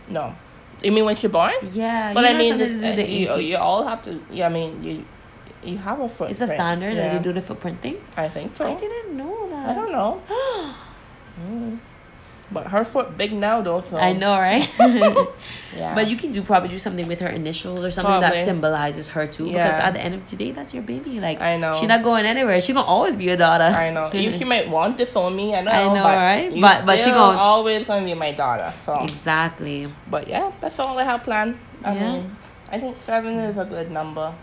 No. 0.08 0.34
You 0.82 0.92
mean 0.92 1.04
when 1.04 1.16
she's 1.16 1.30
born? 1.30 1.52
Yeah. 1.72 2.14
But 2.14 2.24
I 2.24 2.38
mean, 2.38 2.58
the, 2.58 2.64
uh, 2.64 2.96
the, 2.96 3.08
you, 3.08 3.36
you 3.36 3.56
all 3.56 3.86
have 3.86 4.02
to. 4.02 4.20
Yeah, 4.30 4.46
I 4.46 4.48
mean, 4.48 4.82
you 4.82 5.04
you 5.64 5.76
have 5.78 6.00
a 6.00 6.08
footprint. 6.08 6.30
It's 6.30 6.40
a 6.40 6.46
standard 6.46 6.94
yeah. 6.94 7.08
that 7.08 7.14
you 7.14 7.20
do 7.20 7.32
the 7.32 7.42
footprint 7.42 7.82
thing. 7.82 7.96
I 8.16 8.28
think 8.28 8.54
so. 8.54 8.66
I 8.66 8.78
didn't 8.78 9.16
know 9.16 9.48
that. 9.48 9.70
I 9.70 9.74
don't 9.74 9.90
know. 9.90 10.22
But 12.58 12.72
her 12.72 12.84
foot 12.84 13.16
big 13.16 13.32
now 13.32 13.62
though, 13.62 13.80
so 13.80 13.96
I 13.96 14.12
know, 14.12 14.32
right? 14.32 14.68
yeah. 15.76 15.94
But 15.94 16.10
you 16.10 16.16
can 16.16 16.32
do 16.32 16.42
probably 16.42 16.70
do 16.70 16.78
something 16.78 17.06
with 17.06 17.20
her 17.20 17.28
initials 17.28 17.84
or 17.84 17.90
something 17.92 18.18
probably. 18.18 18.38
that 18.38 18.44
symbolizes 18.46 19.10
her 19.10 19.28
too. 19.28 19.46
Yeah. 19.46 19.68
Because 19.68 19.80
at 19.84 19.92
the 19.92 20.00
end 20.00 20.14
of 20.16 20.28
the 20.28 20.34
day, 20.34 20.50
that's 20.50 20.74
your 20.74 20.82
baby. 20.82 21.20
Like 21.20 21.40
I 21.40 21.56
know. 21.56 21.76
She's 21.78 21.86
not 21.86 22.02
going 22.02 22.26
anywhere. 22.26 22.60
She 22.60 22.72
gonna 22.72 22.84
always 22.84 23.14
be 23.14 23.24
your 23.24 23.36
daughter. 23.36 23.70
I 23.70 23.92
know. 23.92 24.10
you 24.12 24.36
she 24.36 24.42
might 24.42 24.68
want 24.68 24.98
to 24.98 25.06
phone 25.06 25.36
me, 25.36 25.54
I 25.54 25.62
know. 25.62 25.70
I 25.70 25.84
know, 25.94 26.02
but 26.02 26.16
right? 26.16 26.60
But 26.60 26.84
but 26.84 26.98
she 26.98 27.10
gonna 27.10 27.38
always 27.38 27.86
gonna 27.86 28.04
be 28.04 28.14
my 28.14 28.32
daughter. 28.32 28.74
So 28.84 29.04
Exactly. 29.04 29.86
But 30.10 30.26
yeah, 30.26 30.50
that's 30.60 30.80
all 30.80 30.98
I 30.98 31.04
have 31.04 31.22
planned. 31.22 31.60
I 31.84 31.94
yeah. 31.94 32.12
mean 32.12 32.36
I 32.70 32.80
think 32.80 33.00
seven 33.00 33.38
is 33.38 33.56
a 33.56 33.64
good 33.64 33.92
number. 33.92 34.34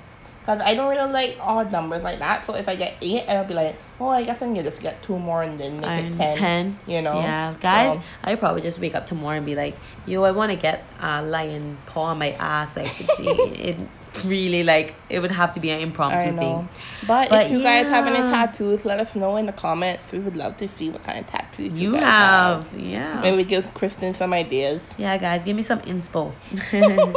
Cause 0.45 0.61
I 0.61 0.75
don't 0.75 0.95
really 0.95 1.11
like 1.11 1.37
odd 1.41 1.71
numbers 1.71 2.03
like 2.03 2.19
that. 2.19 2.45
So 2.45 2.53
if 2.53 2.69
I 2.69 2.75
get 2.75 2.95
eight, 3.01 3.27
I'll 3.27 3.45
be 3.45 3.55
like, 3.55 3.75
oh, 3.99 4.09
I 4.09 4.23
guess 4.23 4.43
I 4.43 4.45
can 4.45 4.55
just 4.63 4.79
get 4.79 5.01
two 5.01 5.17
more 5.17 5.41
and 5.41 5.59
then 5.59 5.77
make 5.77 5.89
I'm 5.89 6.05
it 6.05 6.17
ten. 6.17 6.37
Ten. 6.37 6.79
You 6.85 7.01
know. 7.01 7.19
Yeah, 7.19 7.55
guys, 7.59 7.97
so. 7.97 8.03
I 8.23 8.35
probably 8.35 8.61
just 8.61 8.77
wake 8.79 8.93
up 8.93 9.07
tomorrow 9.07 9.37
and 9.37 9.45
be 9.45 9.55
like, 9.55 9.75
yo, 10.05 10.23
I 10.23 10.31
want 10.31 10.51
to 10.51 10.57
get 10.57 10.83
a 10.99 11.23
lion 11.23 11.79
paw 11.87 12.05
on 12.05 12.19
my 12.19 12.33
ass. 12.33 12.77
Like 12.77 12.93
it, 13.19 13.19
it 13.19 13.77
really 14.23 14.63
like 14.63 14.95
it 15.09 15.19
would 15.19 15.31
have 15.31 15.51
to 15.53 15.59
be 15.59 15.71
an 15.71 15.81
impromptu 15.81 16.37
thing. 16.37 16.69
But, 17.07 17.29
but 17.29 17.45
if 17.45 17.51
you 17.51 17.59
yeah. 17.59 17.81
guys 17.81 17.89
have 17.89 18.05
any 18.05 18.17
tattoos, 18.17 18.85
let 18.85 18.99
us 18.99 19.15
know 19.15 19.37
in 19.37 19.47
the 19.47 19.51
comments. 19.51 20.11
We 20.11 20.19
would 20.19 20.37
love 20.37 20.57
to 20.57 20.67
see 20.67 20.89
what 20.89 21.03
kind 21.03 21.19
of 21.19 21.27
tattoos 21.27 21.73
you, 21.73 21.91
you 21.91 21.95
have. 21.95 22.69
have. 22.69 22.79
Yeah. 22.79 23.21
Maybe 23.21 23.43
give 23.43 23.73
Kristen 23.73 24.13
some 24.13 24.31
ideas. 24.31 24.93
Yeah, 24.97 25.17
guys, 25.17 25.43
give 25.43 25.55
me 25.55 25.63
some 25.63 25.79
inspo. 25.81 26.33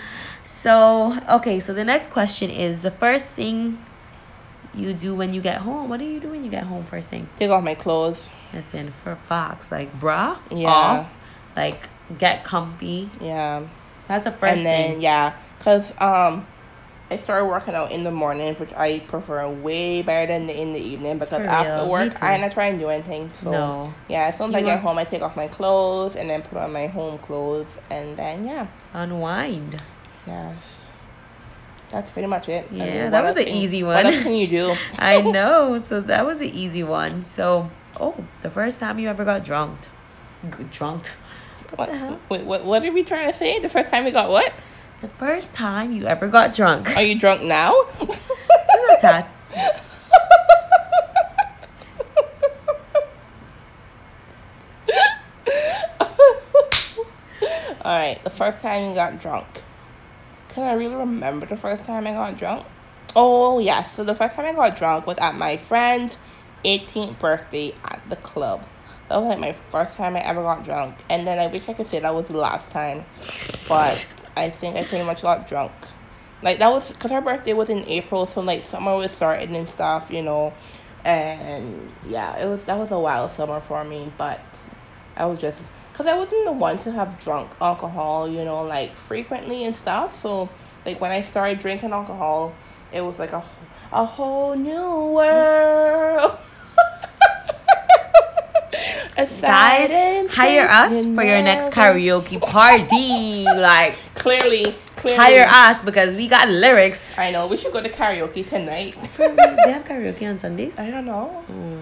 So, 0.60 1.18
okay, 1.26 1.58
so 1.58 1.72
the 1.72 1.84
next 1.84 2.08
question 2.08 2.50
is 2.50 2.82
the 2.82 2.90
first 2.90 3.28
thing 3.28 3.82
you 4.74 4.92
do 4.92 5.14
when 5.14 5.32
you 5.32 5.40
get 5.40 5.62
home. 5.62 5.88
What 5.88 6.00
do 6.00 6.04
you 6.04 6.20
do 6.20 6.28
when 6.28 6.44
you 6.44 6.50
get 6.50 6.64
home 6.64 6.84
first 6.84 7.08
thing? 7.08 7.30
Take 7.38 7.48
off 7.48 7.64
my 7.64 7.74
clothes. 7.74 8.28
Listen, 8.52 8.92
for 9.02 9.16
Fox, 9.16 9.72
like 9.72 9.98
bra 9.98 10.38
yeah. 10.50 10.68
off, 10.68 11.16
like 11.56 11.88
get 12.18 12.44
comfy. 12.44 13.08
Yeah. 13.22 13.66
That's 14.06 14.24
the 14.24 14.32
first 14.32 14.58
and 14.58 14.66
then, 14.66 14.90
thing. 14.90 15.00
Yeah, 15.00 15.34
because 15.56 15.92
um, 15.98 16.46
I 17.10 17.16
started 17.16 17.46
working 17.46 17.74
out 17.74 17.90
in 17.90 18.04
the 18.04 18.10
morning, 18.10 18.54
which 18.56 18.74
I 18.74 18.98
prefer 18.98 19.48
way 19.48 20.02
better 20.02 20.30
than 20.30 20.50
in 20.50 20.74
the 20.74 20.80
evening 20.80 21.16
because 21.16 21.40
after 21.40 21.88
work 21.88 22.22
I 22.22 22.36
not 22.36 22.52
try 22.52 22.66
and 22.66 22.78
do 22.78 22.90
anything. 22.90 23.30
So 23.42 23.50
no. 23.50 23.94
yeah, 24.10 24.26
as 24.26 24.36
soon 24.36 24.54
as 24.54 24.60
you 24.60 24.66
I 24.66 24.74
get 24.74 24.80
home, 24.80 24.98
I 24.98 25.04
take 25.04 25.22
off 25.22 25.36
my 25.36 25.48
clothes 25.48 26.16
and 26.16 26.28
then 26.28 26.42
put 26.42 26.58
on 26.58 26.70
my 26.70 26.86
home 26.86 27.16
clothes, 27.16 27.78
and 27.88 28.14
then 28.18 28.44
yeah, 28.44 28.66
unwind. 28.92 29.80
Yes. 30.26 30.86
That's 31.90 32.10
pretty 32.10 32.28
much 32.28 32.48
it. 32.48 32.68
Yeah, 32.70 32.84
I 32.84 32.86
mean, 32.86 33.10
that 33.10 33.24
was 33.24 33.36
an 33.36 33.48
easy 33.48 33.82
one. 33.82 33.94
What 33.94 34.06
else 34.06 34.22
can 34.22 34.34
you 34.34 34.46
do? 34.46 34.76
I 34.98 35.20
know. 35.20 35.78
So 35.78 36.00
that 36.02 36.24
was 36.24 36.40
an 36.40 36.48
easy 36.48 36.84
one. 36.84 37.24
So, 37.24 37.70
oh, 37.98 38.24
the 38.42 38.50
first 38.50 38.78
time 38.78 38.98
you 38.98 39.08
ever 39.08 39.24
got 39.24 39.44
drunk. 39.44 39.78
Drunk. 40.70 41.08
What, 41.70 41.78
what 41.78 41.88
the 41.88 41.98
hell? 41.98 42.20
Wait, 42.28 42.44
what, 42.44 42.64
what 42.64 42.84
are 42.84 42.92
we 42.92 43.02
trying 43.02 43.30
to 43.30 43.36
say? 43.36 43.58
The 43.58 43.68
first 43.68 43.90
time 43.90 44.04
we 44.04 44.12
got 44.12 44.30
what? 44.30 44.52
The 45.00 45.08
first 45.08 45.52
time 45.52 45.92
you 45.92 46.06
ever 46.06 46.28
got 46.28 46.54
drunk. 46.54 46.96
Are 46.96 47.02
you 47.02 47.18
drunk 47.18 47.42
now? 47.42 47.74
Just 48.00 48.20
a 48.20 48.96
tad. 49.00 49.26
All 57.82 57.96
right, 57.96 58.22
the 58.22 58.30
first 58.30 58.60
time 58.60 58.88
you 58.88 58.94
got 58.94 59.18
drunk. 59.20 59.59
Can 60.50 60.64
I 60.64 60.72
really 60.72 60.94
remember 60.94 61.46
the 61.46 61.56
first 61.56 61.84
time 61.84 62.06
I 62.06 62.12
got 62.12 62.36
drunk? 62.36 62.66
Oh, 63.14 63.58
yes. 63.58 63.94
So 63.94 64.04
the 64.04 64.14
first 64.14 64.34
time 64.34 64.46
I 64.46 64.52
got 64.52 64.76
drunk 64.76 65.06
was 65.06 65.18
at 65.18 65.34
my 65.34 65.56
friend's 65.56 66.18
18th 66.64 67.18
birthday 67.18 67.74
at 67.84 68.02
the 68.08 68.16
club. 68.16 68.64
That 69.08 69.20
was 69.20 69.28
like 69.28 69.38
my 69.38 69.56
first 69.70 69.96
time 69.96 70.16
I 70.16 70.20
ever 70.20 70.42
got 70.42 70.64
drunk. 70.64 70.96
And 71.08 71.26
then 71.26 71.38
I 71.38 71.46
wish 71.46 71.68
I 71.68 71.72
could 71.72 71.88
say 71.88 72.00
that 72.00 72.14
was 72.14 72.28
the 72.28 72.36
last 72.36 72.70
time. 72.70 73.04
But 73.68 74.06
I 74.36 74.50
think 74.50 74.76
I 74.76 74.84
pretty 74.84 75.04
much 75.04 75.22
got 75.22 75.48
drunk. 75.48 75.72
Like 76.42 76.58
that 76.58 76.70
was 76.70 76.90
because 76.90 77.10
her 77.10 77.20
birthday 77.20 77.52
was 77.52 77.68
in 77.68 77.84
April, 77.86 78.26
so 78.26 78.40
like 78.40 78.64
summer 78.64 78.96
was 78.96 79.12
starting 79.12 79.54
and 79.56 79.68
stuff, 79.68 80.10
you 80.10 80.22
know. 80.22 80.52
And 81.04 81.92
yeah, 82.06 82.38
it 82.38 82.46
was 82.46 82.64
that 82.64 82.78
was 82.78 82.90
a 82.90 82.98
wild 82.98 83.32
summer 83.32 83.60
for 83.60 83.84
me, 83.84 84.12
but 84.16 84.40
I 85.16 85.26
was 85.26 85.38
just 85.38 85.58
because 86.00 86.14
I 86.14 86.16
wasn't 86.16 86.46
the 86.46 86.52
one 86.52 86.78
to 86.78 86.92
have 86.92 87.20
drunk 87.20 87.50
alcohol, 87.60 88.26
you 88.26 88.42
know, 88.42 88.64
like 88.64 88.96
frequently 88.96 89.64
and 89.64 89.76
stuff. 89.76 90.22
So, 90.22 90.48
like 90.86 90.98
when 90.98 91.10
I 91.10 91.20
started 91.20 91.58
drinking 91.58 91.92
alcohol, 91.92 92.54
it 92.90 93.02
was 93.02 93.18
like 93.18 93.32
a 93.32 93.44
a 93.92 94.06
whole 94.06 94.54
new 94.54 95.12
world. 95.12 96.38
Guys, 99.42 100.30
hire 100.30 100.66
us 100.70 101.04
for 101.04 101.22
your 101.22 101.42
next 101.42 101.72
karaoke 101.72 102.40
party. 102.40 103.44
like 103.44 103.96
clearly, 104.14 104.74
clearly, 104.96 105.18
hire 105.18 105.46
us 105.46 105.82
because 105.82 106.14
we 106.14 106.28
got 106.28 106.48
lyrics. 106.48 107.18
I 107.18 107.30
know. 107.30 107.46
We 107.46 107.58
should 107.58 107.74
go 107.74 107.82
to 107.82 107.90
karaoke 107.90 108.48
tonight. 108.48 108.94
they 109.18 109.72
have 109.72 109.84
karaoke 109.84 110.26
on 110.26 110.38
Sundays. 110.38 110.78
I 110.78 110.90
don't 110.90 111.04
know. 111.04 111.44
Mm. 111.50 111.79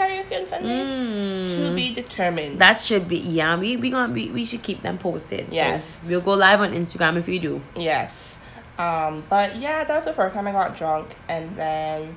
Karaoke 0.00 0.40
on 0.40 0.48
Sundays? 0.48 0.88
Mm. 0.88 1.68
To 1.68 1.74
be 1.74 1.94
determined. 1.94 2.58
That 2.58 2.76
should 2.78 3.06
be 3.08 3.18
yeah. 3.18 3.56
We 3.56 3.76
we 3.76 3.90
gonna 3.90 4.12
be 4.12 4.30
we 4.30 4.44
should 4.44 4.62
keep 4.62 4.82
them 4.82 4.98
posted. 4.98 5.48
Yes. 5.50 5.84
So 5.84 5.98
we'll 6.06 6.20
go 6.20 6.34
live 6.34 6.60
on 6.60 6.72
Instagram 6.72 7.16
if 7.16 7.28
you 7.28 7.38
do. 7.38 7.62
Yes. 7.76 8.36
Um. 8.78 9.24
But 9.28 9.56
yeah, 9.56 9.84
that 9.84 9.96
was 9.96 10.04
the 10.06 10.12
first 10.12 10.34
time 10.34 10.46
I 10.46 10.52
got 10.52 10.76
drunk, 10.76 11.14
and 11.28 11.54
then 11.56 12.16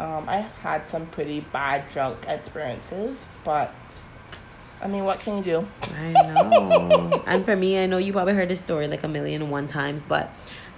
um, 0.00 0.28
I've 0.28 0.50
had 0.62 0.88
some 0.88 1.06
pretty 1.06 1.40
bad 1.52 1.88
drunk 1.90 2.24
experiences, 2.26 3.18
but 3.44 3.74
I 4.82 4.88
mean, 4.88 5.04
what 5.04 5.20
can 5.20 5.38
you 5.38 5.42
do? 5.44 5.68
I 5.94 6.12
know. 6.12 7.22
and 7.26 7.44
for 7.44 7.54
me, 7.54 7.78
I 7.78 7.86
know 7.86 7.98
you 7.98 8.12
probably 8.12 8.34
heard 8.34 8.48
this 8.48 8.60
story 8.60 8.88
like 8.88 9.04
a 9.04 9.08
million 9.08 9.42
and 9.42 9.50
one 9.50 9.66
times, 9.66 10.02
but 10.06 10.30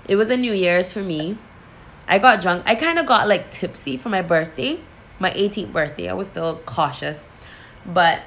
it 0.09 0.17
was 0.17 0.29
a 0.31 0.37
New 0.37 0.53
Year's 0.53 0.93
for 0.93 1.03
me. 1.03 1.39
I 2.09 2.19
got 2.19 2.41
drunk. 2.41 2.65
I 2.67 2.75
kind 2.75 2.99
of 2.99 3.07
got 3.07 3.29
like 3.29 3.49
tipsy 3.49 3.97
for 3.97 4.09
my 4.09 4.23
birthday, 4.23 4.81
my 5.23 5.31
18th 5.31 5.73
birthday. 5.73 6.11
I 6.11 6.13
was 6.13 6.27
still 6.27 6.57
cautious, 6.67 7.29
but 7.87 8.23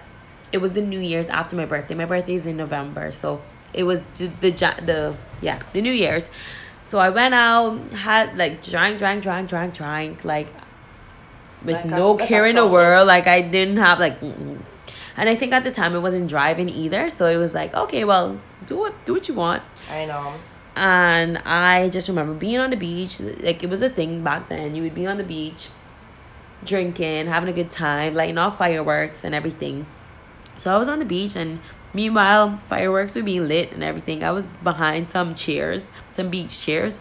it 0.51 0.59
was 0.59 0.71
the 0.73 0.81
New 0.81 0.99
Year's 0.99 1.27
after 1.27 1.55
my 1.55 1.65
birthday. 1.65 1.93
My 1.93 2.05
birthday 2.05 2.35
is 2.35 2.47
in 2.47 2.57
November, 2.57 3.11
so 3.11 3.41
it 3.73 3.83
was 3.83 3.99
the 4.17 4.27
the, 4.39 4.51
the 4.51 5.15
yeah 5.41 5.59
the 5.73 5.81
New 5.81 5.91
Year's. 5.91 6.29
So 6.79 6.99
I 6.99 7.09
went 7.09 7.33
out, 7.33 7.91
had 7.91 8.37
like 8.37 8.61
drank, 8.63 8.99
drank, 8.99 9.23
drank, 9.23 9.49
drank, 9.49 9.73
drank, 9.73 10.23
like 10.23 10.47
with 11.63 11.75
like 11.75 11.85
no 11.85 12.17
a, 12.17 12.25
care 12.25 12.45
in 12.45 12.55
the 12.55 12.67
world. 12.67 13.07
Like 13.07 13.27
I 13.27 13.41
didn't 13.41 13.77
have 13.77 13.99
like, 13.99 14.21
and 14.21 14.63
I 15.17 15.35
think 15.35 15.51
at 15.51 15.63
the 15.63 15.71
time 15.71 15.95
it 15.95 15.99
wasn't 15.99 16.29
driving 16.29 16.69
either. 16.69 17.09
So 17.09 17.25
it 17.25 17.37
was 17.37 17.53
like, 17.53 17.73
okay, 17.73 18.05
well, 18.05 18.39
do 18.65 18.77
what 18.77 18.93
do 19.05 19.13
what 19.13 19.27
you 19.27 19.33
want. 19.33 19.63
I 19.89 20.05
know. 20.05 20.35
And 20.77 21.37
I 21.39 21.89
just 21.89 22.07
remember 22.07 22.33
being 22.33 22.59
on 22.59 22.69
the 22.69 22.77
beach. 22.77 23.19
Like 23.19 23.63
it 23.63 23.69
was 23.69 23.81
a 23.81 23.89
thing 23.89 24.23
back 24.23 24.47
then. 24.47 24.75
You 24.75 24.83
would 24.83 24.95
be 24.95 25.07
on 25.07 25.17
the 25.17 25.23
beach, 25.23 25.69
drinking, 26.65 27.27
having 27.27 27.49
a 27.49 27.53
good 27.53 27.71
time, 27.71 28.15
lighting 28.15 28.37
off 28.37 28.57
fireworks 28.57 29.23
and 29.23 29.35
everything. 29.35 29.85
So 30.57 30.73
I 30.73 30.77
was 30.77 30.87
on 30.87 30.99
the 30.99 31.05
beach 31.05 31.35
and 31.35 31.59
meanwhile 31.93 32.59
fireworks 32.67 33.15
were 33.15 33.23
being 33.23 33.47
lit 33.47 33.71
and 33.71 33.83
everything. 33.83 34.23
I 34.23 34.31
was 34.31 34.57
behind 34.57 35.09
some 35.09 35.35
chairs, 35.35 35.91
some 36.13 36.29
beach 36.29 36.61
chairs, 36.61 36.99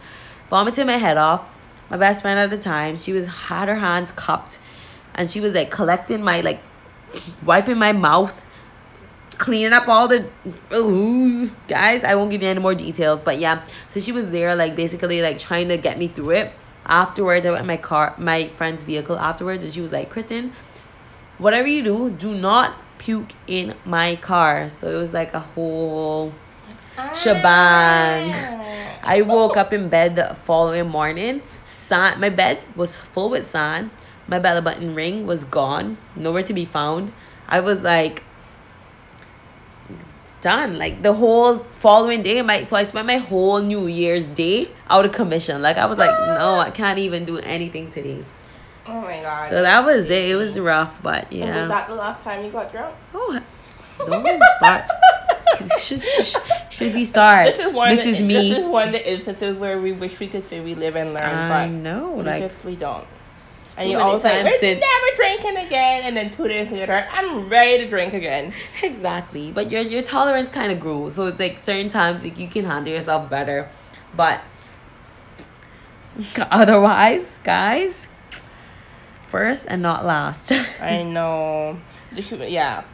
vomiting 0.51 0.87
my 0.87 0.97
head 0.97 1.17
off 1.17 1.49
my 1.91 1.97
best 1.97 2.23
friend 2.23 2.39
at 2.39 2.51
the 2.51 2.59
time, 2.59 2.97
she 2.97 3.13
was 3.13 3.27
had 3.27 3.69
her 3.69 3.77
hands 3.77 4.13
cupped 4.13 4.59
and 5.15 5.31
she 5.31 5.41
was 5.41 5.55
like 5.55 5.71
collecting 5.71 6.23
my 6.23 6.41
like 6.41 6.61
wiping 7.45 7.79
my 7.79 7.93
mouth 7.93 8.45
cleaning 9.39 9.73
up 9.73 9.89
all 9.89 10.09
the 10.09 10.29
ooh, 10.73 11.49
guys 11.67 12.05
i 12.05 12.15
won't 12.15 12.31
give 12.31 12.41
you 12.43 12.49
any 12.49 12.61
more 12.61 12.75
details 12.75 13.21
but 13.21 13.39
yeah 13.39 13.65
so 13.89 13.99
she 13.99 14.13
was 14.13 14.27
there 14.31 14.55
like 14.55 14.77
basically 14.77 15.23
like 15.23 15.39
trying 15.39 15.69
to 15.69 15.77
get 15.77 15.99
me 15.99 16.07
through 16.09 16.31
it 16.31 16.53
afterwards 16.87 17.47
i 17.47 17.51
went 17.51 17.61
in 17.61 17.67
my 17.67 17.77
car 17.77 18.15
my 18.19 18.49
friend's 18.49 18.83
vehicle 18.83 19.19
afterwards 19.19 19.65
and 19.65 19.73
she 19.73 19.81
was 19.81 19.93
like 19.93 20.11
kristen 20.11 20.53
whatever 21.39 21.67
you 21.67 21.83
do 21.83 22.11
do 22.11 22.35
not 22.35 22.77
puke 22.99 23.35
in 23.47 23.75
my 23.85 24.17
car. 24.17 24.69
So 24.69 24.91
it 24.91 24.97
was 24.97 25.13
like 25.13 25.35
a 25.35 25.41
whole 25.41 26.33
shebang. 27.13 28.33
Ah. 28.33 28.99
i 29.03 29.21
woke 29.21 29.57
up 29.57 29.73
in 29.73 29.89
bed 29.89 30.17
the 30.17 30.37
following 30.45 30.89
morning. 30.89 31.43
Sand 31.65 32.21
my 32.21 32.29
bed 32.29 32.61
was 32.75 32.97
full 32.97 33.31
with 33.31 33.51
sand 33.51 33.91
my 34.27 34.39
belly 34.39 34.63
button 34.63 34.95
ring 34.95 35.27
was 35.27 35.45
gone. 35.45 35.99
Nowhere 36.17 36.43
to 36.43 36.55
be 36.55 36.65
found. 36.65 37.13
I 37.47 37.61
was 37.61 37.83
like 37.83 38.25
done. 40.45 40.79
Like 40.79 41.03
the 41.03 41.13
whole 41.13 41.59
following 41.81 42.23
day, 42.23 42.41
my 42.43 42.63
so 42.65 42.77
I 42.77 42.85
spent 42.85 43.07
my 43.07 43.17
whole 43.17 43.61
New 43.61 43.87
Year's 43.89 44.27
day 44.27 44.69
out 44.89 45.05
of 45.05 45.13
commission. 45.13 45.61
Like 45.61 45.77
I 45.77 45.87
was 45.87 45.99
like, 45.99 46.11
no, 46.39 46.61
I 46.61 46.71
can't 46.71 47.01
even 47.01 47.25
do 47.25 47.39
anything 47.39 47.91
today. 47.91 48.25
Oh 48.87 49.01
my 49.01 49.21
god. 49.21 49.49
So 49.49 49.63
that 49.63 49.85
was 49.85 50.11
it. 50.11 50.31
It 50.31 50.37
was 50.37 50.59
rough, 50.61 51.03
but 51.03 51.33
yeah. 51.33 51.47
And 51.47 51.61
was 51.61 51.69
that 51.71 51.89
the 51.89 51.95
last 51.95 52.23
time 52.23 52.45
you 52.45 52.51
got 52.53 52.71
drunk? 52.71 52.95
Oh, 53.13 53.41
don't 53.99 54.43
start. 54.59 54.85
should, 55.81 56.03
should, 56.03 56.43
should 56.71 56.95
we 56.95 57.05
start? 57.05 57.47
This 57.47 57.67
is 57.67 57.73
one. 57.73 57.95
This 57.95 58.07
is 58.07 58.21
me. 58.21 58.51
This 58.51 58.59
is 58.59 58.65
one 58.67 58.87
of 58.89 58.93
the 58.93 59.13
instances 59.13 59.57
where 59.57 59.81
we 59.81 59.93
wish 59.93 60.21
we 60.21 60.29
could 60.29 60.49
say 60.49 60.61
we 60.61 60.75
live 60.75 60.97
and 60.97 61.15
learn, 61.15 61.35
I 61.35 61.67
but 61.67 61.73
know, 61.73 62.15
like 62.17 62.43
just 62.43 62.65
we 62.65 62.77
don't. 62.77 63.07
And 63.77 63.91
you 63.91 63.99
always 63.99 64.23
like, 64.23 64.45
we're 64.45 64.59
since... 64.59 64.81
never 64.81 65.17
drinking 65.17 65.67
again. 65.67 66.03
And 66.05 66.17
then 66.17 66.31
two 66.31 66.47
days 66.47 66.71
later, 66.71 67.07
I'm 67.11 67.49
ready 67.49 67.85
to 67.85 67.91
drink 67.91 68.15
again. 68.15 68.53
Exactly. 68.83 69.51
But 69.51 69.71
your 69.71 69.83
your 69.83 70.03
tolerance 70.03 70.49
kind 70.49 70.71
of 70.71 70.79
grew. 70.79 71.11
So 71.11 71.35
like 71.39 71.59
certain 71.59 71.89
times 71.89 72.23
like, 72.23 72.39
you 72.39 72.49
can 72.49 72.65
handle 72.65 72.93
yourself 72.93 73.29
better. 73.29 73.69
But 74.17 74.43
otherwise, 76.51 77.41
guys, 77.43 78.09
first 79.27 79.67
and 79.69 79.83
not 79.83 80.05
last. 80.05 80.53
I 80.81 81.03
know. 81.03 81.81
Yeah. 82.15 82.85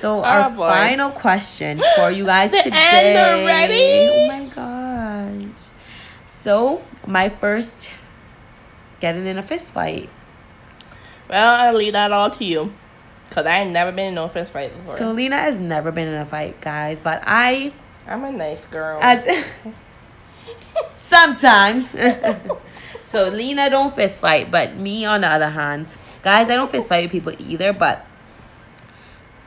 so 0.00 0.20
oh, 0.20 0.22
our 0.22 0.50
boy. 0.50 0.68
final 0.68 1.10
question 1.10 1.82
for 1.96 2.10
you 2.10 2.24
guys 2.24 2.50
the 2.52 2.60
today. 2.62 3.14
End 3.14 3.42
already? 3.42 4.08
Oh 4.10 4.28
my 4.28 4.44
gosh. 4.46 5.63
So 6.44 6.82
my 7.06 7.30
first 7.30 7.90
getting 9.00 9.24
in 9.24 9.38
a 9.38 9.42
fist 9.42 9.72
fight. 9.72 10.10
Well, 11.26 11.54
I'll 11.54 11.72
leave 11.72 11.94
that 11.94 12.12
all 12.12 12.30
to 12.32 12.44
you. 12.44 12.74
Cause 13.30 13.46
I 13.46 13.60
ain't 13.60 13.70
never 13.70 13.90
been 13.90 14.08
in 14.08 14.14
no 14.16 14.28
fist 14.28 14.52
fight 14.52 14.76
before. 14.76 14.98
So 14.98 15.12
Lena 15.12 15.38
has 15.38 15.58
never 15.58 15.90
been 15.90 16.06
in 16.06 16.12
a 16.12 16.26
fight, 16.26 16.60
guys. 16.60 17.00
But 17.00 17.22
I 17.24 17.72
I'm 18.06 18.24
a 18.24 18.30
nice 18.30 18.66
girl. 18.66 18.98
As 19.00 19.26
sometimes. 20.98 21.92
so 23.08 23.28
Lena 23.30 23.70
don't 23.70 23.94
fist 23.94 24.20
fight, 24.20 24.50
but 24.50 24.76
me 24.76 25.06
on 25.06 25.22
the 25.22 25.28
other 25.28 25.48
hand, 25.48 25.88
guys, 26.20 26.50
I 26.50 26.56
don't 26.56 26.70
fist 26.70 26.90
fight 26.90 27.04
with 27.04 27.10
people 27.10 27.32
either, 27.38 27.72
but 27.72 28.04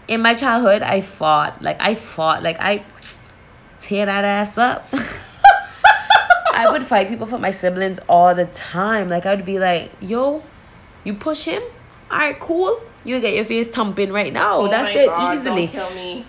in 0.07 0.19
my 0.19 0.33
childhood 0.33 0.81
I 0.81 1.01
fought. 1.01 1.61
Like 1.61 1.77
I 1.79 1.93
fought. 1.93 2.41
Like 2.41 2.57
I 2.59 2.83
tear 3.81 4.07
that 4.07 4.25
ass 4.25 4.57
up. 4.57 4.91
I 6.57 6.71
would 6.71 6.83
fight 6.83 7.07
people 7.07 7.27
for 7.27 7.37
my 7.37 7.51
siblings 7.51 7.99
all 8.09 8.33
the 8.33 8.45
time. 8.47 9.09
Like 9.09 9.25
I 9.25 9.35
would 9.35 9.45
be 9.45 9.59
like, 9.59 9.91
"Yo, 9.99 10.43
you 11.03 11.13
push 11.13 11.45
him? 11.45 11.61
All 12.09 12.17
right, 12.17 12.39
cool. 12.39 12.81
You 13.03 13.19
get 13.19 13.35
your 13.35 13.45
face 13.45 13.67
thumping 13.67 14.11
right 14.11 14.33
now. 14.33 14.61
Oh 14.61 14.67
That's 14.67 14.95
it, 14.95 15.05
God, 15.07 15.35
easily." 15.35 15.67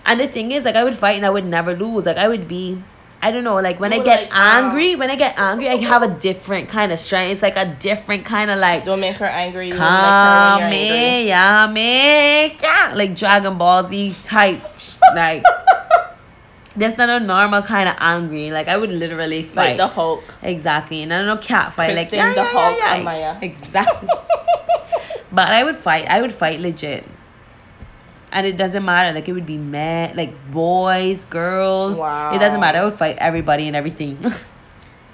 And 0.05 0.19
the 0.19 0.27
thing 0.27 0.51
is, 0.51 0.65
like, 0.65 0.75
I 0.75 0.83
would 0.83 0.95
fight 0.95 1.17
and 1.17 1.25
I 1.25 1.29
would 1.29 1.45
never 1.45 1.75
lose. 1.75 2.05
Like 2.05 2.17
I 2.17 2.27
would 2.27 2.47
be. 2.47 2.83
I 3.21 3.31
don't 3.31 3.43
know, 3.43 3.55
like 3.55 3.81
when 3.81 3.91
I 3.91 3.99
get 3.99 4.21
like, 4.21 4.29
angry, 4.31 4.95
when 4.95 5.11
I 5.11 5.17
get 5.17 5.37
angry, 5.37 5.67
I 5.67 5.75
have 5.75 6.03
a 6.03 6.07
different 6.07 6.69
kind 6.69 6.93
of 6.93 6.99
strength. 6.99 7.33
It's 7.33 7.41
like 7.41 7.57
a 7.57 7.75
different 7.77 8.23
kind 8.23 8.49
of 8.49 8.59
like. 8.59 8.85
Don't 8.85 9.01
make 9.01 9.17
her 9.17 9.25
angry. 9.25 9.71
Calm 9.71 10.61
like 10.61 10.71
me, 10.71 11.27
yeah, 11.27 11.67
me, 11.67 12.55
yeah, 12.63 12.93
like 12.95 13.15
Dragon 13.15 13.57
Ball 13.57 13.85
Z 13.89 14.15
type, 14.23 14.61
like 15.13 15.43
that's 16.75 16.97
not 16.97 17.09
a 17.09 17.19
normal 17.19 17.61
kind 17.61 17.89
of 17.89 17.95
angry. 17.99 18.51
Like 18.51 18.67
I 18.67 18.77
would 18.77 18.91
literally 18.91 19.43
fight. 19.43 19.69
Like 19.69 19.77
the 19.77 19.87
Hulk. 19.87 20.23
Exactly. 20.41 21.01
And 21.01 21.13
I 21.13 21.17
don't 21.19 21.27
know 21.27 21.37
cat 21.37 21.73
fight. 21.73 21.95
like 21.95 22.11
yeah, 22.11 22.29
the 22.29 22.35
yeah, 22.35 22.47
Hulk 22.47 22.77
yeah, 22.77 22.95
yeah. 22.95 23.03
Maya. 23.03 23.37
Exactly. 23.41 24.09
but 25.31 25.47
I 25.47 25.63
would 25.63 25.77
fight. 25.77 26.05
I 26.07 26.21
would 26.21 26.33
fight 26.33 26.59
legit. 26.59 27.05
And 28.31 28.45
it 28.45 28.57
doesn't 28.57 28.85
matter. 28.85 29.13
Like 29.13 29.27
it 29.27 29.33
would 29.33 29.47
be 29.47 29.57
men, 29.57 30.15
like 30.15 30.51
boys, 30.51 31.25
girls. 31.25 31.97
Wow. 31.97 32.35
It 32.35 32.39
doesn't 32.39 32.59
matter. 32.59 32.79
I 32.79 32.85
would 32.85 32.93
fight 32.93 33.17
everybody 33.17 33.67
and 33.67 33.75
everything. 33.75 34.23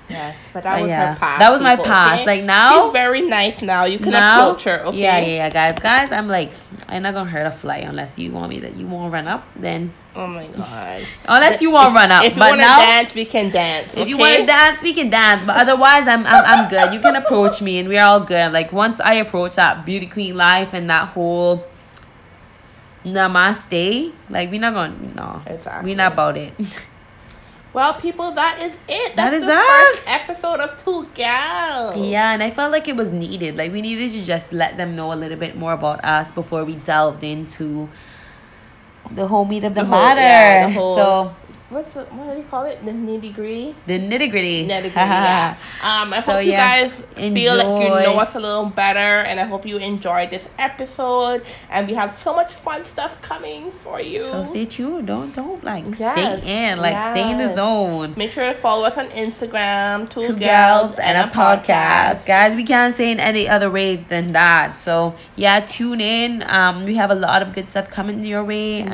Yes, 0.09 0.37
but 0.53 0.63
that 0.63 0.81
was 0.81 0.89
yeah. 0.89 1.13
her 1.13 1.19
past. 1.19 1.39
That 1.39 1.49
was 1.49 1.59
people, 1.61 1.77
my 1.77 1.83
past. 1.83 2.21
Okay? 2.21 2.25
Like 2.25 2.43
now, 2.43 2.85
she's 2.85 2.93
very 2.93 3.21
nice 3.21 3.61
now. 3.61 3.85
You 3.85 3.97
can 3.97 4.11
now, 4.11 4.49
approach 4.49 4.63
her. 4.65 4.85
Okay. 4.85 4.97
Yeah, 4.99 5.19
yeah, 5.19 5.27
yeah, 5.27 5.49
guys, 5.49 5.79
guys. 5.79 6.11
I'm 6.11 6.27
like, 6.27 6.51
I'm 6.87 7.01
not 7.01 7.13
gonna 7.13 7.29
hurt 7.29 7.47
a 7.47 7.51
fly 7.51 7.77
unless 7.77 8.19
you 8.19 8.31
want 8.31 8.49
me 8.49 8.59
to. 8.59 8.71
You 8.71 8.85
want 8.85 9.09
to 9.09 9.13
run 9.13 9.27
up, 9.27 9.47
then. 9.55 9.93
Oh 10.15 10.27
my 10.27 10.47
god. 10.47 11.05
unless 11.25 11.61
you 11.61 11.71
want 11.71 11.89
to 11.89 11.95
run 11.95 12.11
up. 12.11 12.23
If 12.23 12.35
you 12.35 12.39
want 12.39 12.55
to 12.55 12.61
dance, 12.61 13.13
we 13.13 13.25
can 13.25 13.51
dance. 13.51 13.91
Okay? 13.91 14.01
If 14.01 14.07
you 14.07 14.17
want 14.17 14.37
to 14.37 14.45
dance, 14.45 14.81
we 14.81 14.93
can 14.93 15.09
dance. 15.09 15.43
But 15.43 15.57
otherwise, 15.57 16.07
I'm, 16.07 16.25
I'm 16.25 16.45
I'm 16.45 16.69
good. 16.69 16.93
You 16.93 17.01
can 17.01 17.15
approach 17.15 17.61
me, 17.61 17.79
and 17.79 17.89
we're 17.89 18.03
all 18.03 18.21
good. 18.21 18.53
Like 18.53 18.71
once 18.71 19.01
I 19.01 19.15
approach 19.15 19.55
that 19.55 19.85
beauty 19.85 20.07
queen 20.07 20.37
life 20.37 20.73
and 20.73 20.89
that 20.89 21.09
whole 21.09 21.65
namaste, 23.03 24.13
like 24.29 24.49
we're 24.51 24.61
not 24.61 24.73
gonna 24.73 25.13
no. 25.13 25.41
Exactly. 25.45 25.91
We're 25.91 25.97
not 25.97 26.13
about 26.13 26.37
it. 26.37 26.53
Well, 27.75 27.93
people, 27.95 28.31
that 28.31 28.63
is 28.63 28.79
it. 28.87 29.17
That's 29.17 29.31
that 29.31 29.33
is 29.33 29.45
the 29.45 29.53
us. 29.53 29.65
first 29.67 30.09
episode 30.09 30.61
of 30.61 30.81
Two 30.81 31.09
Gals. 31.13 31.97
Yeah, 31.97 32.31
and 32.31 32.41
I 32.41 32.49
felt 32.49 32.71
like 32.71 32.87
it 32.87 32.95
was 32.95 33.11
needed. 33.11 33.57
Like 33.57 33.73
we 33.73 33.81
needed 33.81 34.11
to 34.11 34.23
just 34.23 34.53
let 34.53 34.77
them 34.77 34.95
know 34.95 35.11
a 35.11 35.17
little 35.19 35.37
bit 35.37 35.57
more 35.57 35.73
about 35.73 36.01
us 36.05 36.31
before 36.31 36.63
we 36.63 36.75
delved 36.75 37.21
into 37.21 37.89
the 39.11 39.27
whole 39.27 39.45
meat 39.45 39.63
of 39.63 39.75
the, 39.75 39.83
the 39.83 39.89
matter. 39.89 40.21
yeah, 40.21 40.67
the 40.67 40.73
whole, 40.73 40.95
so 40.95 41.35
what's 41.69 41.93
the, 41.93 42.03
what 42.05 42.33
do 42.33 42.39
you 42.39 42.45
call 42.47 42.63
it? 42.63 42.83
The 42.83 42.91
nitty 42.91 43.33
gritty. 43.33 43.75
The 43.87 43.99
nitty 43.99 44.29
gritty. 44.29 44.67
Nitty 44.67 44.81
gritty. 44.81 44.95
yeah. 44.95 45.57
Um, 45.83 46.13
I 46.13 46.21
so, 46.21 46.33
hope 46.33 46.45
you 46.45 46.51
yeah, 46.51 46.87
guys 46.87 47.03
enjoy. 47.15 47.35
feel 47.35 47.57
like 47.57 47.83
you 47.83 47.89
know 47.89 48.19
us 48.19 48.33
a 48.33 48.39
little 48.39 48.65
better, 48.65 48.99
and 48.99 49.39
I 49.39 49.43
hope 49.43 49.67
you 49.67 49.77
enjoyed 49.77 50.31
this 50.31 50.47
episode. 50.57 51.43
And 51.69 51.87
we 51.87 51.93
have 51.93 52.17
so 52.17 52.33
much 52.33 52.53
fun 52.53 52.85
stuff 52.85 53.21
coming 53.21 53.71
for 53.71 54.01
you. 54.01 54.21
So 54.23 54.43
stay 54.43 54.65
tuned. 54.65 55.07
Don't 55.07 55.33
don't 55.35 55.63
like 55.63 55.83
yes. 55.99 56.41
stay 56.41 56.69
in, 56.69 56.79
like 56.79 56.93
yes. 56.93 57.15
stay 57.15 57.29
in 57.29 57.37
the 57.37 57.53
zone. 57.53 58.15
Make 58.17 58.31
sure 58.31 58.45
to 58.45 58.55
follow 58.55 58.85
us 58.85 58.97
on 58.97 59.09
Instagram. 59.09 60.09
Two, 60.09 60.21
Two 60.21 60.37
gals, 60.37 60.97
and, 60.97 61.17
and 61.17 61.29
a 61.29 61.33
podcast. 61.33 61.65
podcast. 61.65 62.25
guys. 62.25 62.55
We 62.55 62.63
can't 62.63 62.95
say 62.95 63.11
in 63.11 63.19
any 63.19 63.47
other 63.47 63.69
way 63.69 63.97
than 63.97 64.31
that. 64.31 64.79
So 64.79 65.15
yeah, 65.35 65.59
tune 65.59 66.01
in. 66.01 66.43
Um, 66.47 66.85
we 66.85 66.95
have 66.95 67.11
a 67.11 67.15
lot 67.15 67.43
of 67.43 67.53
good 67.53 67.67
stuff 67.67 67.91
coming 67.91 68.23
your 68.25 68.43
way, 68.43 68.79
yes, 68.79 68.91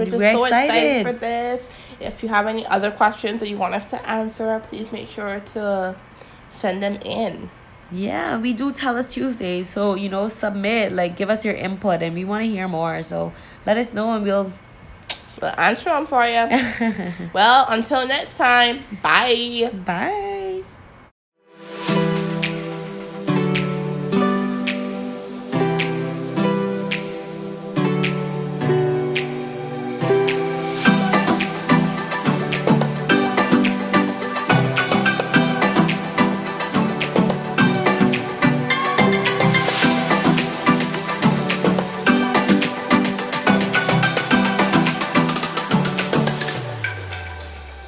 and 0.00 0.12
we're, 0.12 0.18
we're 0.18 0.32
so 0.32 0.44
excited. 0.44 1.00
excited 1.00 1.06
for 1.06 1.20
this. 1.20 1.62
If 2.00 2.22
you 2.22 2.28
have 2.28 2.46
any 2.46 2.66
other 2.66 2.90
questions 2.90 3.40
that 3.40 3.48
you 3.48 3.56
want 3.56 3.74
us 3.74 3.88
to 3.90 4.08
answer, 4.08 4.62
please 4.68 4.92
make 4.92 5.08
sure 5.08 5.40
to 5.54 5.96
send 6.50 6.82
them 6.82 6.98
in. 7.04 7.50
Yeah, 7.90 8.38
we 8.38 8.52
do 8.52 8.72
tell 8.72 8.96
us 8.96 9.12
Tuesday. 9.12 9.62
So, 9.62 9.94
you 9.94 10.08
know, 10.08 10.28
submit, 10.28 10.92
like 10.92 11.16
give 11.16 11.30
us 11.30 11.44
your 11.44 11.54
input 11.54 12.02
and 12.02 12.14
we 12.14 12.24
want 12.24 12.44
to 12.44 12.50
hear 12.50 12.68
more. 12.68 13.02
So 13.02 13.32
let 13.64 13.76
us 13.76 13.94
know 13.94 14.12
and 14.12 14.24
we'll 14.24 14.52
we'll 15.40 15.54
answer 15.58 15.90
them 15.90 16.06
for 16.06 16.24
you. 16.26 16.48
well, 17.32 17.66
until 17.68 18.06
next 18.06 18.36
time, 18.36 18.82
bye. 19.02 19.70
Bye. 19.84 20.45